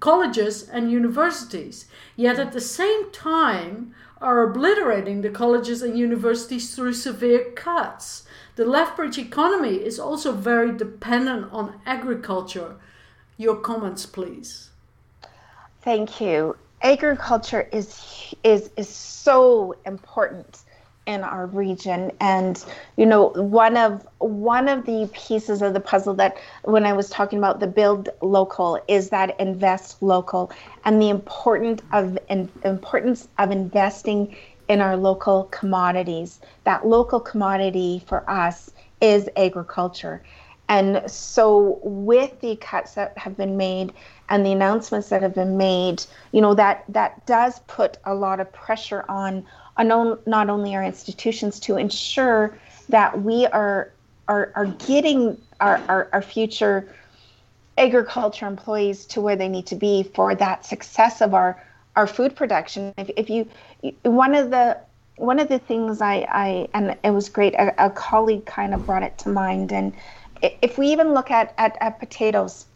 colleges 0.00 0.68
and 0.68 0.90
universities. 0.90 1.86
Yet 2.16 2.38
at 2.38 2.52
the 2.52 2.60
same 2.60 3.10
time, 3.12 3.94
are 4.20 4.42
obliterating 4.42 5.20
the 5.20 5.30
colleges 5.30 5.82
and 5.82 5.96
universities 5.96 6.74
through 6.74 6.92
severe 6.92 7.50
cuts. 7.54 8.24
The 8.56 8.64
Lethbridge 8.64 9.18
economy 9.18 9.76
is 9.76 9.98
also 9.98 10.32
very 10.32 10.76
dependent 10.76 11.52
on 11.52 11.80
agriculture. 11.86 12.74
Your 13.36 13.56
comments, 13.56 14.06
please. 14.06 14.70
Thank 15.82 16.20
you. 16.20 16.56
Agriculture 16.82 17.68
is 17.72 18.34
is 18.44 18.70
is 18.76 18.88
so 18.88 19.74
important 19.86 20.62
in 21.08 21.24
our 21.24 21.46
region 21.46 22.12
and 22.20 22.64
you 22.98 23.06
know 23.06 23.28
one 23.30 23.78
of 23.78 24.06
one 24.18 24.68
of 24.68 24.84
the 24.84 25.08
pieces 25.14 25.62
of 25.62 25.72
the 25.72 25.80
puzzle 25.80 26.12
that 26.12 26.36
when 26.64 26.84
I 26.84 26.92
was 26.92 27.08
talking 27.08 27.38
about 27.38 27.60
the 27.60 27.66
build 27.66 28.10
local 28.20 28.78
is 28.88 29.08
that 29.08 29.34
invest 29.40 30.02
local 30.02 30.52
and 30.84 31.00
the 31.00 31.08
important 31.08 31.80
of 31.92 32.18
in, 32.28 32.50
importance 32.62 33.26
of 33.38 33.50
investing 33.50 34.36
in 34.68 34.82
our 34.82 34.96
local 34.96 35.44
commodities. 35.44 36.40
That 36.64 36.86
local 36.86 37.20
commodity 37.20 38.02
for 38.06 38.28
us 38.28 38.70
is 39.00 39.28
agriculture. 39.36 40.22
And 40.70 41.10
so, 41.10 41.80
with 41.82 42.38
the 42.42 42.56
cuts 42.56 42.92
that 42.94 43.16
have 43.16 43.38
been 43.38 43.56
made 43.56 43.94
and 44.28 44.44
the 44.44 44.52
announcements 44.52 45.08
that 45.08 45.22
have 45.22 45.34
been 45.34 45.56
made, 45.56 46.04
you 46.32 46.42
know 46.42 46.52
that 46.54 46.84
that 46.90 47.24
does 47.24 47.60
put 47.60 47.96
a 48.04 48.14
lot 48.14 48.38
of 48.38 48.52
pressure 48.52 49.06
on 49.08 49.46
not 49.84 50.50
only 50.50 50.74
our 50.74 50.84
institutions 50.84 51.60
to 51.60 51.76
ensure 51.76 52.56
that 52.88 53.22
we 53.22 53.46
are 53.46 53.92
are, 54.28 54.52
are 54.54 54.66
getting 54.86 55.40
our, 55.60 55.80
our, 55.88 56.08
our 56.12 56.22
future 56.22 56.94
agriculture 57.78 58.46
employees 58.46 59.06
to 59.06 59.20
where 59.20 59.36
they 59.36 59.48
need 59.48 59.66
to 59.66 59.76
be 59.76 60.02
for 60.02 60.34
that 60.34 60.66
success 60.66 61.20
of 61.20 61.32
our 61.34 61.62
our 61.96 62.06
food 62.06 62.36
production. 62.36 62.94
If, 62.96 63.10
if 63.16 63.30
you 63.30 63.48
one 64.02 64.34
of 64.34 64.50
the 64.50 64.78
one 65.16 65.40
of 65.40 65.48
the 65.48 65.58
things 65.58 66.00
I, 66.00 66.26
I 66.30 66.68
and 66.74 66.96
it 67.02 67.10
was 67.10 67.28
great 67.28 67.54
a, 67.54 67.86
a 67.86 67.90
colleague 67.90 68.46
kind 68.46 68.72
of 68.74 68.86
brought 68.86 69.02
it 69.02 69.18
to 69.18 69.28
mind 69.28 69.72
and 69.72 69.92
if 70.40 70.78
we 70.78 70.86
even 70.92 71.12
look 71.12 71.32
at, 71.32 71.52
at, 71.58 71.76
at 71.80 71.98
potatoes 71.98 72.66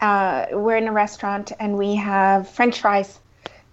uh, 0.00 0.46
we're 0.52 0.76
in 0.76 0.86
a 0.86 0.92
restaurant 0.92 1.50
and 1.58 1.76
we 1.76 1.96
have 1.96 2.48
french 2.48 2.80
fries 2.80 3.18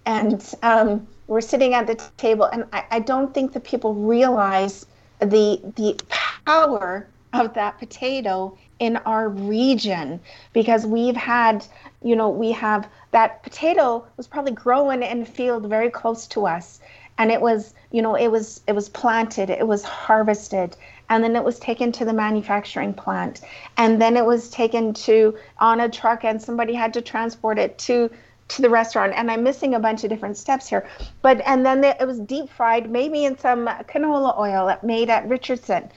and 0.06 0.54
um, 0.64 1.06
we're 1.26 1.40
sitting 1.40 1.74
at 1.74 1.86
the 1.86 1.94
table 2.16 2.44
and 2.44 2.64
I, 2.72 2.84
I 2.90 2.98
don't 3.00 3.32
think 3.32 3.52
that 3.52 3.64
people 3.64 3.94
realize 3.94 4.86
the 5.20 5.60
the 5.76 5.98
power 6.08 7.06
of 7.32 7.54
that 7.54 7.78
potato 7.78 8.56
in 8.78 8.96
our 8.98 9.28
region. 9.28 10.20
Because 10.52 10.86
we've 10.86 11.16
had 11.16 11.64
you 12.02 12.16
know 12.16 12.28
we 12.28 12.52
have 12.52 12.88
that 13.12 13.42
potato 13.42 14.04
was 14.16 14.26
probably 14.26 14.52
growing 14.52 15.02
in 15.02 15.22
a 15.22 15.26
field 15.26 15.68
very 15.68 15.90
close 15.90 16.26
to 16.28 16.46
us. 16.46 16.80
And 17.18 17.30
it 17.30 17.40
was 17.40 17.74
you 17.90 18.02
know 18.02 18.14
it 18.14 18.28
was 18.28 18.60
it 18.66 18.74
was 18.74 18.88
planted 18.88 19.50
it 19.50 19.66
was 19.66 19.84
harvested 19.84 20.76
and 21.08 21.22
then 21.22 21.36
it 21.36 21.44
was 21.44 21.58
taken 21.58 21.92
to 21.92 22.04
the 22.04 22.12
manufacturing 22.12 22.94
plant. 22.94 23.42
And 23.76 24.00
then 24.00 24.16
it 24.16 24.24
was 24.24 24.50
taken 24.50 24.94
to 24.94 25.36
on 25.58 25.80
a 25.80 25.88
truck 25.88 26.24
and 26.24 26.40
somebody 26.40 26.74
had 26.74 26.94
to 26.94 27.02
transport 27.02 27.58
it 27.58 27.78
to 27.78 28.10
to 28.48 28.62
the 28.62 28.68
restaurant 28.68 29.12
and 29.16 29.30
i'm 29.30 29.42
missing 29.42 29.74
a 29.74 29.80
bunch 29.80 30.04
of 30.04 30.10
different 30.10 30.36
steps 30.36 30.68
here? 30.68 30.86
But 31.22 31.40
and 31.46 31.64
then 31.64 31.84
it 31.84 32.06
was 32.06 32.20
deep 32.20 32.48
fried 32.50 32.90
maybe 32.90 33.24
in 33.24 33.38
some 33.38 33.66
canola 33.66 34.38
oil 34.38 34.76
made 34.82 35.10
at 35.10 35.28
richardson. 35.28 35.90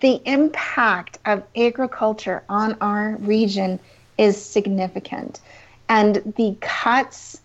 The 0.00 0.20
impact 0.24 1.18
of 1.26 1.42
agriculture 1.56 2.42
on 2.48 2.76
our 2.80 3.16
region 3.16 3.80
is 4.18 4.40
significant. 4.40 5.40
And 5.88 6.34
the 6.36 6.56
cuts 6.60 7.40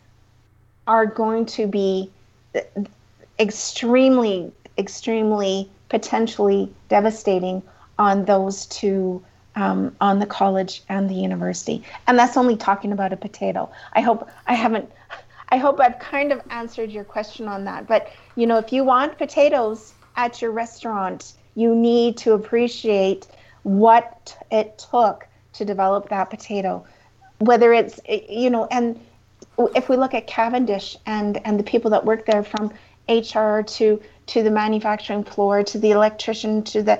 are 0.88 1.06
going 1.06 1.46
to 1.48 1.68
be 1.68 2.12
extremely 3.40 4.52
extremely 4.78 5.70
potentially 5.90 6.72
devastating 6.90 7.64
on 7.98 8.26
those 8.26 8.66
two 8.68 9.24
um, 9.56 9.96
on 10.02 10.20
the 10.20 10.26
college 10.26 10.84
and 10.90 11.10
the 11.10 11.16
university. 11.16 11.84
And 12.08 12.18
that's 12.20 12.38
only 12.38 12.56
talking 12.56 12.92
about 12.92 13.14
a 13.14 13.18
potato. 13.18 13.72
I 13.94 14.02
hope 14.02 14.30
i 14.48 14.54
haven't 14.54 14.92
i 15.50 15.58
hope 15.58 15.80
i've 15.80 16.00
kind 16.00 16.32
of 16.32 16.42
answered 16.50 16.92
your 16.92 17.04
question 17.04 17.48
on 17.48 17.66
that. 17.66 17.88
But 17.88 18.12
you 18.36 18.48
know 18.48 18.58
if 18.58 18.72
you 18.72 18.84
want 18.84 19.18
potatoes 19.18 19.94
at 20.16 20.42
your 20.42 20.52
restaurant 20.52 21.34
you 21.56 21.74
need 21.74 22.18
to 22.18 22.34
appreciate 22.34 23.28
what 23.64 24.38
it 24.52 24.78
took 24.92 25.28
to 25.54 25.66
develop 25.66 26.10
that 26.10 26.30
potato. 26.30 26.86
Whether 27.40 27.74
it's 27.74 28.00
you 28.08 28.50
know 28.50 28.68
and 28.70 29.00
if 29.74 29.90
we 29.90 29.96
look 29.96 30.14
at 30.14 30.28
cavendish 30.28 30.98
and 31.06 31.40
and 31.46 31.60
the 31.60 31.64
people 31.64 31.92
that 31.92 32.06
work 32.06 32.26
there 32.26 32.44
from 32.44 32.72
hr 33.08 33.62
to 33.62 34.02
to 34.26 34.44
the 34.44 34.52
manufacturing 34.52 35.24
floor 35.24 35.64
to 35.64 35.78
the 35.78 35.92
electrician 35.92 36.64
to 36.64 36.82
the 36.82 37.00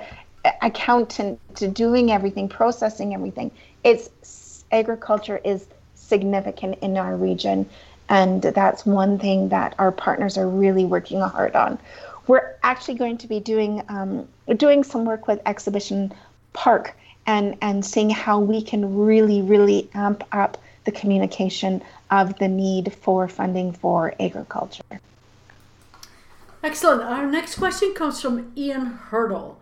accountant 0.62 1.38
to 1.56 1.68
doing 1.68 2.10
everything 2.10 2.48
processing 2.48 3.14
everything 3.14 3.50
it's 3.84 4.64
agriculture 4.72 5.40
is 5.44 5.66
significant 5.94 6.78
in 6.80 6.96
our 6.96 7.16
region 7.16 7.68
and 8.08 8.42
that's 8.42 8.86
one 8.86 9.18
thing 9.18 9.48
that 9.48 9.74
our 9.78 9.90
partners 9.90 10.36
are 10.38 10.48
really 10.48 10.84
working 10.84 11.20
hard 11.20 11.54
on 11.56 11.78
we're 12.26 12.54
actually 12.62 12.94
going 12.94 13.16
to 13.16 13.26
be 13.26 13.40
doing 13.40 13.82
um, 13.88 14.26
doing 14.56 14.82
some 14.82 15.04
work 15.04 15.26
with 15.26 15.40
exhibition 15.46 16.12
park 16.52 16.94
and 17.26 17.56
and 17.62 17.84
seeing 17.84 18.10
how 18.10 18.38
we 18.38 18.62
can 18.62 18.96
really 18.96 19.42
really 19.42 19.88
amp 19.94 20.22
up 20.32 20.58
the 20.84 20.92
communication 20.92 21.82
of 22.10 22.38
the 22.38 22.46
need 22.46 22.92
for 22.92 23.26
funding 23.26 23.72
for 23.72 24.14
agriculture 24.20 25.00
Excellent. 26.66 27.00
Our 27.02 27.26
next 27.26 27.58
question 27.58 27.94
comes 27.94 28.20
from 28.20 28.50
Ian 28.56 28.86
Hurdle. 28.86 29.56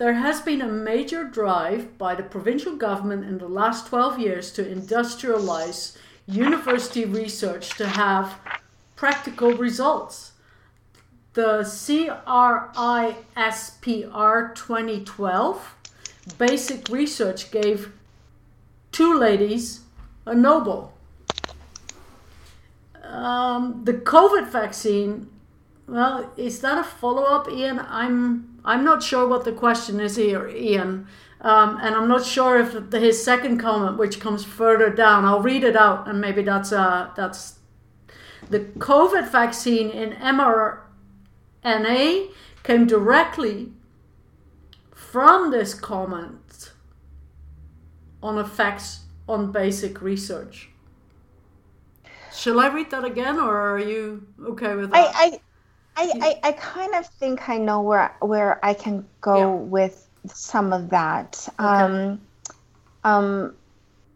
There 0.00 0.14
has 0.14 0.40
been 0.40 0.62
a 0.62 0.66
major 0.66 1.24
drive 1.24 1.98
by 1.98 2.14
the 2.14 2.22
provincial 2.22 2.74
government 2.74 3.26
in 3.26 3.36
the 3.36 3.46
last 3.46 3.88
12 3.88 4.18
years 4.18 4.50
to 4.52 4.64
industrialize 4.64 5.94
university 6.26 7.04
research 7.04 7.76
to 7.76 7.86
have 7.86 8.38
practical 8.96 9.52
results. 9.52 10.32
The 11.34 11.64
CRISPR 11.64 12.64
2012 14.54 15.74
basic 16.38 16.88
research 16.88 17.50
gave 17.50 17.92
two 18.92 19.18
ladies 19.18 19.80
a 20.24 20.34
Nobel. 20.34 20.94
Um, 23.04 23.82
the 23.84 23.92
COVID 23.92 24.50
vaccine 24.50 25.28
well, 25.90 26.32
is 26.36 26.60
that 26.60 26.78
a 26.78 26.84
follow 26.84 27.24
up, 27.24 27.50
Ian? 27.50 27.80
I'm 27.80 28.49
I'm 28.64 28.84
not 28.84 29.02
sure 29.02 29.26
what 29.26 29.44
the 29.44 29.52
question 29.52 30.00
is 30.00 30.16
here, 30.16 30.48
Ian, 30.48 31.06
um, 31.40 31.78
and 31.80 31.94
I'm 31.94 32.08
not 32.08 32.24
sure 32.24 32.58
if 32.58 32.92
his 32.92 33.22
second 33.24 33.58
comment, 33.58 33.96
which 33.96 34.20
comes 34.20 34.44
further 34.44 34.90
down, 34.90 35.24
I'll 35.24 35.40
read 35.40 35.64
it 35.64 35.76
out, 35.76 36.06
and 36.08 36.20
maybe 36.20 36.42
that's 36.42 36.72
uh 36.72 37.10
that's 37.16 37.58
the 38.48 38.60
COVID 38.60 39.30
vaccine 39.30 39.90
in 39.90 40.12
mRNA 40.12 40.82
came 42.62 42.86
directly 42.86 43.72
from 44.94 45.50
this 45.50 45.74
comment 45.74 46.72
on 48.22 48.38
effects 48.38 49.00
on 49.28 49.52
basic 49.52 50.02
research. 50.02 50.68
Shall 52.32 52.60
I 52.60 52.68
read 52.68 52.90
that 52.90 53.04
again, 53.04 53.38
or 53.38 53.74
are 53.74 53.78
you 53.78 54.26
okay 54.44 54.74
with 54.74 54.90
that? 54.90 54.96
I, 54.96 55.26
I 55.26 55.40
I, 56.00 56.38
I, 56.42 56.48
I 56.48 56.52
kind 56.52 56.94
of 56.94 57.06
think 57.06 57.48
I 57.48 57.58
know 57.58 57.82
where 57.82 58.14
where 58.20 58.64
I 58.64 58.72
can 58.72 59.04
go 59.20 59.36
Yeah. 59.38 59.60
with 59.60 60.08
some 60.26 60.72
of 60.72 60.90
that. 60.90 61.46
Um, 61.58 62.20
um, 63.04 63.54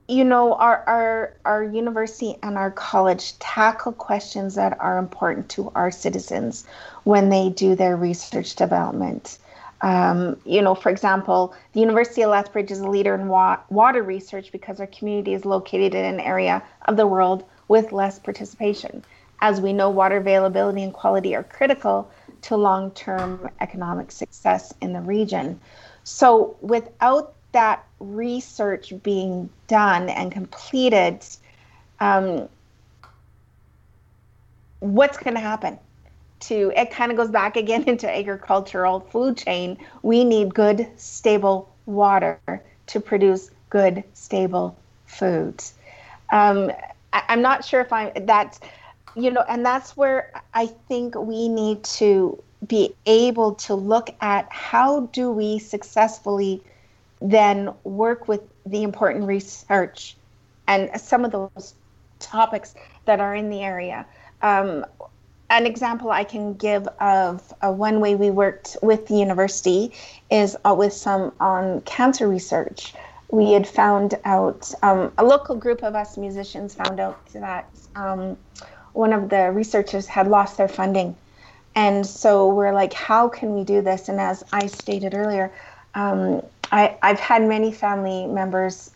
you 0.09 0.25
know, 0.25 0.55
our, 0.55 0.85
our, 0.87 1.35
our 1.47 1.65
university 1.65 2.37
and 2.43 2.59
our 2.59 2.71
college 2.71 3.39
tackle 3.39 3.93
questions 3.93 4.55
that 4.55 4.79
are 4.81 4.99
important 4.99 5.49
to 5.51 5.73
our 5.75 5.91
citizens 5.91 6.67
when 7.05 7.31
they 7.31 7.49
do 7.49 7.75
their 7.75 7.97
research 7.97 8.55
development. 8.55 9.39
Um, 9.81 10.37
you 10.45 10.61
know, 10.63 10.75
for 10.75 10.91
example, 10.91 11.55
the 11.73 11.81
University 11.81 12.23
of 12.23 12.31
Lethbridge 12.31 12.71
is 12.71 12.81
a 12.81 12.89
leader 12.89 13.15
in 13.15 13.29
wa- 13.29 13.61
water 13.71 14.03
research 14.03 14.53
because 14.53 14.79
our 14.81 14.87
community 14.87 15.33
is 15.35 15.45
located 15.47 15.95
in 15.95 16.05
an 16.05 16.21
area 16.21 16.63
of 16.87 16.97
the 16.97 17.07
world 17.07 17.45
with 17.69 17.93
less 17.93 18.19
participation. 18.19 19.03
As 19.45 19.61
we 19.61 19.75
know, 19.75 19.91
water 19.91 20.17
availability 20.17 20.83
and 20.83 20.91
quality 20.91 21.35
are 21.35 21.43
critical 21.43 22.11
to 22.41 22.57
long 22.57 22.93
term 22.93 23.51
economic 23.61 24.11
success 24.11 24.73
in 24.81 24.95
the 24.95 25.03
region. 25.03 25.61
So, 26.03 26.57
without 26.63 27.35
that 27.53 27.85
research 28.01 28.95
being 29.03 29.51
done 29.69 30.09
and 30.09 30.33
completed, 30.33 31.27
um, 32.01 32.49
what's 34.81 35.19
going 35.19 35.35
to 35.35 35.41
happen? 35.41 35.79
to 36.41 36.73
it 36.77 36.91
kind 36.91 37.11
of 37.11 37.17
goes 37.17 37.31
back 37.31 37.57
again 37.57 37.85
into 37.87 38.11
agricultural 38.11 39.01
food 39.01 39.37
chain 39.37 39.79
we 40.03 40.25
need 40.25 40.53
good 40.53 40.87
stable 40.97 41.73
water 41.87 42.39
to 42.87 43.01
produce 43.01 43.51
good 43.71 44.03
stable 44.15 44.77
foods 45.07 45.75
um, 46.33 46.71
I, 47.13 47.23
i'm 47.29 47.41
not 47.41 47.65
sure 47.65 47.81
if 47.81 47.93
i'm 47.93 48.11
that's 48.27 48.61
you 49.17 49.31
know 49.31 49.45
and 49.49 49.65
that's 49.65 49.97
where 49.97 50.31
i 50.55 50.67
think 50.67 51.15
we 51.15 51.49
need 51.49 51.83
to 51.85 52.43
be 52.67 52.95
able 53.07 53.55
to 53.55 53.75
look 53.75 54.11
at 54.21 54.51
how 54.51 55.01
do 55.13 55.31
we 55.31 55.59
successfully 55.59 56.63
then 57.21 57.73
work 57.85 58.27
with 58.29 58.41
the 58.67 58.83
important 58.83 59.25
research 59.25 60.17
and 60.67 60.91
some 61.01 61.25
of 61.25 61.31
those 61.31 61.75
topics 62.19 62.75
that 63.05 63.21
are 63.21 63.35
in 63.35 63.51
the 63.51 63.61
area 63.61 64.07
um, 64.43 64.85
an 65.51 65.67
example 65.67 66.11
I 66.11 66.25
can 66.25 66.55
give 66.55 66.87
of 67.01 67.53
uh, 67.63 67.71
one 67.71 68.01
way 68.01 68.15
we 68.15 68.31
worked 68.31 68.77
with 68.83 69.07
the 69.07 69.15
university 69.15 69.93
is 70.31 70.57
uh, 70.65 70.75
with 70.77 70.93
some 70.93 71.33
on 71.41 71.81
cancer 71.83 72.29
research. 72.29 72.95
We 73.31 73.53
had 73.53 73.67
found 73.67 74.15
out, 74.25 74.73
um, 74.83 75.13
a 75.19 75.25
local 75.25 75.55
group 75.57 75.83
of 75.83 75.95
us 75.95 76.17
musicians 76.17 76.75
found 76.75 77.01
out 77.01 77.25
that 77.33 77.69
um, 77.95 78.37
one 78.95 79.13
of 79.13 79.29
the 79.29 79.51
researchers 79.53 80.07
had 80.07 80.27
lost 80.27 80.57
their 80.57 80.69
funding. 80.69 81.15
And 81.75 82.07
so 82.07 82.49
we're 82.55 82.73
like, 82.73 82.93
how 82.93 83.29
can 83.29 83.55
we 83.55 83.65
do 83.65 83.83
this? 83.83 84.09
And 84.09 84.21
as 84.21 84.43
I 84.53 84.67
stated 84.67 85.15
earlier, 85.15 85.53
um, 85.95 86.43
I, 86.73 86.97
have 87.03 87.21
had 87.21 87.43
many 87.43 87.73
family 87.73 88.27
members 88.27 88.91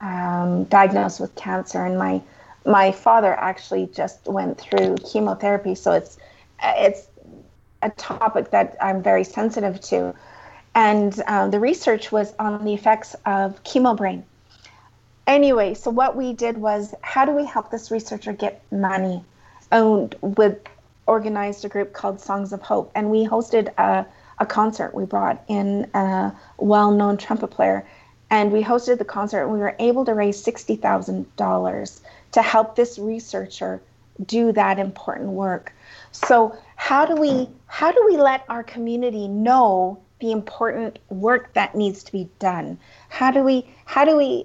um, 0.00 0.64
diagnosed 0.64 1.20
with 1.20 1.34
cancer, 1.34 1.84
and 1.84 1.98
my 1.98 2.20
my 2.64 2.90
father 2.90 3.32
actually 3.32 3.88
just 3.94 4.26
went 4.26 4.60
through 4.60 4.96
chemotherapy, 4.96 5.74
so 5.74 5.92
it's 5.92 6.18
it's 6.62 7.06
a 7.82 7.90
topic 7.90 8.50
that 8.50 8.76
I'm 8.80 9.02
very 9.02 9.24
sensitive 9.24 9.80
to. 9.82 10.14
And 10.74 11.22
um, 11.26 11.50
the 11.50 11.60
research 11.60 12.12
was 12.12 12.34
on 12.38 12.64
the 12.64 12.74
effects 12.74 13.14
of 13.24 13.62
chemo 13.64 13.96
brain. 13.96 14.24
Anyway, 15.26 15.74
so 15.74 15.90
what 15.90 16.16
we 16.16 16.32
did 16.32 16.58
was, 16.58 16.94
how 17.00 17.24
do 17.24 17.32
we 17.32 17.44
help 17.44 17.70
this 17.70 17.90
researcher 17.90 18.32
get 18.32 18.62
money? 18.70 19.24
And 19.70 20.14
with 20.20 20.58
organized 21.06 21.64
a 21.64 21.68
group 21.68 21.92
called 21.92 22.20
Songs 22.20 22.52
of 22.52 22.62
Hope, 22.62 22.90
and 22.94 23.10
we 23.10 23.26
hosted 23.26 23.68
a, 23.78 24.06
a 24.38 24.46
concert. 24.46 24.94
We 24.94 25.04
brought 25.04 25.42
in 25.48 25.88
a 25.94 26.32
well-known 26.58 27.16
trumpet 27.16 27.48
player, 27.48 27.86
and 28.30 28.52
we 28.52 28.62
hosted 28.62 28.98
the 28.98 29.04
concert. 29.04 29.44
and 29.44 29.52
We 29.52 29.58
were 29.58 29.76
able 29.78 30.04
to 30.04 30.14
raise 30.14 30.42
sixty 30.42 30.76
thousand 30.76 31.34
dollars 31.36 32.00
to 32.32 32.42
help 32.42 32.76
this 32.76 32.98
researcher 32.98 33.80
do 34.24 34.52
that 34.52 34.78
important 34.78 35.30
work. 35.30 35.72
So 36.12 36.56
how 36.76 37.04
do 37.06 37.14
we 37.14 37.48
how 37.66 37.92
do 37.92 38.02
we 38.06 38.16
let 38.16 38.44
our 38.48 38.62
community 38.62 39.28
know 39.28 39.98
the 40.20 40.32
important 40.32 40.98
work 41.10 41.52
that 41.54 41.74
needs 41.74 42.02
to 42.04 42.12
be 42.12 42.28
done? 42.38 42.78
How 43.10 43.30
do 43.30 43.42
we 43.42 43.68
how 43.84 44.04
do 44.04 44.16
we 44.16 44.44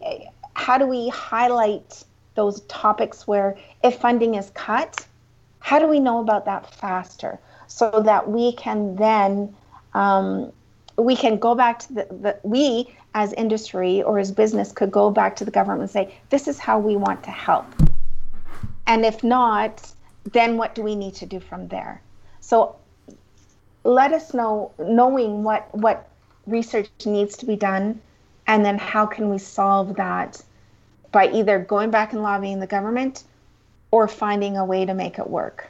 how 0.54 0.78
do 0.78 0.86
we 0.86 1.10
highlight 1.10 2.04
those 2.36 2.62
topics 2.62 3.28
where 3.28 3.58
if 3.84 4.00
funding 4.00 4.36
is 4.36 4.52
cut, 4.52 5.06
how 5.62 5.80
do 5.80 5.88
we 5.88 6.00
know 6.00 6.19
about 6.19 6.45
that 6.45 6.71
faster 6.74 7.39
so 7.67 8.02
that 8.06 8.30
we 8.30 8.52
can 8.54 8.95
then 8.97 9.56
um, 9.93 10.52
we 10.97 11.15
can 11.15 11.38
go 11.38 11.56
back 11.56 11.80
to 11.80 11.93
the, 11.93 12.08
the 12.12 12.39
we 12.43 12.93
as 13.13 13.34
industry 13.34 14.02
or 14.04 14.19
as 14.19 14.32
business 14.32 14.71
could 14.71 14.91
go 14.91 15.10
back 15.10 15.36
to 15.38 15.45
the 15.45 15.52
government 15.52 15.82
and 15.82 15.89
say, 15.89 16.15
this 16.30 16.47
is 16.47 16.60
how 16.60 16.80
we 16.80 16.95
want 16.95 17.24
to 17.24 17.32
help. 17.32 17.65
And 18.88 19.06
if 19.06 19.24
not, 19.24 19.91
then 20.32 20.58
what 20.58 20.76
do 20.76 20.82
we 20.82 20.95
need 20.95 21.15
to 21.15 21.26
do 21.26 21.39
from 21.39 21.67
there? 21.67 22.02
So 22.39 22.76
let 23.84 24.13
us 24.13 24.34
know, 24.34 24.71
knowing 24.80 25.43
what, 25.43 25.74
what 25.76 26.10
research 26.47 26.89
needs 27.06 27.36
to 27.38 27.45
be 27.45 27.56
done, 27.56 28.00
and 28.47 28.63
then 28.63 28.78
how 28.78 29.06
can 29.06 29.30
we 29.30 29.38
solve 29.38 29.95
that 29.95 30.41
by 31.12 31.30
either 31.32 31.60
going 31.60 31.91
back 31.91 32.13
and 32.13 32.24
lobbying 32.24 32.60
the 32.60 32.67
government 32.67 33.24
or 33.92 34.08
finding 34.08 34.58
a 34.58 34.66
way 34.66 34.86
to 34.86 34.94
make 34.94 35.20
it 35.20 35.30
work. 35.30 35.70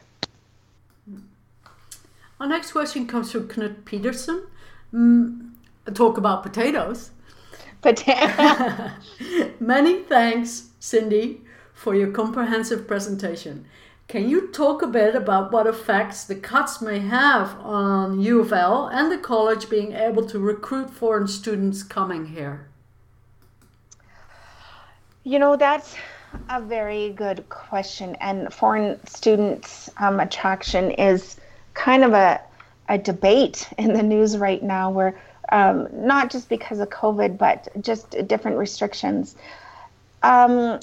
Our 2.40 2.48
next 2.48 2.72
question 2.72 3.06
comes 3.06 3.32
from 3.32 3.48
Knut 3.48 3.86
Peterson. 3.86 4.48
Mm, 4.94 5.52
talk 5.94 6.18
about 6.18 6.44
potatoes. 6.44 7.12
Potato. 7.82 8.92
Many 9.60 10.04
thanks, 10.04 10.70
Cindy, 10.80 11.42
for 11.74 11.96
your 11.96 12.12
comprehensive 12.12 12.88
presentation. 12.88 13.66
Can 14.08 14.28
you 14.30 14.48
talk 14.50 14.82
a 14.82 14.88
bit 14.88 15.16
about 15.16 15.52
what 15.52 15.68
effects 15.68 16.26
the 16.26 16.36
cuts 16.36 16.82
may 16.82 17.00
have 17.00 17.58
on 17.60 18.20
U 18.20 18.42
of 18.42 18.52
L 18.52 18.88
and 18.88 19.12
the 19.12 19.18
college 19.18 19.70
being 19.70 19.94
able 19.94 20.26
to 20.26 20.38
recruit 20.38 20.90
foreign 20.90 21.28
students 21.28 21.82
coming 21.82 22.26
here? 22.26 22.68
You 25.24 25.40
know, 25.40 25.56
that's 25.56 25.96
a 26.50 26.62
very 26.62 27.10
good 27.10 27.48
question. 27.50 28.16
And 28.22 28.54
foreign 28.54 29.06
students 29.08 29.90
um, 29.98 30.20
attraction 30.20 30.92
is 30.92 31.38
kind 31.74 32.04
of 32.04 32.14
a, 32.14 32.42
a 32.90 32.98
debate 32.98 33.70
in 33.78 33.94
the 33.94 34.04
news 34.04 34.38
right 34.38 34.62
now 34.62 34.90
where 34.90 35.20
um, 35.52 35.88
not 35.92 36.32
just 36.32 36.50
because 36.50 36.80
of 36.80 36.90
COVID, 36.90 37.38
but 37.38 37.68
just 37.82 38.16
different 38.28 38.58
restrictions. 38.58 39.36
Um, 40.24 40.80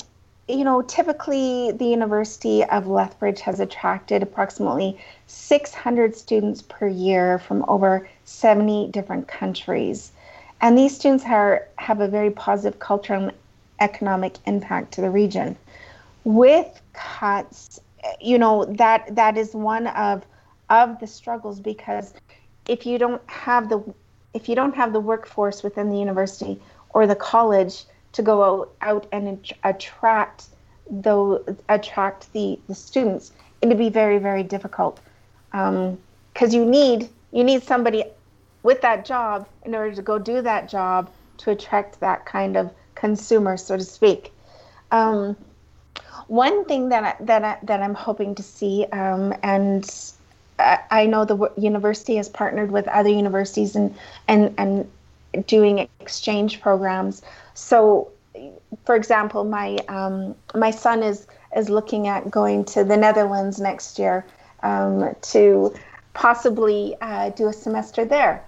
you 0.48 0.64
know, 0.64 0.80
typically 0.82 1.72
the 1.72 1.84
University 1.84 2.64
of 2.64 2.86
Lethbridge 2.86 3.40
has 3.40 3.60
attracted 3.60 4.22
approximately 4.22 4.98
600 5.26 6.16
students 6.16 6.62
per 6.62 6.88
year 6.88 7.38
from 7.38 7.64
over 7.68 8.08
70 8.24 8.88
different 8.88 9.28
countries. 9.28 10.12
And 10.60 10.76
these 10.76 10.96
students 10.96 11.24
are, 11.26 11.66
have 11.76 12.00
a 12.00 12.08
very 12.08 12.30
positive 12.30 12.80
cultural 12.80 13.30
economic 13.80 14.36
impact 14.46 14.92
to 14.94 15.00
the 15.00 15.10
region. 15.10 15.56
With 16.24 16.80
cuts, 16.92 17.80
you 18.20 18.38
know, 18.38 18.64
that 18.64 19.14
that 19.14 19.36
is 19.36 19.54
one 19.54 19.86
of 19.88 20.24
of 20.70 20.98
the 21.00 21.06
struggles 21.06 21.60
because 21.60 22.12
if 22.68 22.84
you 22.84 22.98
don't 22.98 23.22
have 23.28 23.68
the 23.68 23.82
if 24.34 24.48
you 24.48 24.54
don't 24.54 24.74
have 24.74 24.92
the 24.92 25.00
workforce 25.00 25.62
within 25.62 25.88
the 25.88 25.98
university 25.98 26.60
or 26.90 27.06
the 27.06 27.16
college 27.16 27.84
to 28.12 28.22
go 28.22 28.68
out, 28.82 29.06
and 29.12 29.52
attract 29.64 30.46
though 30.90 31.44
attract 31.68 32.32
the, 32.32 32.58
the 32.66 32.74
students, 32.74 33.32
it'd 33.62 33.78
be 33.78 33.88
very 33.88 34.18
very 34.18 34.42
difficult 34.42 35.00
because 35.50 35.74
um, 35.74 36.50
you 36.50 36.64
need 36.64 37.08
you 37.32 37.44
need 37.44 37.62
somebody 37.62 38.04
with 38.62 38.80
that 38.80 39.04
job 39.04 39.46
in 39.64 39.74
order 39.74 39.94
to 39.94 40.02
go 40.02 40.18
do 40.18 40.42
that 40.42 40.68
job 40.68 41.10
to 41.38 41.50
attract 41.50 42.00
that 42.00 42.26
kind 42.26 42.56
of 42.56 42.70
consumer, 42.98 43.56
so 43.56 43.76
to 43.76 43.84
speak. 43.84 44.32
Um, 44.90 45.36
one 46.26 46.64
thing 46.66 46.90
that 46.90 47.04
I, 47.04 47.24
that 47.24 47.44
I, 47.44 47.58
that 47.62 47.82
I'm 47.82 47.94
hoping 47.94 48.34
to 48.34 48.42
see, 48.42 48.84
um, 48.92 49.34
and 49.42 49.88
I 50.58 51.06
know 51.06 51.24
the 51.24 51.52
university 51.56 52.16
has 52.16 52.28
partnered 52.28 52.70
with 52.70 52.88
other 52.88 53.10
universities 53.10 53.76
and 53.76 53.94
and 54.26 54.54
and 54.58 55.46
doing 55.46 55.88
exchange 56.00 56.60
programs. 56.60 57.22
So, 57.54 58.10
for 58.84 58.96
example, 58.96 59.44
my 59.44 59.78
um, 59.88 60.34
my 60.54 60.70
son 60.70 61.02
is 61.02 61.26
is 61.56 61.70
looking 61.70 62.08
at 62.08 62.30
going 62.30 62.64
to 62.66 62.84
the 62.84 62.96
Netherlands 62.96 63.60
next 63.60 63.98
year 63.98 64.26
um, 64.62 65.14
to 65.22 65.74
possibly 66.12 66.96
uh, 67.00 67.30
do 67.30 67.48
a 67.48 67.52
semester 67.52 68.04
there. 68.04 68.44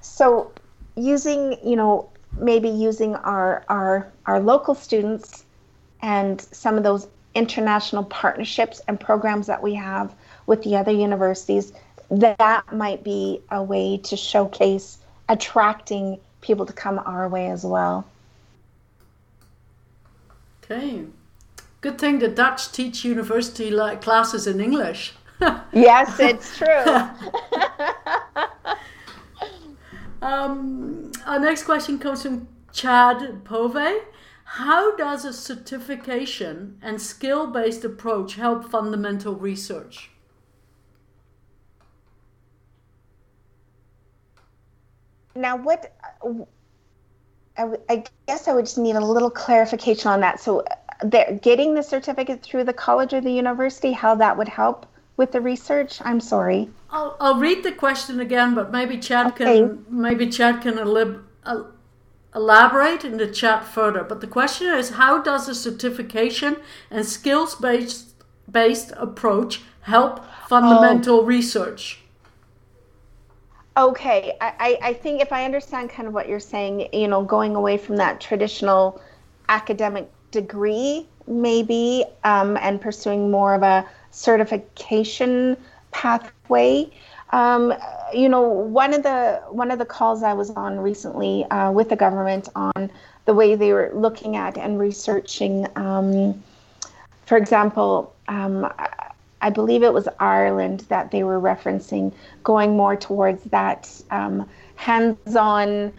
So, 0.00 0.52
using 0.96 1.58
you 1.62 1.76
know 1.76 2.08
maybe 2.36 2.68
using 2.68 3.14
our 3.16 3.64
our 3.68 4.10
our 4.26 4.40
local 4.40 4.74
students 4.74 5.44
and 6.02 6.40
some 6.40 6.76
of 6.76 6.84
those 6.84 7.08
international 7.34 8.04
partnerships 8.04 8.80
and 8.88 8.98
programs 8.98 9.46
that 9.46 9.62
we 9.62 9.74
have 9.74 10.14
with 10.46 10.62
the 10.62 10.76
other 10.76 10.92
universities, 10.92 11.72
that 12.10 12.64
might 12.72 13.04
be 13.04 13.40
a 13.50 13.62
way 13.62 13.98
to 13.98 14.16
showcase 14.16 14.98
attracting 15.28 16.18
people 16.40 16.66
to 16.66 16.72
come 16.72 16.98
our 17.00 17.28
way 17.28 17.48
as 17.50 17.64
well. 17.64 18.06
Okay. 20.62 21.04
Good 21.80 21.98
thing 21.98 22.18
the 22.18 22.28
Dutch 22.28 22.72
teach 22.72 23.04
university 23.04 23.70
like 23.70 24.02
classes 24.02 24.46
in 24.46 24.60
English. 24.60 25.14
yes, 25.72 26.18
it's 26.18 26.58
true. 26.58 26.66
um, 30.22 30.97
our 31.28 31.38
next 31.38 31.64
question 31.64 31.98
comes 31.98 32.22
from 32.22 32.48
Chad 32.72 33.44
Pove. 33.44 34.00
How 34.44 34.96
does 34.96 35.26
a 35.26 35.32
certification 35.32 36.78
and 36.80 37.00
skill 37.00 37.46
based 37.48 37.84
approach 37.84 38.36
help 38.36 38.70
fundamental 38.70 39.34
research? 39.34 40.10
Now, 45.34 45.58
what 45.58 45.94
I, 47.58 48.04
guess 48.26 48.48
I 48.48 48.54
would 48.54 48.64
just 48.64 48.78
need 48.78 48.96
a 48.96 49.00
little 49.04 49.30
clarification 49.30 50.10
on 50.10 50.20
that. 50.20 50.40
So, 50.40 50.64
getting 51.42 51.74
the 51.74 51.82
certificate 51.82 52.42
through 52.42 52.64
the 52.64 52.72
college 52.72 53.12
or 53.12 53.20
the 53.20 53.30
university, 53.30 53.92
how 53.92 54.14
that 54.14 54.38
would 54.38 54.48
help 54.48 54.86
with 55.18 55.32
the 55.32 55.42
research? 55.42 56.00
I'm 56.02 56.20
sorry. 56.20 56.70
I'll, 56.90 57.16
I'll 57.20 57.38
read 57.38 57.62
the 57.64 57.72
question 57.72 58.20
again, 58.20 58.54
but 58.54 58.70
maybe 58.72 58.98
Chad 58.98 59.28
okay. 59.28 59.60
can 59.60 59.84
maybe 59.90 60.28
Chad 60.28 60.62
can 60.62 60.74
elib, 60.74 61.22
uh, 61.44 61.64
elaborate 62.34 63.04
in 63.04 63.16
the 63.16 63.26
chat 63.26 63.64
further. 63.64 64.04
But 64.04 64.20
the 64.20 64.26
question 64.26 64.68
is, 64.68 64.90
how 64.90 65.20
does 65.20 65.48
a 65.48 65.54
certification 65.54 66.56
and 66.90 67.04
skills 67.04 67.54
based 67.54 68.14
based 68.50 68.92
approach 68.96 69.62
help 69.82 70.24
fundamental 70.48 71.20
oh. 71.20 71.24
research? 71.24 72.00
Okay, 73.76 74.36
I, 74.40 74.76
I 74.82 74.92
think 74.92 75.22
if 75.22 75.32
I 75.32 75.44
understand 75.44 75.90
kind 75.90 76.08
of 76.08 76.14
what 76.14 76.28
you're 76.28 76.40
saying, 76.40 76.88
you 76.92 77.06
know, 77.06 77.22
going 77.22 77.54
away 77.54 77.78
from 77.78 77.94
that 77.96 78.20
traditional 78.20 79.00
academic 79.48 80.10
degree, 80.32 81.06
maybe, 81.28 82.04
um, 82.24 82.56
and 82.56 82.80
pursuing 82.80 83.30
more 83.30 83.54
of 83.54 83.62
a 83.62 83.86
certification 84.10 85.56
pathway. 86.48 86.90
Um, 87.30 87.74
you 88.14 88.28
know, 88.28 88.42
one 88.42 88.94
of 88.94 89.02
the 89.02 89.42
one 89.50 89.70
of 89.70 89.78
the 89.78 89.84
calls 89.84 90.22
I 90.22 90.32
was 90.32 90.50
on 90.50 90.78
recently 90.78 91.44
uh, 91.50 91.70
with 91.70 91.90
the 91.90 91.96
government 91.96 92.48
on 92.54 92.90
the 93.26 93.34
way 93.34 93.54
they 93.54 93.72
were 93.72 93.90
looking 93.94 94.36
at 94.36 94.56
and 94.56 94.78
researching, 94.78 95.66
um, 95.76 96.42
for 97.26 97.36
example, 97.36 98.14
um, 98.28 98.72
I 99.42 99.50
believe 99.50 99.82
it 99.82 99.92
was 99.92 100.08
Ireland 100.18 100.80
that 100.88 101.10
they 101.10 101.22
were 101.22 101.38
referencing 101.38 102.12
going 102.42 102.76
more 102.76 102.96
towards 102.96 103.44
that 103.44 103.90
um, 104.10 104.48
hands-on 104.76 105.92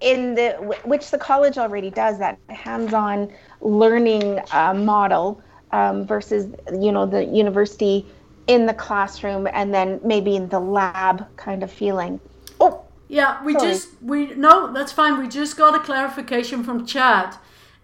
in 0.00 0.34
the 0.34 0.52
which 0.84 1.10
the 1.10 1.18
college 1.18 1.58
already 1.58 1.90
does 1.90 2.18
that 2.18 2.38
hands-on 2.48 3.30
learning 3.60 4.40
uh, 4.52 4.72
model 4.72 5.42
um, 5.72 6.06
versus 6.06 6.46
you 6.72 6.90
know 6.90 7.04
the 7.04 7.24
university 7.24 8.06
in 8.46 8.66
the 8.66 8.74
classroom 8.74 9.48
and 9.52 9.72
then 9.72 10.00
maybe 10.04 10.36
in 10.36 10.48
the 10.48 10.60
lab 10.60 11.26
kind 11.36 11.62
of 11.62 11.70
feeling. 11.70 12.20
Oh, 12.60 12.84
yeah, 13.08 13.42
we 13.44 13.54
sorry. 13.54 13.68
just 13.68 13.88
we 14.02 14.34
no, 14.34 14.72
that's 14.72 14.92
fine. 14.92 15.18
We 15.18 15.28
just 15.28 15.56
got 15.56 15.74
a 15.74 15.80
clarification 15.80 16.64
from 16.64 16.86
Chad. 16.86 17.36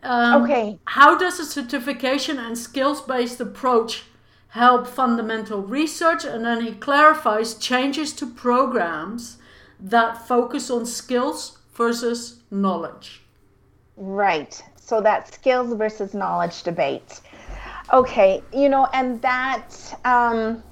Um, 0.02 0.42
okay. 0.42 0.78
How 0.86 1.16
does 1.16 1.38
a 1.38 1.44
certification 1.44 2.38
and 2.38 2.56
skills-based 2.56 3.40
approach 3.40 4.04
help 4.48 4.86
fundamental 4.86 5.60
research? 5.62 6.24
And 6.24 6.44
then 6.44 6.62
he 6.62 6.72
clarifies 6.72 7.54
changes 7.54 8.12
to 8.14 8.26
programs 8.26 9.36
that 9.78 10.26
focus 10.26 10.70
on 10.70 10.86
skills 10.86 11.58
versus 11.74 12.40
knowledge. 12.50 13.22
Right. 13.96 14.62
So 14.76 15.00
that 15.02 15.32
skills 15.32 15.74
versus 15.74 16.14
knowledge 16.14 16.62
debate. 16.62 17.20
Okay, 17.92 18.44
you 18.52 18.68
know, 18.68 18.88
and 18.92 19.20
that, 19.22 19.70
um, 20.04 20.62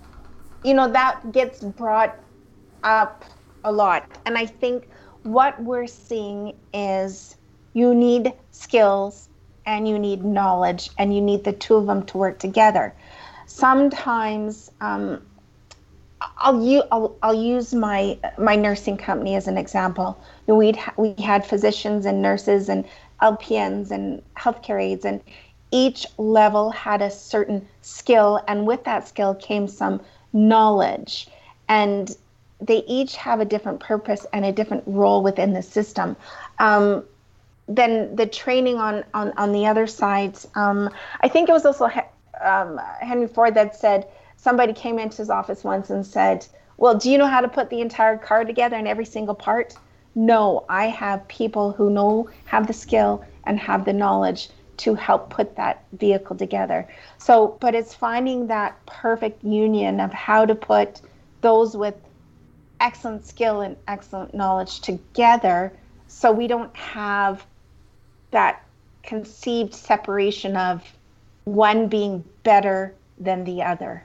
you 0.64 0.75
know, 0.75 0.91
that 0.93 1.33
gets 1.33 1.62
brought 1.62 2.19
up 2.85 3.25
a 3.64 3.73
lot. 3.73 4.07
And 4.27 4.39
I 4.39 4.47
think 4.47 4.89
what 5.23 5.61
we're 5.62 5.87
seeing 5.89 6.55
is 6.73 7.37
you 7.75 7.95
need 7.95 8.33
skills 8.53 9.29
and 9.66 9.89
you 9.89 9.99
need 9.99 10.25
knowledge 10.25 10.91
and 10.99 11.14
you 11.14 11.21
need 11.21 11.45
the 11.45 11.53
two 11.53 11.77
of 11.77 11.87
them 11.87 12.05
to 12.07 12.19
work 12.19 12.39
together. 12.39 12.95
Sometimes, 13.47 14.71
um, 14.81 15.23
I'll, 16.39 16.62
u- 16.64 16.85
I'll, 16.91 17.16
I'll 17.23 17.35
use 17.35 17.75
my 17.75 18.19
my 18.39 18.57
nursing 18.57 18.97
company 18.97 19.35
as 19.37 19.47
an 19.47 19.57
example. 19.59 20.21
We'd 20.47 20.77
ha- 20.77 20.95
we 20.97 21.14
had 21.19 21.47
physicians 21.47 22.07
and 22.07 22.23
nurses 22.23 22.69
and 22.69 22.85
LPNs 23.23 23.91
and 23.91 24.23
healthcare 24.39 24.83
aides, 24.83 25.05
and 25.05 25.23
each 25.71 26.07
level 26.16 26.71
had 26.71 27.03
a 27.03 27.11
certain 27.11 27.66
skill, 27.83 28.43
and 28.49 28.66
with 28.66 28.85
that 28.85 29.07
skill 29.09 29.35
came 29.35 29.69
some 29.69 30.01
knowledge. 30.33 31.29
And 31.69 32.14
they 32.61 32.79
each 32.87 33.16
have 33.16 33.41
a 33.41 33.45
different 33.45 33.81
purpose 33.81 34.27
and 34.33 34.45
a 34.45 34.53
different 34.53 34.85
role 34.87 35.23
within 35.23 35.53
the 35.53 35.62
system. 35.62 36.16
Um, 36.59 37.05
then 37.69 38.16
the 38.16 38.27
training 38.27 38.79
on, 38.79 39.05
on, 39.14 39.33
on 39.37 39.53
the 39.53 39.66
other 39.66 39.87
side, 39.87 40.39
um, 40.55 40.91
I 41.21 41.29
think 41.29 41.49
it 41.49 41.53
was 41.53 41.66
also 41.66 41.89
um, 42.41 42.81
Henry 43.01 43.29
Ford 43.29 43.55
that 43.55 43.77
said 43.77 44.09
somebody 44.37 44.73
came 44.73 44.99
into 44.99 45.19
his 45.19 45.31
office 45.31 45.62
once 45.64 45.91
and 45.91 46.05
said, 46.07 46.47
Well, 46.79 46.97
do 46.97 47.11
you 47.11 47.19
know 47.19 47.27
how 47.27 47.43
to 47.43 47.49
put 47.49 47.69
the 47.69 47.81
entire 47.81 48.16
car 48.16 48.45
together 48.45 48.77
and 48.77 48.89
every 48.89 49.05
single 49.05 49.35
part? 49.35 49.75
No, 50.14 50.64
I 50.69 50.87
have 50.87 51.29
people 51.29 51.73
who 51.73 51.91
know, 51.91 52.31
have 52.47 52.66
the 52.66 52.73
skill, 52.73 53.25
and 53.45 53.59
have 53.61 53.85
the 53.85 53.93
knowledge 53.93 54.49
to 54.79 54.95
help 54.95 55.31
put 55.31 55.57
that 55.57 55.85
vehicle 55.93 56.37
together. 56.37 56.89
So, 57.18 57.59
but 57.61 57.74
it's 57.74 57.95
finding 57.95 58.47
that 58.47 58.85
perfect 58.87 59.45
union 59.45 60.01
of 60.01 60.12
how 60.12 60.47
to 60.47 60.55
put 60.55 61.01
those 61.41 61.76
with 61.76 61.95
excellent 62.81 63.26
skill 63.26 63.61
and 63.61 63.76
excellent 63.87 64.35
knowledge 64.35 64.81
together 64.81 65.72
so 66.07 66.33
we 66.33 66.47
don't 66.47 66.74
have 66.76 67.45
that 68.31 68.64
conceived 69.03 69.74
separation 69.74 70.57
of 70.57 70.83
one 71.45 71.89
being 71.89 72.24
better 72.43 72.95
than 73.18 73.45
the 73.45 73.62
other. 73.62 74.05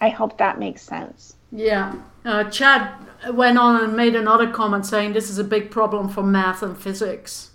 I 0.00 0.10
hope 0.10 0.38
that 0.38 0.58
makes 0.58 0.82
sense. 0.82 1.36
Yeah. 1.52 1.94
Uh, 2.24 2.44
Chad 2.44 2.92
went 3.32 3.56
on 3.56 3.82
and 3.82 3.96
made 3.96 4.14
another 4.14 4.50
comment 4.50 4.84
saying 4.84 5.12
this 5.12 5.30
is 5.30 5.38
a 5.38 5.44
big 5.44 5.70
problem 5.70 6.08
for 6.08 6.22
math 6.22 6.62
and 6.62 6.76
physics. 6.76 7.52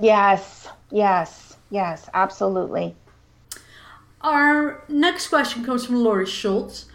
Yes, 0.00 0.68
yes, 0.94 1.56
yes, 1.70 2.08
absolutely. 2.14 2.96
Our 4.20 4.82
next 4.88 5.28
question 5.28 5.64
comes 5.64 5.84
from 5.84 5.96
Laurie 5.96 6.24
Schultz. 6.24 6.86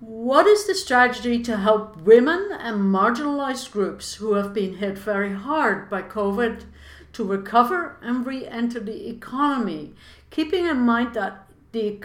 What 0.00 0.46
is 0.46 0.66
the 0.66 0.74
strategy 0.74 1.42
to 1.42 1.58
help 1.58 1.98
women 1.98 2.48
and 2.58 2.80
marginalized 2.80 3.70
groups 3.70 4.14
who 4.14 4.32
have 4.32 4.54
been 4.54 4.76
hit 4.76 4.96
very 4.96 5.34
hard 5.34 5.90
by 5.90 6.00
COVID 6.00 6.64
to 7.12 7.24
recover 7.24 7.98
and 8.00 8.26
re 8.26 8.46
enter 8.46 8.80
the 8.80 9.10
economy? 9.10 9.94
Keeping 10.30 10.64
in 10.64 10.80
mind 10.80 11.12
that 11.12 11.46
the 11.72 11.98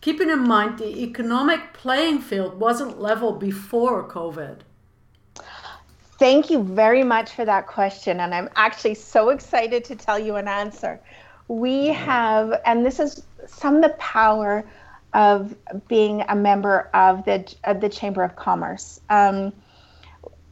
keeping 0.00 0.30
in 0.30 0.40
mind 0.40 0.78
the 0.78 1.02
economic 1.04 1.72
playing 1.72 2.18
field 2.18 2.58
wasn't 2.58 3.00
level 3.00 3.32
before 3.32 4.08
COVID. 4.08 4.62
Thank 6.20 6.50
you 6.50 6.62
very 6.62 7.02
much 7.02 7.30
for 7.30 7.46
that 7.46 7.66
question. 7.66 8.20
And 8.20 8.34
I'm 8.34 8.50
actually 8.54 8.94
so 8.94 9.30
excited 9.30 9.84
to 9.86 9.96
tell 9.96 10.18
you 10.18 10.36
an 10.36 10.48
answer. 10.48 11.00
We 11.48 11.86
have, 11.86 12.60
and 12.66 12.84
this 12.84 13.00
is 13.00 13.22
some 13.46 13.76
of 13.76 13.82
the 13.82 13.96
power 13.98 14.66
of 15.14 15.56
being 15.88 16.22
a 16.28 16.36
member 16.36 16.90
of 16.92 17.24
the 17.24 17.50
of 17.64 17.80
the 17.80 17.88
Chamber 17.88 18.22
of 18.22 18.36
Commerce, 18.36 19.00
um, 19.08 19.54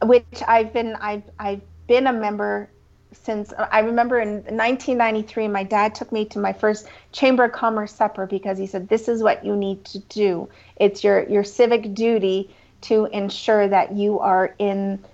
which 0.01 0.25
I've 0.47 0.73
been 0.73 0.95
I've 0.95 1.21
I've 1.37 1.61
been 1.85 2.07
a 2.07 2.13
member 2.13 2.67
since 3.11 3.53
I 3.71 3.81
remember 3.81 4.19
in 4.19 4.37
1993. 4.37 5.49
My 5.49 5.63
dad 5.63 5.93
took 5.93 6.11
me 6.11 6.25
to 6.25 6.39
my 6.39 6.51
first 6.51 6.87
Chamber 7.11 7.43
of 7.43 7.51
Commerce 7.51 7.93
supper 7.93 8.25
because 8.25 8.57
he 8.57 8.65
said, 8.65 8.89
"This 8.89 9.07
is 9.07 9.21
what 9.21 9.45
you 9.45 9.55
need 9.55 9.85
to 9.85 9.99
do. 9.99 10.49
It's 10.77 11.03
your 11.03 11.29
your 11.29 11.43
civic 11.43 11.93
duty 11.93 12.49
to 12.81 13.05
ensure 13.11 13.67
that 13.67 13.91
you 13.91 14.19
are 14.19 14.55
in." 14.57 15.05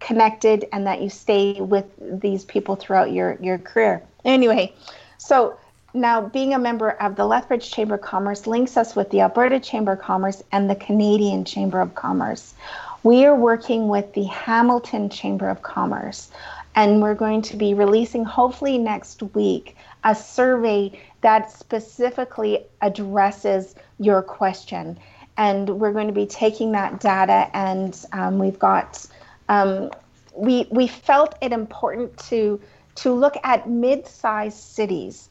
Connected 0.00 0.66
and 0.72 0.86
that 0.86 1.00
you 1.00 1.10
stay 1.10 1.60
with 1.60 1.86
these 2.20 2.44
people 2.44 2.74
throughout 2.74 3.12
your, 3.12 3.38
your 3.40 3.58
career. 3.58 4.02
Anyway, 4.24 4.74
so 5.18 5.56
now 5.94 6.20
being 6.20 6.54
a 6.54 6.58
member 6.58 6.90
of 6.90 7.16
the 7.16 7.26
Lethbridge 7.26 7.70
Chamber 7.70 7.94
of 7.96 8.00
Commerce 8.00 8.46
links 8.46 8.76
us 8.76 8.96
with 8.96 9.10
the 9.10 9.20
Alberta 9.20 9.60
Chamber 9.60 9.92
of 9.92 10.00
Commerce 10.00 10.42
and 10.52 10.68
the 10.68 10.74
Canadian 10.74 11.44
Chamber 11.44 11.80
of 11.80 11.94
Commerce. 11.94 12.54
We 13.02 13.24
are 13.24 13.34
working 13.34 13.88
with 13.88 14.12
the 14.12 14.24
Hamilton 14.24 15.08
Chamber 15.08 15.48
of 15.48 15.62
Commerce, 15.62 16.30
and 16.74 17.00
we're 17.00 17.14
going 17.14 17.42
to 17.42 17.56
be 17.56 17.74
releasing, 17.74 18.24
hopefully 18.24 18.78
next 18.78 19.22
week, 19.34 19.76
a 20.04 20.14
survey 20.14 21.00
that 21.22 21.50
specifically 21.50 22.64
addresses 22.80 23.74
your 23.98 24.22
question. 24.22 24.98
And 25.36 25.80
we're 25.80 25.92
going 25.92 26.08
to 26.08 26.12
be 26.12 26.26
taking 26.26 26.72
that 26.72 27.00
data, 27.00 27.48
and 27.54 27.98
um, 28.12 28.38
we've 28.38 28.58
got 28.58 29.06
um, 29.50 29.90
we 30.34 30.66
we 30.70 30.86
felt 30.86 31.34
it 31.42 31.52
important 31.52 32.16
to 32.30 32.60
to 32.94 33.12
look 33.12 33.36
at 33.42 33.68
mid-sized 33.68 34.56
cities. 34.56 35.28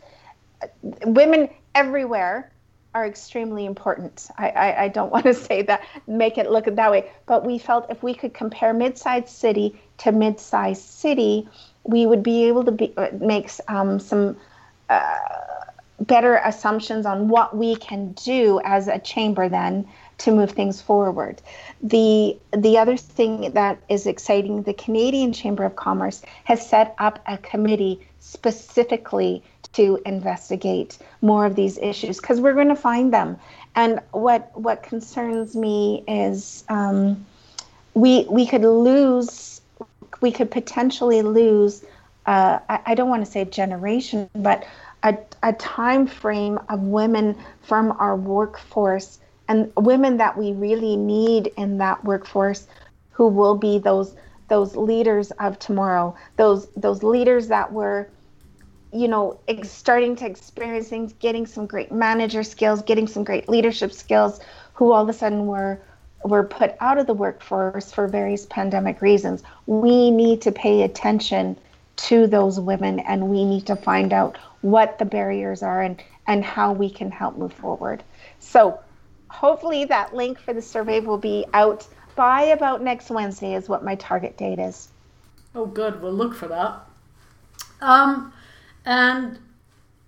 Women 0.81 1.49
everywhere 1.73 2.51
are 2.93 3.05
extremely 3.05 3.65
important. 3.65 4.27
I, 4.37 4.49
I, 4.49 4.83
I, 4.83 4.87
don't 4.87 5.11
want 5.15 5.25
to 5.25 5.33
say 5.33 5.61
that, 5.63 5.83
make 6.07 6.37
it 6.37 6.49
look 6.49 6.65
that 6.65 6.91
way, 6.91 7.11
but 7.27 7.45
we 7.45 7.59
felt 7.59 7.89
if 7.89 8.01
we 8.01 8.13
could 8.15 8.33
compare 8.33 8.73
mid-sized 8.73 9.29
city 9.29 9.79
to 9.99 10.11
mid-sized 10.11 10.81
city, 10.81 11.47
we 11.83 12.07
would 12.07 12.23
be 12.23 12.45
able 12.45 12.63
to 12.65 12.71
be, 12.71 12.93
uh, 12.97 13.09
make 13.19 13.51
um, 13.67 13.99
some 13.99 14.35
uh, 14.89 15.17
better 16.01 16.37
assumptions 16.37 17.05
on 17.05 17.29
what 17.29 17.55
we 17.55 17.75
can 17.75 18.13
do 18.13 18.59
as 18.65 18.87
a 18.87 18.97
chamber 18.99 19.47
then 19.47 19.87
to 20.19 20.31
move 20.31 20.51
things 20.51 20.81
forward. 20.81 21.41
The 21.81 22.37
the 22.55 22.77
other 22.77 22.97
thing 22.97 23.51
that 23.51 23.79
is 23.89 24.05
exciting, 24.05 24.63
the 24.63 24.73
Canadian 24.73 25.33
Chamber 25.33 25.63
of 25.63 25.75
Commerce 25.75 26.21
has 26.43 26.67
set 26.67 26.95
up 26.99 27.19
a 27.27 27.37
committee 27.37 28.07
specifically 28.19 29.43
to 29.73 29.99
investigate 30.05 30.97
more 31.21 31.45
of 31.45 31.55
these 31.55 31.77
issues 31.77 32.17
because 32.17 32.41
we're 32.41 32.53
going 32.53 32.69
to 32.69 32.75
find 32.75 33.13
them. 33.13 33.37
And 33.75 33.99
what 34.11 34.57
what 34.57 34.83
concerns 34.83 35.55
me 35.55 36.03
is 36.07 36.63
um, 36.69 37.25
we 37.93 38.25
we 38.29 38.45
could 38.45 38.63
lose, 38.63 39.61
we 40.21 40.31
could 40.31 40.51
potentially 40.51 41.21
lose. 41.21 41.83
Uh, 42.25 42.59
I, 42.67 42.79
I 42.87 42.95
don't 42.95 43.09
want 43.09 43.25
to 43.25 43.31
say 43.31 43.45
generation, 43.45 44.29
but 44.35 44.65
a, 45.03 45.17
a 45.43 45.53
time 45.53 46.07
frame 46.07 46.59
of 46.69 46.81
women 46.81 47.35
from 47.61 47.91
our 47.99 48.15
workforce 48.15 49.19
and 49.49 49.73
women 49.75 50.15
that 50.17 50.37
we 50.37 50.53
really 50.53 50.95
need 50.95 51.47
in 51.57 51.77
that 51.79 52.03
workforce 52.05 52.67
who 53.11 53.27
will 53.27 53.55
be 53.55 53.77
those 53.77 54.15
those 54.47 54.75
leaders 54.77 55.31
of 55.31 55.59
tomorrow 55.59 56.15
those 56.37 56.67
those 56.77 57.03
leaders 57.03 57.49
that 57.49 57.73
were 57.73 58.09
you 58.93 59.07
know 59.09 59.37
starting 59.63 60.15
to 60.15 60.25
experience 60.25 60.87
things 60.87 61.11
getting 61.13 61.45
some 61.45 61.65
great 61.65 61.91
manager 61.91 62.43
skills 62.43 62.81
getting 62.83 63.07
some 63.07 63.25
great 63.25 63.49
leadership 63.49 63.91
skills 63.91 64.39
who 64.73 64.93
all 64.93 65.03
of 65.03 65.09
a 65.09 65.13
sudden 65.13 65.45
were 65.45 65.81
were 66.23 66.43
put 66.43 66.75
out 66.79 66.97
of 66.97 67.07
the 67.07 67.13
workforce 67.13 67.91
for 67.91 68.07
various 68.07 68.45
pandemic 68.45 69.01
reasons. 69.01 69.43
We 69.67 70.11
need 70.11 70.41
to 70.41 70.51
pay 70.51 70.83
attention 70.83 71.57
to 71.97 72.27
those 72.27 72.59
women 72.59 72.99
and 72.99 73.29
we 73.29 73.45
need 73.45 73.65
to 73.67 73.75
find 73.75 74.13
out 74.13 74.37
what 74.61 74.99
the 74.99 75.05
barriers 75.05 75.63
are 75.63 75.81
and 75.81 76.01
and 76.27 76.45
how 76.45 76.73
we 76.73 76.89
can 76.89 77.09
help 77.09 77.37
move 77.37 77.53
forward. 77.53 78.03
So 78.39 78.79
hopefully 79.29 79.85
that 79.85 80.13
link 80.13 80.39
for 80.39 80.53
the 80.53 80.61
survey 80.61 80.99
will 80.99 81.17
be 81.17 81.45
out 81.53 81.87
by 82.15 82.41
about 82.43 82.81
next 82.81 83.09
Wednesday 83.09 83.53
is 83.53 83.69
what 83.69 83.83
my 83.83 83.95
target 83.95 84.37
date 84.37 84.59
is. 84.59 84.89
Oh, 85.55 85.65
good. 85.65 86.01
We'll 86.01 86.13
look 86.13 86.35
for 86.35 86.47
that. 86.47 86.81
Um, 87.81 88.33
and 88.85 89.39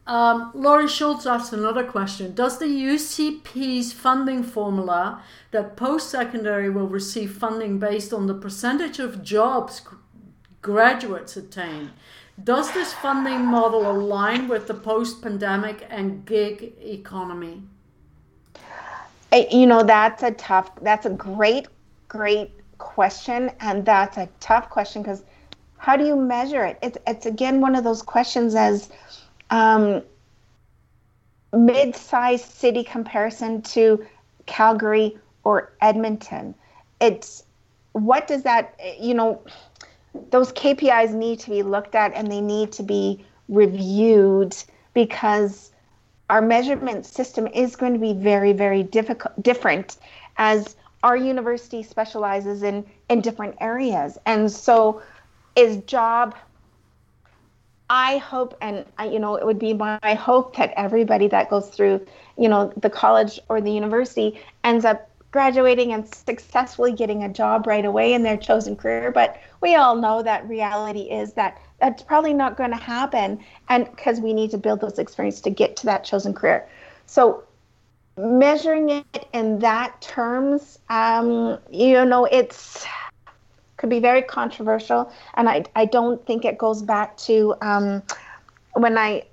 um, 0.07 0.51
Laurie 0.53 0.87
Schultz 0.87 1.25
asked 1.25 1.53
another 1.53 1.83
question. 1.83 2.33
Does 2.33 2.59
the 2.59 2.65
UCP's 2.65 3.93
funding 3.93 4.43
formula 4.43 5.21
that 5.51 5.77
post-secondary 5.77 6.69
will 6.69 6.87
receive 6.87 7.31
funding 7.33 7.79
based 7.79 8.11
on 8.11 8.27
the 8.27 8.33
percentage 8.33 8.99
of 8.99 9.23
jobs 9.23 9.81
graduates 10.61 11.37
attain, 11.37 11.91
does 12.43 12.71
this 12.73 12.93
funding 12.93 13.45
model 13.45 13.89
align 13.89 14.47
with 14.47 14.67
the 14.67 14.73
post-pandemic 14.73 15.85
and 15.89 16.25
gig 16.25 16.73
economy? 16.81 17.63
You 19.33 19.65
know 19.65 19.83
that's 19.83 20.23
a 20.23 20.31
tough 20.31 20.71
that's 20.81 21.05
a 21.05 21.09
great 21.09 21.67
great 22.07 22.51
question 22.77 23.51
and 23.59 23.85
that's 23.85 24.17
a 24.17 24.27
tough 24.39 24.69
question 24.69 25.01
because 25.01 25.23
how 25.81 25.95
do 25.97 26.05
you 26.05 26.15
measure 26.15 26.63
it? 26.63 26.77
It's, 26.83 26.97
it's 27.07 27.25
again 27.25 27.59
one 27.59 27.75
of 27.75 27.83
those 27.83 28.03
questions 28.03 28.53
as 28.53 28.89
um, 29.49 30.03
mid-sized 31.53 32.45
city 32.45 32.83
comparison 32.83 33.63
to 33.63 34.05
calgary 34.45 35.17
or 35.43 35.73
edmonton. 35.81 36.53
It's 36.99 37.43
what 37.93 38.27
does 38.27 38.43
that 38.43 38.79
you 38.99 39.13
know 39.13 39.41
those 40.29 40.53
kpis 40.53 41.13
need 41.13 41.39
to 41.39 41.49
be 41.49 41.63
looked 41.63 41.95
at 41.95 42.13
and 42.13 42.31
they 42.31 42.41
need 42.41 42.71
to 42.73 42.83
be 42.83 43.25
reviewed 43.49 44.55
because 44.93 45.70
our 46.31 46.41
measurement 46.41 47.05
system 47.05 47.45
is 47.47 47.75
going 47.75 47.93
to 47.93 47.99
be 47.99 48.13
very, 48.13 48.53
very 48.53 48.83
difficult, 48.83 49.33
different 49.43 49.97
as 50.37 50.77
our 51.03 51.17
university 51.17 51.83
specializes 51.83 52.63
in, 52.63 52.85
in 53.09 53.19
different 53.19 53.55
areas. 53.59 54.17
And 54.25 54.49
so 54.49 55.01
is 55.55 55.77
job 55.83 56.33
I 57.89 58.19
hope, 58.19 58.55
and 58.61 58.85
I, 58.97 59.07
you 59.07 59.19
know, 59.19 59.35
it 59.35 59.45
would 59.45 59.59
be 59.59 59.73
my 59.73 59.99
hope 60.17 60.55
that 60.55 60.73
everybody 60.77 61.27
that 61.27 61.49
goes 61.49 61.67
through, 61.67 62.07
you 62.37 62.47
know, 62.47 62.71
the 62.77 62.89
college 62.89 63.37
or 63.49 63.59
the 63.59 63.69
university 63.69 64.39
ends 64.63 64.85
up 64.85 65.09
graduating 65.31 65.91
and 65.91 66.07
successfully 66.15 66.93
getting 66.93 67.25
a 67.25 67.29
job 67.29 67.67
right 67.67 67.83
away 67.83 68.13
in 68.13 68.23
their 68.23 68.37
chosen 68.37 68.77
career. 68.77 69.11
But 69.11 69.41
we 69.59 69.75
all 69.75 69.97
know 69.97 70.23
that 70.23 70.47
reality 70.47 71.01
is 71.01 71.33
that 71.33 71.61
that's 71.81 72.03
probably 72.03 72.33
not 72.33 72.55
going 72.55 72.69
to 72.69 72.77
happen 72.77 73.43
and 73.67 73.85
because 73.85 74.21
we 74.21 74.33
need 74.33 74.51
to 74.51 74.57
build 74.57 74.79
those 74.79 74.99
experiences 74.99 75.41
to 75.41 75.49
get 75.49 75.75
to 75.77 75.87
that 75.87 76.03
chosen 76.03 76.33
career. 76.33 76.67
So 77.07 77.43
measuring 78.17 78.89
it 78.89 79.27
in 79.33 79.59
that 79.59 79.99
terms 80.01 80.79
um, 80.89 81.57
you 81.69 82.05
know 82.05 82.25
it's 82.25 82.85
could 83.77 83.89
be 83.89 83.99
very 83.99 84.21
controversial 84.21 85.11
and 85.35 85.49
i, 85.49 85.63
I 85.75 85.85
don't 85.85 86.23
think 86.27 86.45
it 86.45 86.57
goes 86.57 86.83
back 86.83 87.17
to 87.17 87.55
um, 87.61 88.03
when 88.73 88.97
i 88.97 89.23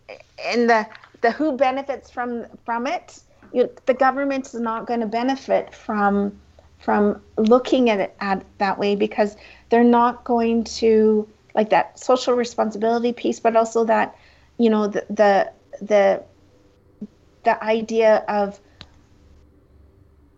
in 0.53 0.69
the 0.69 0.87
the 1.21 1.33
who 1.33 1.53
benefits 1.57 2.09
from 2.09 2.47
from 2.65 2.87
it 2.87 3.21
you, 3.53 3.69
the 3.87 3.95
government 3.95 4.47
is 4.47 4.55
not 4.55 4.87
going 4.87 5.01
to 5.01 5.07
benefit 5.07 5.75
from 5.75 6.39
from 6.79 7.21
looking 7.37 7.91
at 7.91 7.99
it 7.99 8.15
at 8.21 8.45
that 8.59 8.79
way 8.79 8.95
because 8.95 9.37
they're 9.69 9.85
not 9.85 10.25
going 10.25 10.65
to 10.65 11.29
like 11.55 11.71
that 11.71 11.99
social 11.99 12.35
responsibility 12.35 13.13
piece, 13.13 13.41
but 13.41 13.57
also 13.57 13.85
that, 13.85 14.17
you 14.59 14.71
know, 14.71 14.87
the 14.89 15.05
the 15.11 15.53
the, 15.81 16.23
the 17.45 17.65
idea 17.65 18.25
of 18.29 18.61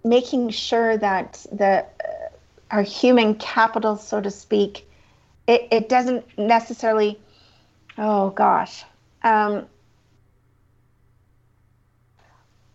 making 0.05 0.51
sure 0.51 0.97
that 0.97 1.45
the 1.53 1.85
uh, 1.85 2.29
our 2.71 2.83
human 2.83 3.35
capital, 3.35 3.97
so 3.97 4.21
to 4.21 4.31
speak, 4.31 4.89
it, 5.47 5.69
it 5.71 5.89
doesn't 5.89 6.25
necessarily. 6.39 7.21
Oh 7.99 8.31
gosh. 8.31 8.85
Um, 9.23 9.67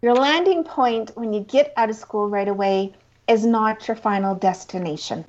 your 0.01 0.13
landing 0.13 0.63
point 0.63 1.11
when 1.15 1.33
you 1.33 1.39
get 1.39 1.73
out 1.77 1.89
of 1.89 1.95
school 1.95 2.29
right 2.29 2.47
away 2.47 2.93
is 3.27 3.45
not 3.45 3.87
your 3.87 3.97
final 3.97 4.35
destination. 4.35 5.25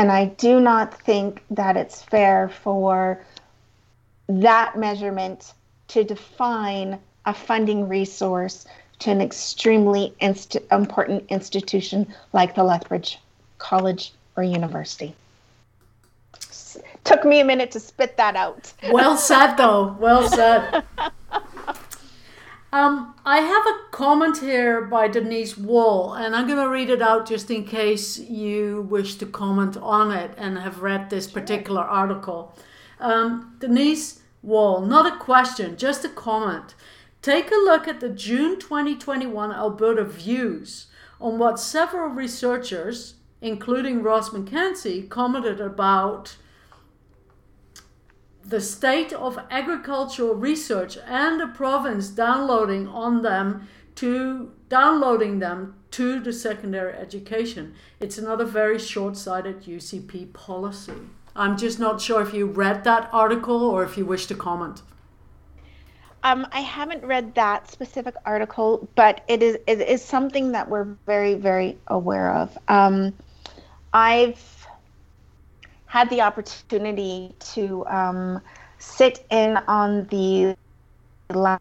And 0.00 0.10
I 0.10 0.24
do 0.24 0.60
not 0.60 0.98
think 1.02 1.42
that 1.50 1.76
it's 1.76 2.00
fair 2.00 2.48
for 2.48 3.22
that 4.30 4.78
measurement 4.78 5.52
to 5.88 6.04
define 6.04 6.98
a 7.26 7.34
funding 7.34 7.86
resource 7.86 8.64
to 9.00 9.10
an 9.10 9.20
extremely 9.20 10.14
inst- 10.20 10.56
important 10.72 11.26
institution 11.28 12.06
like 12.32 12.54
the 12.54 12.64
Lethbridge 12.64 13.18
College 13.58 14.14
or 14.36 14.42
University. 14.42 15.14
Took 17.04 17.26
me 17.26 17.40
a 17.40 17.44
minute 17.44 17.70
to 17.72 17.80
spit 17.80 18.16
that 18.16 18.36
out. 18.36 18.72
Well 18.90 19.18
said, 19.18 19.56
though. 19.56 19.98
Well 20.00 20.26
said. 20.30 20.82
Um, 22.72 23.14
I 23.26 23.40
have 23.40 23.66
a 23.66 23.90
comment 23.90 24.38
here 24.38 24.82
by 24.82 25.08
Denise 25.08 25.58
Wall, 25.58 26.14
and 26.14 26.36
I'm 26.36 26.46
going 26.46 26.62
to 26.62 26.68
read 26.68 26.88
it 26.88 27.02
out 27.02 27.26
just 27.26 27.50
in 27.50 27.64
case 27.64 28.16
you 28.16 28.82
wish 28.88 29.16
to 29.16 29.26
comment 29.26 29.76
on 29.78 30.12
it 30.12 30.32
and 30.36 30.56
have 30.56 30.80
read 30.80 31.10
this 31.10 31.26
particular 31.26 31.82
article. 31.82 32.56
Um, 33.00 33.56
Denise 33.58 34.20
Wall, 34.42 34.82
not 34.82 35.12
a 35.12 35.18
question, 35.18 35.76
just 35.76 36.04
a 36.04 36.08
comment. 36.08 36.74
Take 37.22 37.50
a 37.50 37.56
look 37.56 37.88
at 37.88 37.98
the 37.98 38.08
June 38.08 38.60
2021 38.60 39.52
Alberta 39.52 40.04
Views 40.04 40.86
on 41.20 41.38
what 41.40 41.58
several 41.58 42.08
researchers, 42.08 43.14
including 43.40 44.04
Ross 44.04 44.30
McKenzie, 44.30 45.08
commented 45.08 45.60
about 45.60 46.36
the 48.44 48.60
state 48.60 49.12
of 49.12 49.38
agricultural 49.50 50.34
research 50.34 50.96
and 51.06 51.40
the 51.40 51.46
province 51.46 52.08
downloading 52.08 52.88
on 52.88 53.22
them 53.22 53.68
to 53.96 54.50
downloading 54.68 55.38
them 55.38 55.74
to 55.90 56.20
the 56.20 56.32
secondary 56.32 56.94
education. 56.94 57.74
It's 57.98 58.18
another 58.18 58.44
very 58.44 58.78
short-sighted 58.78 59.62
UCP 59.64 60.32
policy. 60.32 60.94
I'm 61.34 61.56
just 61.56 61.78
not 61.78 62.00
sure 62.00 62.22
if 62.22 62.32
you 62.32 62.46
read 62.46 62.84
that 62.84 63.08
article 63.12 63.62
or 63.62 63.84
if 63.84 63.96
you 63.96 64.06
wish 64.06 64.26
to 64.26 64.34
comment. 64.34 64.82
Um, 66.22 66.46
I 66.52 66.60
haven't 66.60 67.02
read 67.04 67.34
that 67.34 67.70
specific 67.70 68.14
article, 68.26 68.88
but 68.94 69.22
it 69.26 69.42
is 69.42 69.56
it 69.66 69.80
is 69.80 70.02
something 70.02 70.52
that 70.52 70.68
we're 70.68 70.84
very 71.06 71.34
very 71.34 71.78
aware 71.86 72.32
of. 72.34 72.58
Um, 72.68 73.14
I've 73.94 74.59
had 75.90 76.08
the 76.08 76.20
opportunity 76.20 77.34
to 77.40 77.84
um, 77.86 78.40
sit 78.78 79.26
in 79.28 79.56
on 79.66 80.06
the 80.06 80.56
last 81.30 81.60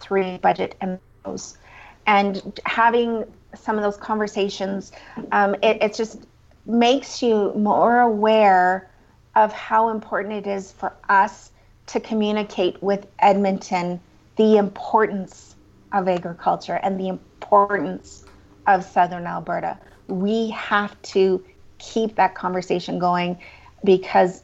three 0.00 0.38
budget 0.38 0.74
memos 0.80 1.58
and 2.06 2.58
having 2.64 3.24
some 3.54 3.76
of 3.76 3.82
those 3.82 3.98
conversations, 3.98 4.92
um, 5.32 5.54
it, 5.62 5.76
it 5.82 5.92
just 5.92 6.24
makes 6.64 7.22
you 7.22 7.52
more 7.52 8.00
aware 8.00 8.88
of 9.36 9.52
how 9.52 9.90
important 9.90 10.32
it 10.32 10.46
is 10.46 10.72
for 10.72 10.94
us 11.10 11.50
to 11.88 12.00
communicate 12.00 12.82
with 12.82 13.06
Edmonton 13.18 14.00
the 14.36 14.56
importance 14.56 15.54
of 15.92 16.08
agriculture 16.08 16.80
and 16.82 16.98
the 16.98 17.08
importance 17.08 18.24
of 18.66 18.82
southern 18.86 19.26
Alberta. 19.26 19.78
We 20.06 20.48
have 20.48 21.00
to 21.02 21.44
keep 21.78 22.14
that 22.16 22.34
conversation 22.34 22.98
going 22.98 23.38
because 23.84 24.42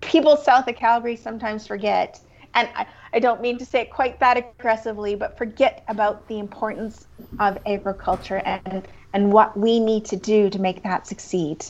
people 0.00 0.36
south 0.36 0.68
of 0.68 0.76
Calgary 0.76 1.16
sometimes 1.16 1.66
forget, 1.66 2.20
and 2.54 2.68
I, 2.74 2.86
I 3.12 3.18
don't 3.18 3.40
mean 3.40 3.58
to 3.58 3.64
say 3.64 3.82
it 3.82 3.90
quite 3.90 4.18
that 4.20 4.36
aggressively, 4.36 5.14
but 5.14 5.36
forget 5.36 5.84
about 5.88 6.26
the 6.28 6.38
importance 6.38 7.06
of 7.38 7.58
agriculture 7.66 8.42
and, 8.44 8.86
and 9.12 9.32
what 9.32 9.56
we 9.56 9.80
need 9.80 10.04
to 10.06 10.16
do 10.16 10.50
to 10.50 10.58
make 10.58 10.82
that 10.82 11.06
succeed. 11.06 11.64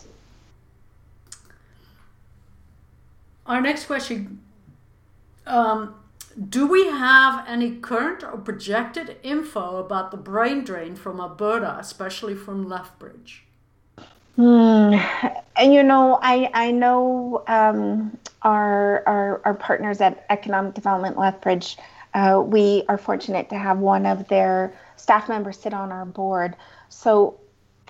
Our 3.47 3.61
next 3.61 3.87
question 3.87 4.41
um, 5.47 5.95
Do 6.49 6.67
we 6.67 6.87
have 6.87 7.45
any 7.49 7.77
current 7.77 8.23
or 8.23 8.37
projected 8.37 9.17
info 9.23 9.79
about 9.79 10.11
the 10.11 10.17
brain 10.17 10.63
drain 10.63 10.95
from 10.95 11.21
Alberta, 11.21 11.77
especially 11.79 12.35
from 12.35 12.69
Lethbridge? 12.69 13.45
Hmm. 14.37 14.95
And 15.57 15.75
you 15.75 15.83
know, 15.83 16.19
I 16.23 16.51
I 16.55 16.71
know 16.71 17.43
um, 17.47 18.17
our, 18.43 19.03
our 19.07 19.41
our 19.45 19.55
partners 19.55 20.01
at 20.01 20.25
Economic 20.31 20.75
Development 20.75 21.19
Lethbridge. 21.19 21.77
Uh, 22.15 22.43
we 22.45 22.85
are 22.89 22.99
fortunate 22.99 23.49
to 23.51 23.59
have 23.59 23.79
one 23.79 24.07
of 24.07 24.27
their 24.29 24.73
staff 24.97 25.29
members 25.29 25.59
sit 25.59 25.73
on 25.75 25.93
our 25.93 26.05
board. 26.05 26.57
So 26.89 27.39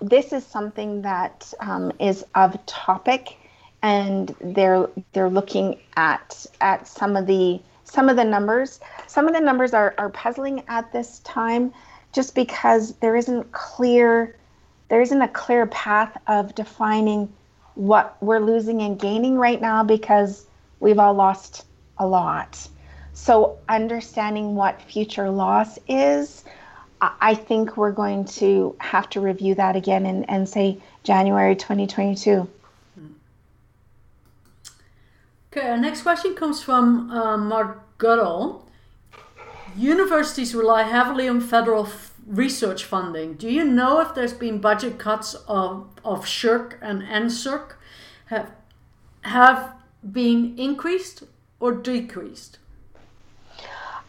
this 0.00 0.32
is 0.32 0.44
something 0.44 1.02
that 1.02 1.52
um, 1.60 1.92
is 2.00 2.24
of 2.34 2.64
topic, 2.66 3.36
and 3.82 4.34
they're 4.40 4.88
they're 5.12 5.30
looking 5.30 5.78
at 5.96 6.46
at 6.60 6.88
some 6.88 7.16
of 7.16 7.26
the 7.26 7.60
some 7.84 8.08
of 8.08 8.16
the 8.16 8.24
numbers. 8.24 8.80
Some 9.06 9.28
of 9.28 9.34
the 9.34 9.40
numbers 9.40 9.74
are 9.74 9.94
are 9.98 10.10
puzzling 10.10 10.64
at 10.68 10.90
this 10.92 11.20
time, 11.20 11.72
just 12.12 12.34
because 12.34 12.94
there 12.96 13.14
isn't 13.16 13.52
clear 13.52 14.34
there 14.90 15.00
isn't 15.00 15.22
a 15.22 15.28
clear 15.28 15.66
path 15.66 16.14
of 16.26 16.54
defining 16.54 17.32
what 17.76 18.16
we're 18.20 18.40
losing 18.40 18.82
and 18.82 18.98
gaining 18.98 19.38
right 19.38 19.60
now 19.60 19.82
because 19.82 20.44
we've 20.80 20.98
all 20.98 21.14
lost 21.14 21.64
a 21.96 22.06
lot. 22.06 22.68
So, 23.14 23.58
understanding 23.68 24.56
what 24.56 24.82
future 24.82 25.30
loss 25.30 25.78
is, 25.88 26.44
I 27.00 27.34
think 27.34 27.76
we're 27.76 27.92
going 27.92 28.24
to 28.26 28.74
have 28.80 29.08
to 29.10 29.20
review 29.20 29.54
that 29.54 29.76
again 29.76 30.06
and, 30.06 30.28
and 30.28 30.48
say 30.48 30.78
January 31.04 31.54
2022. 31.54 32.48
Okay, 35.52 35.68
our 35.68 35.78
next 35.78 36.02
question 36.02 36.34
comes 36.34 36.62
from 36.62 37.10
uh, 37.10 37.36
Mark 37.36 37.80
Goodall. 37.98 38.66
Universities 39.76 40.54
rely 40.54 40.82
heavily 40.82 41.28
on 41.28 41.40
federal 41.40 41.84
research 42.26 42.84
funding. 42.84 43.34
Do 43.34 43.48
you 43.48 43.64
know 43.64 44.00
if 44.00 44.14
there's 44.14 44.32
been 44.32 44.58
budget 44.58 44.98
cuts 44.98 45.34
of, 45.48 45.88
of 46.04 46.24
SSHRC 46.24 46.78
and 46.80 47.02
NSERC 47.02 47.74
have, 48.26 48.50
have 49.22 49.74
been 50.12 50.58
increased 50.58 51.24
or 51.58 51.72
decreased? 51.72 52.58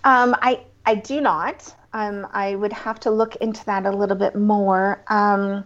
Um, 0.04 0.36
I, 0.42 0.62
I 0.86 0.96
do 0.96 1.22
not. 1.22 1.74
Um, 1.94 2.28
I 2.32 2.56
would 2.56 2.74
have 2.74 3.00
to 3.02 3.12
look 3.12 3.36
into 3.38 3.64
that 3.66 3.86
a 3.86 3.92
little 3.92 4.16
bit 4.16 4.36
more. 4.36 5.04
Um, 5.08 5.66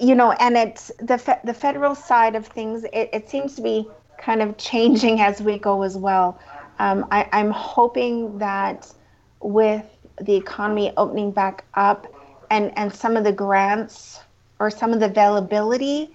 you 0.00 0.14
know, 0.14 0.32
and 0.32 0.56
it's 0.56 0.92
the 0.98 1.18
fe- 1.18 1.40
the 1.44 1.54
federal 1.54 1.94
side 1.94 2.36
of 2.36 2.46
things. 2.46 2.84
It, 2.92 3.10
it 3.12 3.28
seems 3.28 3.56
to 3.56 3.62
be 3.62 3.88
kind 4.18 4.42
of 4.42 4.56
changing 4.56 5.20
as 5.20 5.40
we 5.40 5.58
go 5.58 5.82
as 5.82 5.96
well. 5.96 6.38
Um, 6.78 7.06
I, 7.10 7.28
I'm 7.32 7.50
hoping 7.50 8.38
that 8.38 8.92
with 9.40 9.84
the 10.20 10.34
economy 10.34 10.92
opening 10.96 11.30
back 11.30 11.64
up 11.74 12.06
and, 12.50 12.76
and 12.76 12.94
some 12.94 13.16
of 13.16 13.24
the 13.24 13.32
grants 13.32 14.20
or 14.58 14.70
some 14.70 14.92
of 14.92 15.00
the 15.00 15.06
availability 15.06 16.10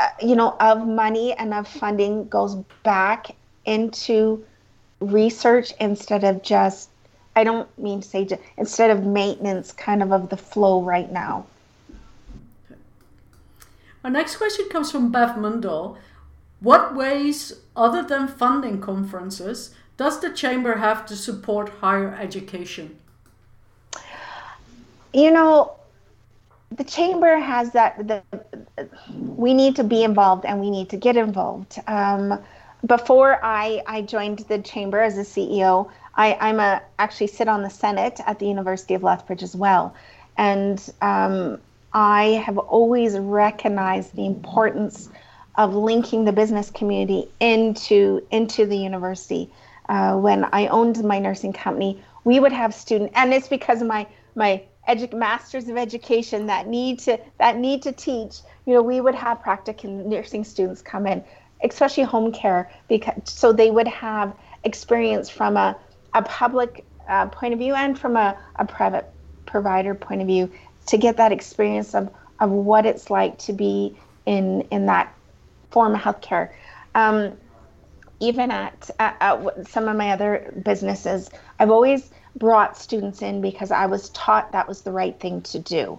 uh, 0.00 0.08
you 0.22 0.34
know 0.34 0.56
of 0.60 0.86
money 0.86 1.32
and 1.34 1.54
of 1.54 1.68
funding 1.68 2.26
goes 2.28 2.56
back 2.82 3.34
into 3.64 4.44
research 5.00 5.72
instead 5.80 6.24
of 6.24 6.42
just 6.42 6.90
i 7.36 7.44
don't 7.44 7.68
mean 7.78 8.00
to 8.00 8.08
say 8.08 8.24
just, 8.24 8.42
instead 8.56 8.90
of 8.90 9.04
maintenance 9.04 9.72
kind 9.72 10.02
of 10.02 10.12
of 10.12 10.28
the 10.30 10.36
flow 10.36 10.82
right 10.82 11.12
now. 11.12 11.46
Our 14.02 14.10
next 14.10 14.36
question 14.36 14.68
comes 14.68 14.90
from 14.90 15.10
bev 15.10 15.30
mundell. 15.30 15.96
What 16.60 16.94
ways 16.94 17.54
other 17.74 18.02
than 18.02 18.28
funding 18.28 18.80
conferences 18.80 19.74
does 19.96 20.20
the 20.20 20.30
chamber 20.30 20.76
have 20.76 21.06
to 21.06 21.16
support 21.16 21.68
higher 21.68 22.14
education? 22.20 22.96
You 25.12 25.30
know, 25.30 25.76
the 26.72 26.84
chamber 26.84 27.38
has 27.38 27.72
that. 27.72 28.08
The, 28.08 28.22
we 29.14 29.54
need 29.54 29.76
to 29.76 29.84
be 29.84 30.02
involved 30.02 30.44
and 30.44 30.60
we 30.60 30.70
need 30.70 30.88
to 30.90 30.96
get 30.96 31.16
involved. 31.16 31.78
Um, 31.86 32.40
before 32.86 33.38
I, 33.44 33.82
I 33.86 34.02
joined 34.02 34.40
the 34.40 34.58
chamber 34.58 35.00
as 35.00 35.16
a 35.16 35.22
CEO, 35.22 35.90
I, 36.16 36.34
I'm 36.40 36.60
a 36.60 36.82
actually 36.98 37.28
sit 37.28 37.48
on 37.48 37.62
the 37.62 37.70
Senate 37.70 38.20
at 38.26 38.38
the 38.38 38.46
University 38.46 38.94
of 38.94 39.02
Lethbridge 39.02 39.42
as 39.42 39.54
well, 39.54 39.94
and 40.36 40.92
um, 41.00 41.60
I 41.92 42.42
have 42.44 42.58
always 42.58 43.16
recognized 43.16 44.14
the 44.16 44.26
importance 44.26 45.08
of 45.56 45.74
linking 45.74 46.24
the 46.24 46.32
business 46.32 46.70
community 46.70 47.28
into 47.40 48.26
into 48.30 48.66
the 48.66 48.76
university 48.76 49.50
uh, 49.88 50.16
when 50.16 50.44
I 50.44 50.66
owned 50.68 51.02
my 51.04 51.18
nursing 51.18 51.52
company, 51.52 52.02
we 52.24 52.40
would 52.40 52.52
have 52.52 52.74
student, 52.74 53.12
and 53.14 53.32
it's 53.32 53.48
because 53.48 53.82
of 53.82 53.88
my 53.88 54.06
my 54.34 54.62
edu- 54.88 55.12
masters 55.12 55.68
of 55.68 55.76
education 55.76 56.46
that 56.46 56.66
need 56.66 56.98
to 57.00 57.18
that 57.38 57.58
need 57.58 57.82
to 57.82 57.92
teach. 57.92 58.36
You 58.66 58.74
know, 58.74 58.82
we 58.82 59.00
would 59.00 59.14
have 59.14 59.42
practicum 59.42 60.06
nursing 60.06 60.44
students 60.44 60.82
come 60.82 61.06
in, 61.06 61.24
especially 61.62 62.04
home 62.04 62.32
care, 62.32 62.70
because 62.88 63.14
so 63.24 63.52
they 63.52 63.70
would 63.70 63.88
have 63.88 64.34
experience 64.64 65.28
from 65.28 65.56
a 65.56 65.76
a 66.14 66.22
public 66.22 66.86
uh, 67.08 67.26
point 67.26 67.52
of 67.52 67.58
view 67.58 67.74
and 67.74 67.98
from 67.98 68.16
a, 68.16 68.38
a 68.56 68.64
private 68.64 69.10
provider 69.46 69.94
point 69.94 70.20
of 70.20 70.26
view 70.26 70.50
to 70.86 70.96
get 70.96 71.16
that 71.18 71.32
experience 71.32 71.94
of 71.94 72.10
of 72.40 72.50
what 72.50 72.86
it's 72.86 73.10
like 73.10 73.38
to 73.38 73.52
be 73.52 73.98
in 74.26 74.62
in 74.70 74.86
that 74.86 75.14
form 75.70 75.94
of 75.94 76.00
healthcare. 76.00 76.50
Um, 76.94 77.36
even 78.24 78.50
at, 78.50 78.90
at, 78.98 79.16
at, 79.20 79.68
some 79.68 79.88
of 79.88 79.96
my 79.96 80.10
other 80.10 80.52
businesses, 80.64 81.30
I've 81.58 81.70
always 81.70 82.10
brought 82.36 82.76
students 82.76 83.22
in 83.22 83.40
because 83.40 83.70
I 83.70 83.86
was 83.86 84.08
taught 84.10 84.52
that 84.52 84.66
was 84.66 84.80
the 84.82 84.92
right 84.92 85.18
thing 85.20 85.42
to 85.42 85.58
do. 85.58 85.98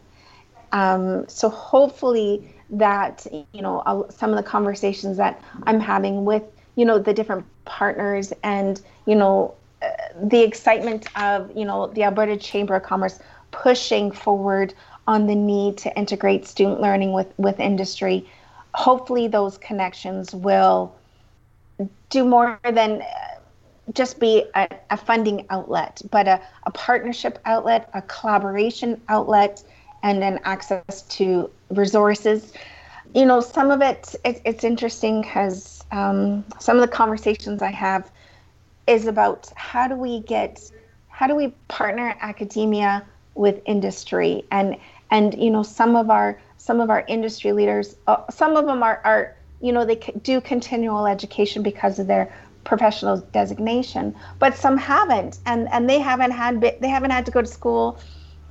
Um, 0.72 1.28
so 1.28 1.50
hopefully 1.50 2.54
that 2.72 3.26
you 3.54 3.62
know 3.62 4.08
some 4.10 4.32
of 4.32 4.38
the 4.38 4.44
conversations 4.44 5.18
that 5.18 5.42
I'm 5.64 5.80
having 5.80 6.26
with 6.26 6.44
you 6.76 6.84
know 6.84 6.98
the 6.98 7.14
different 7.14 7.46
partners 7.66 8.34
and 8.44 8.82
you 9.06 9.16
know 9.16 9.54
uh, 9.84 9.88
the 10.24 10.42
excitement 10.42 11.08
of 11.20 11.56
you 11.56 11.64
know 11.64 11.88
the 11.88 12.04
Alberta 12.04 12.38
Chamber 12.38 12.76
of 12.76 12.84
Commerce 12.84 13.20
pushing 13.52 14.12
forward 14.12 14.74
on 15.08 15.28
the 15.28 15.36
need 15.36 15.78
to 15.78 15.96
integrate 15.96 16.48
student 16.48 16.82
learning 16.82 17.14
with 17.14 17.32
with 17.38 17.60
industry. 17.60 18.28
Hopefully 18.74 19.28
those 19.28 19.58
connections 19.60 20.34
will 20.34 20.95
do 22.10 22.26
more 22.26 22.60
than 22.64 23.02
uh, 23.02 23.06
just 23.94 24.20
be 24.20 24.46
a, 24.56 24.68
a 24.90 24.98
funding 24.98 25.46
outlet, 25.50 26.02
but 26.12 26.28
a, 26.28 26.42
a, 26.64 26.72
partnership 26.72 27.40
outlet, 27.46 27.90
a 27.94 28.02
collaboration 28.04 29.00
outlet, 29.10 29.64
and 30.04 30.22
then 30.22 30.40
access 30.44 31.04
to 31.04 31.50
resources. 31.70 32.54
You 33.14 33.26
know, 33.26 33.42
some 33.42 33.72
of 33.72 33.82
it, 33.82 34.16
it 34.26 34.42
it's 34.46 34.64
interesting 34.64 35.22
because 35.22 35.84
um, 35.92 36.44
some 36.60 36.78
of 36.78 36.82
the 36.82 36.88
conversations 36.88 37.62
I 37.62 37.72
have 37.72 38.12
is 38.88 39.08
about 39.08 39.52
how 39.56 39.88
do 39.88 39.96
we 39.96 40.22
get, 40.22 40.72
how 41.10 41.28
do 41.28 41.36
we 41.36 41.50
partner 41.68 42.16
academia 42.22 43.06
with 43.36 43.62
industry, 43.66 44.44
and 44.52 44.78
and 45.12 45.36
you 45.36 45.52
know 45.52 45.64
some 45.64 45.96
of 45.96 46.10
our 46.10 46.40
some 46.58 46.80
of 46.80 46.90
our 46.90 47.06
industry 47.08 47.52
leaders, 47.52 47.96
uh, 48.08 48.30
some 48.32 48.56
of 48.56 48.66
them 48.66 48.82
are 48.82 49.00
are 49.04 49.36
you 49.66 49.72
know, 49.72 49.84
they 49.84 49.96
do 50.22 50.40
continual 50.42 51.08
education 51.08 51.64
because 51.64 51.98
of 51.98 52.08
their 52.08 52.32
professional 52.64 53.18
designation, 53.34 54.16
but 54.40 54.56
some 54.56 54.78
haven't, 54.78 55.40
and 55.46 55.68
and 55.72 55.90
they 55.90 56.00
haven't 56.00 56.32
had 56.32 56.62
they 56.62 56.88
haven't 56.88 57.12
had 57.12 57.26
to 57.26 57.32
go 57.32 57.42
to 57.42 57.48
school 57.48 58.00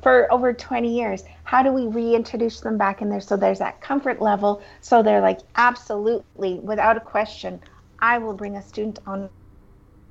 for 0.02 0.30
over 0.32 0.52
20 0.52 0.94
years. 0.94 1.22
How 1.44 1.62
do 1.62 1.72
we 1.72 1.86
reintroduce 1.86 2.60
them 2.60 2.76
back 2.76 3.00
in 3.00 3.08
there 3.08 3.20
so 3.20 3.36
there's 3.36 3.60
that 3.60 3.80
comfort 3.80 4.20
level? 4.20 4.62
So 4.80 5.02
they're 5.02 5.20
like, 5.20 5.40
absolutely, 5.56 6.54
without 6.60 6.96
a 6.96 7.00
question, 7.00 7.60
I 8.00 8.18
will 8.18 8.34
bring 8.34 8.56
a 8.56 8.62
student 8.62 8.98
on 9.06 9.30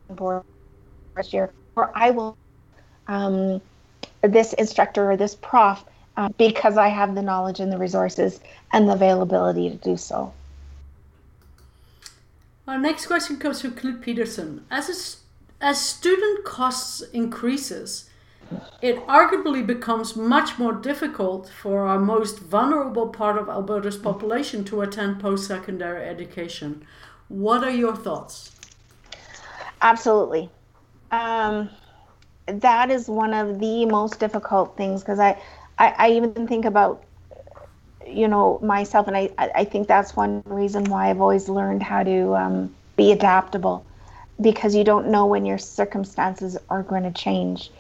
board 0.10 0.44
this 1.16 1.34
year, 1.34 1.54
or 1.76 1.92
I 1.96 2.12
will 2.12 2.36
um, 3.08 3.62
this 4.22 4.54
instructor 4.54 5.12
or 5.12 5.18
this 5.18 5.36
prof 5.36 5.84
uh, 6.18 6.30
because 6.38 6.78
I 6.78 6.88
have 6.88 7.16
the 7.16 7.22
knowledge 7.22 7.60
and 7.60 7.72
the 7.72 7.78
resources 7.78 8.40
and 8.72 8.88
the 8.88 8.94
availability 8.94 9.70
to 9.70 9.76
do 9.76 9.98
so. 9.98 10.34
Our 12.68 12.78
next 12.78 13.08
question 13.08 13.38
comes 13.38 13.62
from 13.62 13.72
Knut 13.72 14.02
Peterson. 14.02 14.66
As 14.72 14.90
a, 14.90 15.66
as 15.66 15.82
student 15.82 16.46
costs 16.46 17.02
increases, 17.12 18.10
it 18.82 19.06
arguably 19.08 19.66
becomes 19.66 20.16
much 20.16 20.58
more 20.58 20.74
difficult 20.74 21.50
for 21.50 21.88
our 21.88 22.00
most 22.00 22.40
vulnerable 22.40 23.08
part 23.10 23.38
of 23.38 23.50
Alberta's 23.50 23.98
population 23.98 24.64
to 24.66 24.82
attend 24.82 25.20
post-secondary 25.20 26.08
education. 26.08 26.86
What 27.28 27.64
are 27.64 27.72
your 27.72 27.96
thoughts? 27.96 28.52
Absolutely. 29.82 30.50
Um, 31.12 31.70
that 32.48 32.90
is 32.90 33.08
one 33.08 33.34
of 33.34 33.60
the 33.60 33.86
most 33.86 34.20
difficult 34.20 34.78
things 34.78 35.02
because 35.02 35.20
I, 35.20 35.42
I, 35.78 35.94
I, 35.98 36.12
even 36.12 36.48
think 36.48 36.66
about, 36.66 37.04
you 38.08 38.28
know, 38.28 38.60
myself, 38.62 39.08
and 39.08 39.18
I, 39.18 39.30
I 39.38 39.66
think 39.66 39.88
that's 39.88 40.16
one 40.16 40.44
reason 40.46 40.86
why 40.86 41.10
I've 41.10 41.22
always 41.22 41.50
learned 41.50 41.84
how 41.84 42.04
to 42.04 42.36
um, 42.36 42.76
be 42.96 43.12
adaptable 43.12 43.86
because 44.42 44.76
you 44.76 44.84
don't 44.84 45.08
know 45.08 45.26
when 45.26 45.46
your 45.46 45.58
circumstances 45.58 46.58
are 46.70 46.84
going 46.84 47.04
to 47.04 47.12
change. 47.12 47.72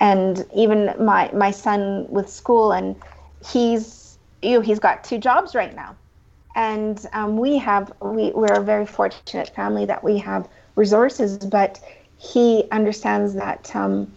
And 0.00 0.44
even 0.54 0.94
my, 0.98 1.30
my 1.32 1.50
son 1.50 2.06
with 2.08 2.28
school, 2.28 2.72
and 2.72 2.96
he's, 3.46 4.18
you 4.42 4.54
know, 4.54 4.60
he's 4.60 4.78
got 4.78 5.04
two 5.04 5.18
jobs 5.18 5.54
right 5.54 5.74
now. 5.74 5.96
And 6.54 7.04
um, 7.12 7.38
we 7.38 7.56
have, 7.58 7.92
we, 8.00 8.30
we're 8.32 8.52
a 8.52 8.62
very 8.62 8.84
fortunate 8.84 9.54
family 9.54 9.86
that 9.86 10.04
we 10.04 10.18
have 10.18 10.48
resources, 10.74 11.38
but 11.38 11.80
he 12.18 12.64
understands 12.70 13.34
that 13.34 13.74
um, 13.74 14.12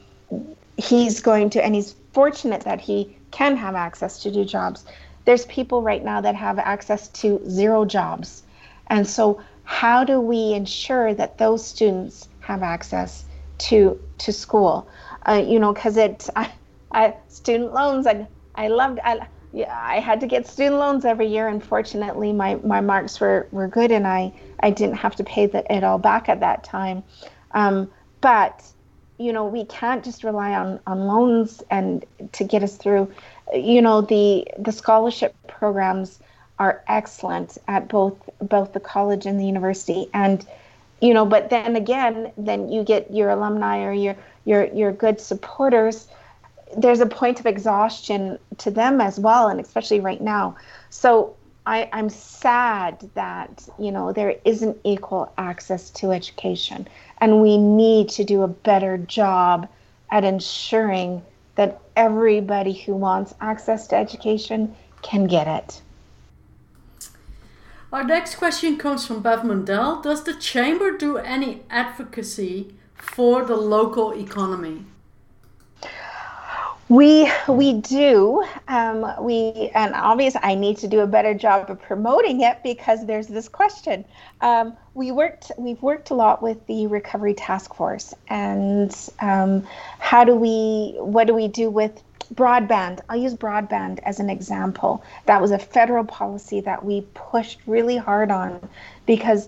he's 0.77 1.21
going 1.21 1.49
to, 1.51 1.63
and 1.63 1.73
he's 1.73 1.95
fortunate 2.13 2.61
that 2.61 2.81
he 2.81 3.15
can 3.31 3.55
have 3.55 3.75
access 3.75 4.21
to 4.23 4.31
do 4.31 4.45
jobs. 4.45 4.85
There's 5.25 5.45
people 5.47 5.81
right 5.81 6.03
now 6.03 6.21
that 6.21 6.35
have 6.35 6.59
access 6.59 7.07
to 7.09 7.41
zero 7.49 7.85
jobs. 7.85 8.43
And 8.87 9.07
so, 9.07 9.41
how 9.63 10.03
do 10.03 10.21
we 10.21 10.53
ensure 10.53 11.13
that 11.15 11.39
those 11.39 11.65
students 11.65 12.29
have 12.41 12.61
access 12.61 13.25
to 13.57 13.99
to 14.19 14.31
school? 14.31 14.87
Uh, 15.25 15.43
you 15.45 15.59
know, 15.59 15.73
because 15.73 15.97
it, 15.97 16.29
I, 16.35 16.51
I, 16.91 17.13
student 17.27 17.73
loans, 17.73 18.07
I, 18.07 18.27
I 18.55 18.67
loved, 18.67 18.99
I, 19.03 19.27
yeah, 19.51 19.77
I 19.77 19.99
had 19.99 20.19
to 20.21 20.27
get 20.27 20.47
student 20.47 20.77
loans 20.77 21.05
every 21.05 21.27
year. 21.27 21.47
Unfortunately, 21.47 22.31
my, 22.31 22.55
my 22.63 22.81
marks 22.81 23.19
were, 23.19 23.47
were 23.51 23.67
good 23.67 23.91
and 23.91 24.07
I, 24.07 24.33
I 24.61 24.69
didn't 24.69 24.95
have 24.95 25.15
to 25.17 25.23
pay 25.23 25.45
the, 25.47 25.69
it 25.73 25.83
all 25.83 25.97
back 25.97 26.29
at 26.29 26.39
that 26.39 26.63
time. 26.63 27.03
Um, 27.51 27.89
but 28.21 28.63
you 29.17 29.31
know 29.31 29.45
we 29.45 29.65
can't 29.65 30.03
just 30.03 30.23
rely 30.23 30.53
on 30.53 30.79
on 30.87 31.07
loans 31.07 31.63
and 31.69 32.05
to 32.33 32.43
get 32.43 32.63
us 32.63 32.75
through. 32.77 33.11
You 33.53 33.81
know 33.81 34.01
the 34.01 34.47
the 34.57 34.71
scholarship 34.71 35.35
programs 35.47 36.19
are 36.59 36.83
excellent 36.87 37.57
at 37.67 37.87
both 37.87 38.17
both 38.39 38.73
the 38.73 38.79
college 38.79 39.25
and 39.25 39.39
the 39.39 39.45
university. 39.45 40.09
And 40.13 40.45
you 41.01 41.13
know 41.13 41.25
but 41.25 41.49
then 41.49 41.75
again 41.75 42.31
then 42.37 42.71
you 42.71 42.83
get 42.83 43.11
your 43.13 43.29
alumni 43.29 43.83
or 43.83 43.93
your 43.93 44.15
your 44.45 44.65
your 44.65 44.91
good 44.91 45.19
supporters. 45.19 46.07
There's 46.75 46.99
a 46.99 47.05
point 47.05 47.39
of 47.39 47.45
exhaustion 47.45 48.37
to 48.57 48.71
them 48.71 48.99
as 48.99 49.19
well 49.19 49.47
and 49.47 49.59
especially 49.59 49.99
right 49.99 50.21
now. 50.21 50.57
So 50.89 51.35
I, 51.67 51.89
I'm 51.93 52.09
sad 52.09 53.09
that 53.15 53.67
you 53.79 53.91
know 53.91 54.13
there 54.13 54.35
isn't 54.45 54.77
equal 54.83 55.33
access 55.37 55.89
to 55.91 56.11
education, 56.11 56.87
and 57.19 57.41
we 57.41 57.57
need 57.57 58.09
to 58.09 58.23
do 58.23 58.43
a 58.43 58.47
better 58.47 58.97
job 58.97 59.67
at 60.11 60.23
ensuring 60.23 61.23
that 61.55 61.81
everybody 61.95 62.73
who 62.73 62.93
wants 62.95 63.33
access 63.41 63.87
to 63.87 63.95
education 63.95 64.75
can 65.01 65.25
get 65.25 65.47
it. 65.47 65.81
Our 67.91 68.03
next 68.03 68.35
question 68.35 68.77
comes 68.77 69.07
from 69.07 69.21
Bev 69.21 69.39
Mundell. 69.39 70.03
Does 70.03 70.23
the 70.23 70.33
Chamber 70.33 70.97
do 70.97 71.17
any 71.17 71.61
advocacy 71.69 72.75
for 72.93 73.45
the 73.45 73.55
local 73.55 74.13
economy? 74.13 74.85
We 76.87 77.31
we 77.47 77.73
do. 77.73 78.45
Um, 78.67 79.11
we 79.19 79.71
and 79.73 79.95
obviously 79.95 80.41
I 80.43 80.53
need 80.53 80.77
to 80.77 80.87
do 80.87 80.99
a 80.99 81.07
better 81.07 81.33
job 81.33 81.71
of 81.71 81.81
promoting 81.81 82.41
it 82.41 82.61
because 82.61 83.05
there's 83.07 83.27
this 83.27 83.49
question. 83.49 84.05
Um, 84.41 84.77
we 84.93 85.11
worked 85.11 85.51
we've 85.57 85.81
worked 85.81 86.11
a 86.11 86.13
lot 86.13 86.43
with 86.43 86.65
the 86.67 86.85
recovery 86.85 87.33
task 87.33 87.73
force 87.73 88.13
and 88.27 88.95
um, 89.19 89.65
how 89.97 90.23
do 90.23 90.35
we 90.35 90.95
what 90.99 91.25
do 91.25 91.33
we 91.33 91.47
do 91.47 91.71
with 91.71 92.03
broadband? 92.35 92.99
I'll 93.09 93.17
use 93.17 93.33
broadband 93.33 93.99
as 94.03 94.19
an 94.19 94.29
example. 94.29 95.03
That 95.25 95.41
was 95.41 95.49
a 95.49 95.59
federal 95.59 96.03
policy 96.03 96.61
that 96.61 96.85
we 96.85 97.01
pushed 97.15 97.61
really 97.65 97.97
hard 97.97 98.29
on 98.29 98.69
because 99.07 99.47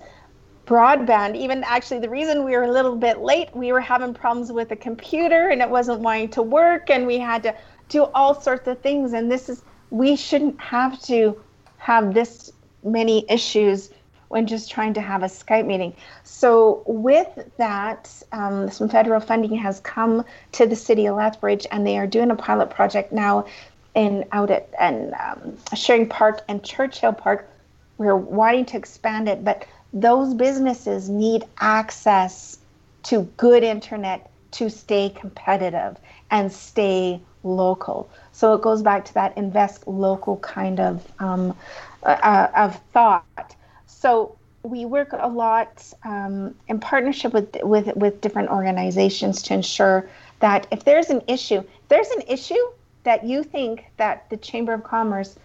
broadband 0.68 1.36
even 1.36 1.64
actually 1.64 2.00
the 2.00 2.10
reason 2.10 2.44
we 2.44 2.52
were 2.52 2.64
a 2.64 2.72
little 2.72 2.96
bit 2.96 3.20
late 3.20 3.50
we 3.56 3.72
were 3.72 3.80
having 3.80 4.14
problems 4.14 4.52
with 4.52 4.70
the 4.70 4.76
computer 4.76 5.50
and 5.50 5.62
it 5.62 5.70
wasn't 5.70 6.00
wanting 6.00 6.30
to 6.30 6.42
work 6.42 6.90
and 6.90 7.08
we 7.08 7.18
had 7.18 7.42
to 7.42 7.56
do 7.90 8.04
all 8.14 8.40
sorts 8.40 8.68
of 8.68 8.80
things 8.82 9.14
and 9.14 9.32
this 9.32 9.48
is 9.48 9.64
we 9.90 10.16
shouldn't 10.16 10.60
have 10.60 11.02
to 11.02 11.42
have 11.78 12.14
this 12.14 12.52
many 12.84 13.26
issues 13.30 13.92
when 14.30 14.46
just 14.46 14.70
trying 14.70 14.94
to 14.94 15.02
have 15.02 15.24
a 15.24 15.28
Skype 15.28 15.66
meeting. 15.66 15.96
So 16.24 16.84
with 16.86 17.50
that, 17.58 18.12
um, 18.32 18.70
some 18.70 18.90
federal 18.90 19.22
funding 19.22 19.56
has 19.56 19.80
come 19.82 20.26
to 20.54 20.66
the 20.66 20.76
city 20.76 21.06
of 21.06 21.16
Lethbridge, 21.16 21.66
and 21.72 21.86
they 21.86 21.98
are 21.98 22.08
doing 22.08 22.32
a 22.32 22.36
pilot 22.36 22.70
project 22.70 23.12
now 23.12 23.46
in 23.96 24.26
out 24.32 24.52
at 24.52 24.70
and 24.80 25.14
um, 25.14 26.08
Park 26.08 26.42
and 26.48 26.64
Churchill 26.64 27.14
Park. 27.14 27.50
We're 27.98 28.16
wanting 28.16 28.66
to 28.66 28.78
expand 28.78 29.28
it, 29.28 29.44
but 29.44 29.66
those 29.94 30.34
businesses 30.34 31.10
need 31.10 31.44
access 31.60 32.60
to 33.04 33.22
good 33.38 33.64
internet 33.64 34.30
to 34.52 34.70
stay 34.70 35.10
competitive 35.10 35.98
and 36.32 36.52
stay 36.52 37.20
local. 37.44 38.10
So 38.32 38.54
it 38.54 38.62
goes 38.62 38.82
back 38.82 39.06
to 39.06 39.14
that 39.14 39.38
invest 39.38 39.88
local 39.88 40.38
kind 40.38 40.80
of 40.80 41.08
um, 41.20 41.56
uh, 42.04 42.18
uh, 42.22 42.52
of 42.56 42.82
thought. 42.94 43.56
So 43.86 44.36
we 44.64 44.86
work 44.86 45.10
a 45.14 45.28
lot 45.28 45.84
um, 46.04 46.54
in 46.68 46.80
partnership 46.80 47.34
with 47.34 47.56
with 47.64 47.96
with 47.96 48.22
different 48.22 48.50
organizations 48.50 49.42
to 49.44 49.54
ensure 49.54 50.10
that 50.40 50.68
if 50.72 50.84
there's 50.84 51.10
an 51.10 51.22
issue, 51.28 51.64
there's 51.88 52.10
an 52.10 52.24
issue 52.28 52.56
that 53.04 53.24
you 53.24 53.44
think 53.44 53.86
that 53.98 54.30
the 54.30 54.38
Chamber 54.38 54.74
of 54.74 54.84
Commerce 54.84 55.38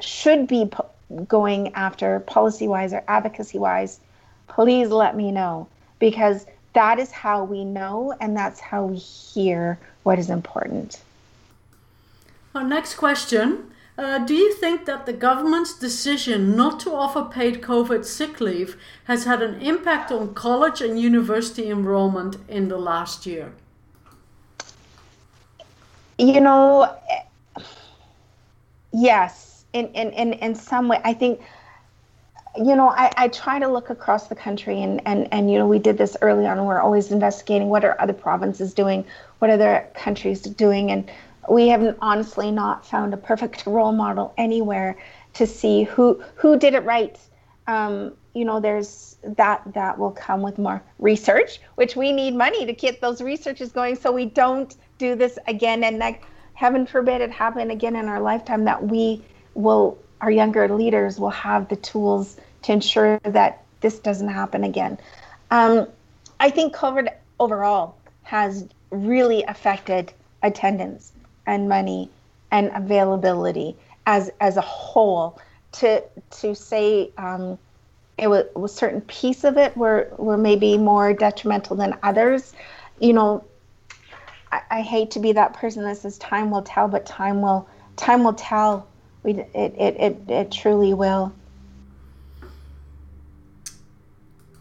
should 0.00 0.46
be 0.46 0.70
going 1.26 1.74
after 1.74 2.20
policy 2.20 2.68
wise 2.68 2.92
or 2.92 3.02
advocacy 3.08 3.58
wise, 3.58 4.00
please 4.46 4.88
let 4.88 5.16
me 5.16 5.32
know 5.32 5.68
because 5.98 6.46
that 6.74 6.98
is 6.98 7.10
how 7.10 7.44
we 7.44 7.64
know 7.64 8.14
and 8.20 8.36
that's 8.36 8.60
how 8.60 8.86
we 8.86 8.96
hear 8.96 9.78
what 10.02 10.18
is 10.18 10.30
important. 10.30 11.02
Our 12.54 12.64
next 12.64 12.94
question 12.94 13.70
uh, 13.96 14.18
Do 14.18 14.34
you 14.34 14.54
think 14.54 14.84
that 14.84 15.06
the 15.06 15.12
government's 15.12 15.78
decision 15.78 16.54
not 16.54 16.78
to 16.80 16.92
offer 16.92 17.22
paid 17.22 17.62
COVID 17.62 18.04
sick 18.04 18.40
leave 18.40 18.76
has 19.04 19.24
had 19.24 19.42
an 19.42 19.60
impact 19.60 20.12
on 20.12 20.34
college 20.34 20.80
and 20.80 21.00
university 21.00 21.70
enrollment 21.70 22.36
in 22.48 22.68
the 22.68 22.78
last 22.78 23.26
year? 23.26 23.52
You 26.18 26.40
know, 26.40 26.96
yes 28.92 29.47
in, 29.72 29.86
in, 29.88 30.10
in, 30.12 30.32
in 30.34 30.54
some 30.54 30.88
way, 30.88 31.00
I 31.04 31.12
think, 31.12 31.40
you 32.56 32.74
know, 32.74 32.88
I, 32.88 33.12
I 33.16 33.28
try 33.28 33.58
to 33.58 33.68
look 33.68 33.90
across 33.90 34.28
the 34.28 34.34
country 34.34 34.82
and, 34.82 35.00
and, 35.06 35.28
and, 35.32 35.50
you 35.50 35.58
know, 35.58 35.66
we 35.66 35.78
did 35.78 35.98
this 35.98 36.16
early 36.22 36.46
on. 36.46 36.64
We're 36.64 36.80
always 36.80 37.12
investigating 37.12 37.68
what 37.68 37.84
are 37.84 38.00
other 38.00 38.12
provinces 38.12 38.74
doing, 38.74 39.04
what 39.38 39.50
are 39.50 39.54
other 39.54 39.88
countries 39.94 40.42
doing. 40.42 40.90
And 40.90 41.10
we 41.48 41.68
have 41.68 41.96
honestly 42.00 42.50
not 42.50 42.86
found 42.86 43.14
a 43.14 43.16
perfect 43.16 43.66
role 43.66 43.92
model 43.92 44.34
anywhere 44.36 44.96
to 45.34 45.46
see 45.46 45.84
who, 45.84 46.22
who 46.34 46.58
did 46.58 46.74
it 46.74 46.84
right. 46.84 47.18
Um, 47.66 48.14
you 48.34 48.44
know, 48.44 48.60
there's 48.60 49.16
that, 49.22 49.62
that 49.74 49.98
will 49.98 50.12
come 50.12 50.42
with 50.42 50.58
more 50.58 50.82
research, 50.98 51.60
which 51.74 51.96
we 51.96 52.12
need 52.12 52.34
money 52.34 52.64
to 52.64 52.72
get 52.72 53.00
those 53.00 53.20
researches 53.20 53.72
going 53.72 53.94
so 53.94 54.10
we 54.10 54.24
don't 54.24 54.74
do 54.96 55.14
this 55.14 55.38
again. 55.46 55.84
And 55.84 55.98
like, 55.98 56.24
heaven 56.58 56.86
forbid 56.86 57.20
it 57.20 57.30
happen 57.30 57.70
again 57.70 57.94
in 57.94 58.08
our 58.08 58.20
lifetime 58.20 58.64
that 58.64 58.88
we 58.88 59.22
will 59.58 59.98
our 60.20 60.30
younger 60.30 60.68
leaders 60.68 61.18
will 61.18 61.30
have 61.30 61.68
the 61.68 61.76
tools 61.76 62.36
to 62.62 62.72
ensure 62.72 63.18
that 63.24 63.64
this 63.80 63.98
doesn't 63.98 64.28
happen 64.28 64.64
again. 64.64 64.98
Um, 65.50 65.86
I 66.40 66.50
think 66.50 66.74
COVID 66.74 67.08
overall 67.38 67.96
has 68.22 68.66
really 68.90 69.42
affected 69.44 70.12
attendance 70.42 71.12
and 71.46 71.68
money 71.68 72.10
and 72.50 72.70
availability 72.74 73.76
as 74.06 74.30
as 74.40 74.56
a 74.56 74.62
whole 74.62 75.40
to 75.72 76.02
to 76.30 76.54
say 76.54 77.10
um, 77.18 77.58
it 78.16 78.28
was, 78.28 78.46
a 78.56 78.68
certain 78.68 79.00
piece 79.02 79.44
of 79.44 79.56
it 79.56 79.76
were 79.76 80.08
were 80.16 80.38
maybe 80.38 80.78
more 80.78 81.12
detrimental 81.12 81.76
than 81.76 81.96
others 82.02 82.52
you 83.00 83.12
know 83.12 83.44
I, 84.50 84.62
I, 84.70 84.80
hate 84.80 85.10
to 85.12 85.20
be 85.20 85.32
that 85.32 85.52
person 85.54 85.84
that 85.84 85.98
says 85.98 86.16
time 86.18 86.50
will 86.50 86.62
tell 86.62 86.88
but 86.88 87.04
time 87.04 87.42
will 87.42 87.68
time 87.96 88.24
will 88.24 88.32
tell 88.32 88.86
we 89.28 89.42
it 89.42 89.74
it, 89.78 89.96
it, 89.98 90.30
it 90.30 90.52
truly 90.52 90.94
will 90.94 91.32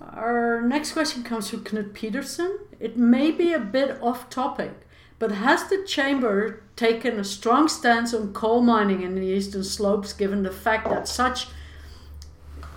our 0.01 0.61
next 0.61 0.93
question 0.93 1.23
comes 1.23 1.49
from 1.49 1.63
Knut 1.63 1.93
Peterson. 1.93 2.57
It 2.79 2.97
may 2.97 3.29
be 3.29 3.53
a 3.53 3.59
bit 3.59 4.01
off 4.01 4.31
topic, 4.31 4.71
but 5.19 5.31
has 5.31 5.69
the 5.69 5.83
chamber 5.85 6.63
taken 6.75 7.19
a 7.19 7.23
strong 7.23 7.67
stance 7.67 8.15
on 8.15 8.33
coal 8.33 8.61
mining 8.61 9.03
in 9.03 9.13
the 9.13 9.21
eastern 9.21 9.63
slopes 9.63 10.13
given 10.13 10.41
the 10.41 10.51
fact 10.51 10.89
that 10.89 11.07
such 11.07 11.47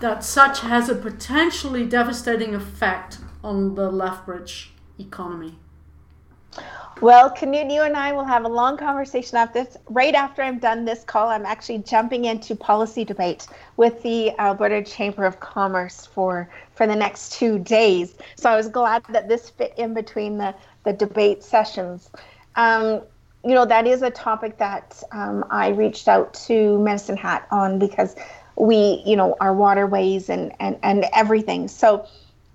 that 0.01 0.23
such 0.23 0.61
has 0.61 0.89
a 0.89 0.95
potentially 0.95 1.87
devastating 1.87 2.55
effect 2.55 3.19
on 3.43 3.75
the 3.75 3.91
Lethbridge 3.91 4.73
economy? 4.99 5.57
Well, 7.01 7.31
Canute, 7.31 7.71
you 7.71 7.83
and 7.83 7.97
I 7.97 8.13
will 8.13 8.25
have 8.25 8.45
a 8.45 8.49
long 8.49 8.77
conversation 8.77 9.39
after 9.39 9.65
this. 9.65 9.77
Right 9.89 10.15
after 10.15 10.43
I'm 10.43 10.59
done 10.59 10.85
this 10.85 11.03
call, 11.05 11.29
I'm 11.29 11.47
actually 11.47 11.79
jumping 11.79 12.27
into 12.27 12.55
policy 12.55 13.05
debate 13.05 13.47
with 13.77 14.03
the 14.03 14.39
Alberta 14.39 14.83
Chamber 14.83 15.25
of 15.25 15.41
Commerce 15.41 16.07
for 16.07 16.51
for 16.75 16.87
the 16.87 16.97
next 16.97 17.33
two 17.33 17.59
days. 17.59 18.17
So 18.37 18.51
I 18.51 18.57
was 18.57 18.69
glad 18.69 19.03
that 19.09 19.29
this 19.29 19.49
fit 19.51 19.75
in 19.79 19.95
between 19.95 20.39
the 20.39 20.55
the 20.85 20.93
debate 20.93 21.43
sessions. 21.43 22.11
Um, 22.57 23.03
you 23.45 23.55
know, 23.55 23.65
that 23.65 23.87
is 23.87 24.03
a 24.03 24.11
topic 24.11 24.59
that 24.59 25.03
um, 25.13 25.45
I 25.51 25.69
reached 25.69 26.07
out 26.09 26.35
to 26.49 26.79
Medicine 26.81 27.17
Hat 27.17 27.47
on 27.51 27.79
because 27.79 28.15
we, 28.57 29.03
you 29.07 29.17
know, 29.17 29.37
our 29.41 29.55
waterways 29.55 30.29
and 30.29 30.53
and 30.61 30.79
and 30.83 31.07
everything. 31.15 31.69
So 31.69 32.07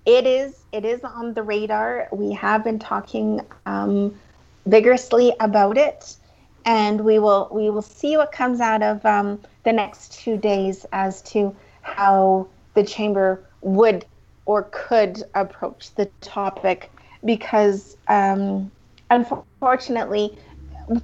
it 0.05 0.27
is 0.27 0.65
it 0.71 0.85
is 0.85 1.03
on 1.03 1.33
the 1.33 1.41
radar. 1.43 2.09
We 2.11 2.33
have 2.33 2.63
been 2.63 2.79
talking 2.79 3.41
um, 3.65 4.19
vigorously 4.65 5.33
about 5.39 5.77
it, 5.77 6.17
and 6.65 7.01
we 7.01 7.19
will 7.19 7.49
we 7.51 7.69
will 7.69 7.81
see 7.81 8.17
what 8.17 8.31
comes 8.31 8.59
out 8.59 8.81
of 8.81 9.05
um, 9.05 9.39
the 9.63 9.73
next 9.73 10.13
two 10.13 10.37
days 10.37 10.85
as 10.91 11.21
to 11.23 11.55
how 11.81 12.47
the 12.73 12.83
chamber 12.83 13.43
would 13.61 14.05
or 14.45 14.69
could 14.71 15.23
approach 15.33 15.93
the 15.95 16.09
topic 16.21 16.91
because 17.23 17.97
um, 18.07 18.71
unfortunately 19.09 20.37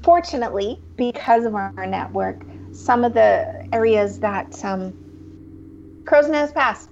fortunately 0.04 0.80
because 0.98 1.46
of 1.46 1.56
our 1.56 1.74
network 1.88 2.46
some 2.72 3.04
of 3.04 3.14
the 3.14 3.46
areas 3.74 4.20
that 4.20 4.64
um, 4.64 4.94
Crowsnest 6.06 6.54
Pass 6.54 6.88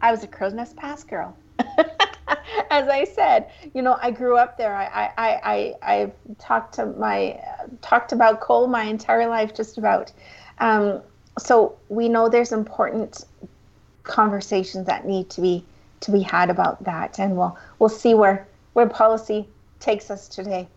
i 0.00 0.10
was 0.10 0.22
a 0.22 0.28
Crowsnest 0.28 0.76
Pass 0.76 1.04
girl 1.04 1.36
as 2.70 2.88
I 2.88 3.04
said, 3.04 3.50
you 3.74 3.82
know, 3.82 3.98
I 4.00 4.10
grew 4.10 4.36
up 4.36 4.58
there. 4.58 4.74
I, 4.74 5.12
I, 5.16 5.74
I, 5.82 5.94
I've 5.94 6.12
talked 6.38 6.74
to 6.74 6.86
my, 6.86 7.40
talked 7.82 8.12
about 8.12 8.40
coal 8.40 8.66
my 8.66 8.84
entire 8.84 9.28
life, 9.28 9.54
just 9.54 9.78
about. 9.78 10.12
Um, 10.58 11.00
so 11.38 11.76
we 11.88 12.08
know 12.08 12.28
there's 12.28 12.52
important 12.52 13.24
conversations 14.02 14.86
that 14.86 15.06
need 15.06 15.30
to 15.30 15.40
be 15.40 15.64
to 16.00 16.12
be 16.12 16.20
had 16.20 16.48
about 16.48 16.82
that, 16.84 17.18
and 17.18 17.36
we'll 17.36 17.56
we'll 17.78 17.88
see 17.88 18.14
where 18.14 18.46
where 18.72 18.88
policy 18.88 19.48
takes 19.80 20.10
us 20.10 20.28
today. 20.28 20.68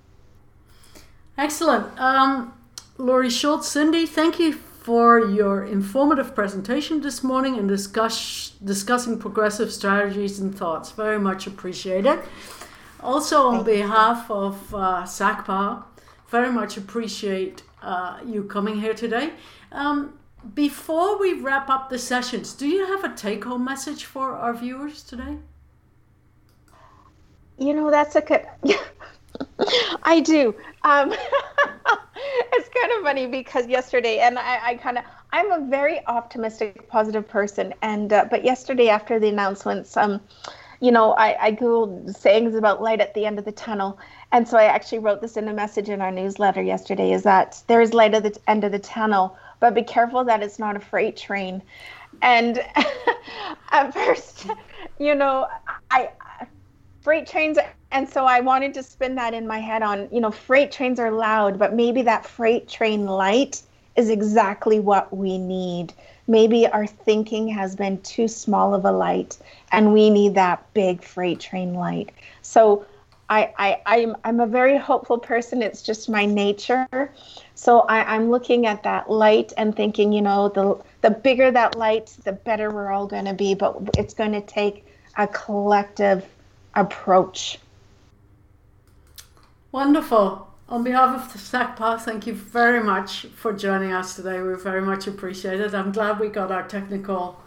Excellent, 1.37 1.99
um, 1.99 2.53
Laurie 2.97 3.29
Schultz, 3.29 3.67
Cindy. 3.67 4.05
Thank 4.05 4.39
you 4.39 4.59
for 4.81 5.19
your 5.19 5.63
informative 5.63 6.33
presentation 6.33 7.01
this 7.01 7.23
morning 7.23 7.55
and 7.59 7.67
discuss, 7.67 8.53
discussing 8.63 9.19
progressive 9.19 9.71
strategies 9.71 10.39
and 10.39 10.57
thoughts. 10.57 10.89
Very 10.89 11.19
much 11.19 11.45
appreciated. 11.45 12.19
Also, 12.99 13.47
on 13.47 13.63
behalf 13.63 14.29
of 14.31 14.73
uh, 14.73 15.03
SACPA, 15.03 15.83
very 16.29 16.51
much 16.51 16.77
appreciate 16.77 17.61
uh, 17.83 18.21
you 18.25 18.43
coming 18.43 18.81
here 18.81 18.95
today. 18.95 19.33
Um, 19.71 20.17
before 20.55 21.19
we 21.19 21.33
wrap 21.33 21.69
up 21.69 21.91
the 21.91 21.99
sessions, 21.99 22.53
do 22.53 22.67
you 22.67 22.87
have 22.87 23.03
a 23.03 23.15
take 23.15 23.43
home 23.43 23.63
message 23.63 24.05
for 24.05 24.31
our 24.31 24.53
viewers 24.53 25.03
today? 25.03 25.37
You 27.59 27.75
know, 27.75 27.91
that's 27.91 28.15
a 28.15 28.21
good. 28.21 28.47
I 30.03 30.21
do. 30.21 30.55
Um, 30.83 31.13
it's 32.53 32.69
kind 32.69 32.91
of 32.97 33.03
funny 33.03 33.27
because 33.27 33.67
yesterday, 33.67 34.19
and 34.19 34.37
I, 34.37 34.59
I 34.63 34.75
kind 34.75 34.97
of, 34.97 35.05
I'm 35.31 35.51
a 35.51 35.65
very 35.69 36.05
optimistic, 36.07 36.87
positive 36.89 37.27
person, 37.27 37.73
and 37.81 38.11
uh, 38.11 38.25
but 38.29 38.43
yesterday 38.43 38.89
after 38.89 39.19
the 39.19 39.29
announcements, 39.29 39.95
um, 39.95 40.19
you 40.81 40.91
know, 40.91 41.13
I, 41.13 41.37
I 41.39 41.51
googled 41.53 42.13
sayings 42.17 42.55
about 42.55 42.81
light 42.81 42.99
at 42.99 43.13
the 43.13 43.25
end 43.25 43.39
of 43.39 43.45
the 43.45 43.53
tunnel, 43.53 43.99
and 44.33 44.45
so 44.45 44.57
I 44.57 44.65
actually 44.65 44.99
wrote 44.99 45.21
this 45.21 45.37
in 45.37 45.47
a 45.47 45.53
message 45.53 45.87
in 45.87 46.01
our 46.01 46.11
newsletter 46.11 46.61
yesterday: 46.61 47.13
is 47.13 47.23
that 47.23 47.63
there 47.67 47.79
is 47.79 47.93
light 47.93 48.13
at 48.13 48.23
the 48.23 48.37
end 48.49 48.65
of 48.65 48.73
the 48.73 48.79
tunnel, 48.79 49.37
but 49.61 49.73
be 49.73 49.83
careful 49.83 50.25
that 50.25 50.43
it's 50.43 50.59
not 50.59 50.75
a 50.75 50.79
freight 50.81 51.15
train. 51.15 51.61
And 52.21 52.61
at 53.71 53.93
first, 53.93 54.47
you 54.99 55.15
know, 55.15 55.47
I 55.89 56.09
freight 57.01 57.27
trains 57.27 57.57
and 57.91 58.07
so 58.07 58.25
i 58.25 58.39
wanted 58.39 58.73
to 58.73 58.83
spin 58.83 59.15
that 59.15 59.33
in 59.33 59.47
my 59.47 59.59
head 59.59 59.81
on 59.81 60.07
you 60.11 60.19
know 60.19 60.31
freight 60.31 60.71
trains 60.71 60.99
are 60.99 61.11
loud 61.11 61.57
but 61.57 61.73
maybe 61.73 62.01
that 62.01 62.25
freight 62.25 62.67
train 62.67 63.05
light 63.05 63.61
is 63.95 64.09
exactly 64.09 64.79
what 64.79 65.15
we 65.15 65.37
need 65.37 65.93
maybe 66.27 66.67
our 66.67 66.87
thinking 66.87 67.47
has 67.47 67.75
been 67.75 68.01
too 68.01 68.27
small 68.27 68.73
of 68.73 68.85
a 68.85 68.91
light 68.91 69.37
and 69.71 69.93
we 69.93 70.09
need 70.09 70.35
that 70.35 70.65
big 70.73 71.03
freight 71.03 71.39
train 71.39 71.73
light 71.73 72.11
so 72.41 72.85
I, 73.31 73.53
I, 73.57 73.81
I'm, 73.85 74.17
I'm 74.25 74.41
a 74.41 74.45
very 74.45 74.77
hopeful 74.77 75.17
person. 75.17 75.61
It's 75.61 75.81
just 75.81 76.09
my 76.09 76.25
nature. 76.25 76.85
So 77.55 77.79
I, 77.81 78.03
I'm 78.13 78.29
looking 78.29 78.65
at 78.65 78.83
that 78.83 79.09
light 79.09 79.53
and 79.55 79.73
thinking, 79.73 80.11
you 80.11 80.21
know, 80.21 80.49
the, 80.49 80.77
the 80.99 81.11
bigger 81.11 81.49
that 81.49 81.77
light, 81.77 82.13
the 82.25 82.33
better 82.33 82.69
we're 82.69 82.91
all 82.91 83.07
going 83.07 83.23
to 83.23 83.33
be. 83.33 83.55
But 83.55 83.77
it's 83.97 84.13
going 84.13 84.33
to 84.33 84.41
take 84.41 84.85
a 85.15 85.27
collective 85.27 86.25
approach. 86.75 87.57
Wonderful. 89.71 90.49
On 90.67 90.83
behalf 90.83 91.15
of 91.15 91.31
the 91.33 91.39
SACPA, 91.39 92.01
thank 92.01 92.27
you 92.27 92.33
very 92.33 92.83
much 92.83 93.25
for 93.35 93.53
joining 93.53 93.93
us 93.93 94.15
today. 94.17 94.41
We 94.41 94.55
very 94.55 94.81
much 94.81 95.07
appreciate 95.07 95.61
it. 95.61 95.73
I'm 95.73 95.93
glad 95.93 96.19
we 96.19 96.27
got 96.27 96.51
our 96.51 96.67
technical 96.67 97.41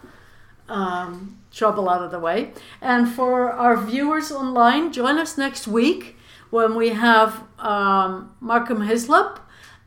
um, 0.68 1.38
trouble 1.50 1.88
out 1.88 2.02
of 2.02 2.10
the 2.10 2.18
way. 2.18 2.52
And 2.80 3.08
for 3.08 3.52
our 3.52 3.76
viewers 3.76 4.32
online, 4.32 4.90
join 4.90 5.18
us 5.18 5.36
next 5.36 5.66
week 5.68 6.16
when 6.48 6.74
we 6.74 6.90
have 6.90 7.44
um, 7.58 8.34
Markham 8.40 8.82
Hislop, 8.82 9.40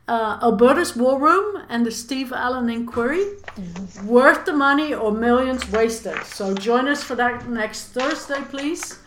uh, 0.06 0.38
Alberta's 0.40 0.94
War 0.94 1.18
Room, 1.18 1.64
and 1.68 1.84
the 1.84 1.90
Steve 1.90 2.32
Allan 2.32 2.70
Inquiry. 2.70 3.24
Mm-hmm. 3.56 4.06
Worth 4.06 4.44
the 4.46 4.52
money 4.52 4.94
or 4.94 5.10
millions 5.10 5.68
wasted. 5.72 6.22
So 6.24 6.54
join 6.54 6.86
us 6.86 7.02
for 7.02 7.16
that 7.16 7.48
next 7.48 7.88
Thursday, 7.88 8.42
please 8.42 9.00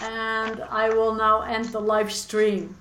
and 0.00 0.62
I 0.70 0.90
will 0.90 1.14
now 1.14 1.42
end 1.42 1.66
the 1.66 1.80
live 1.80 2.12
stream. 2.12 2.76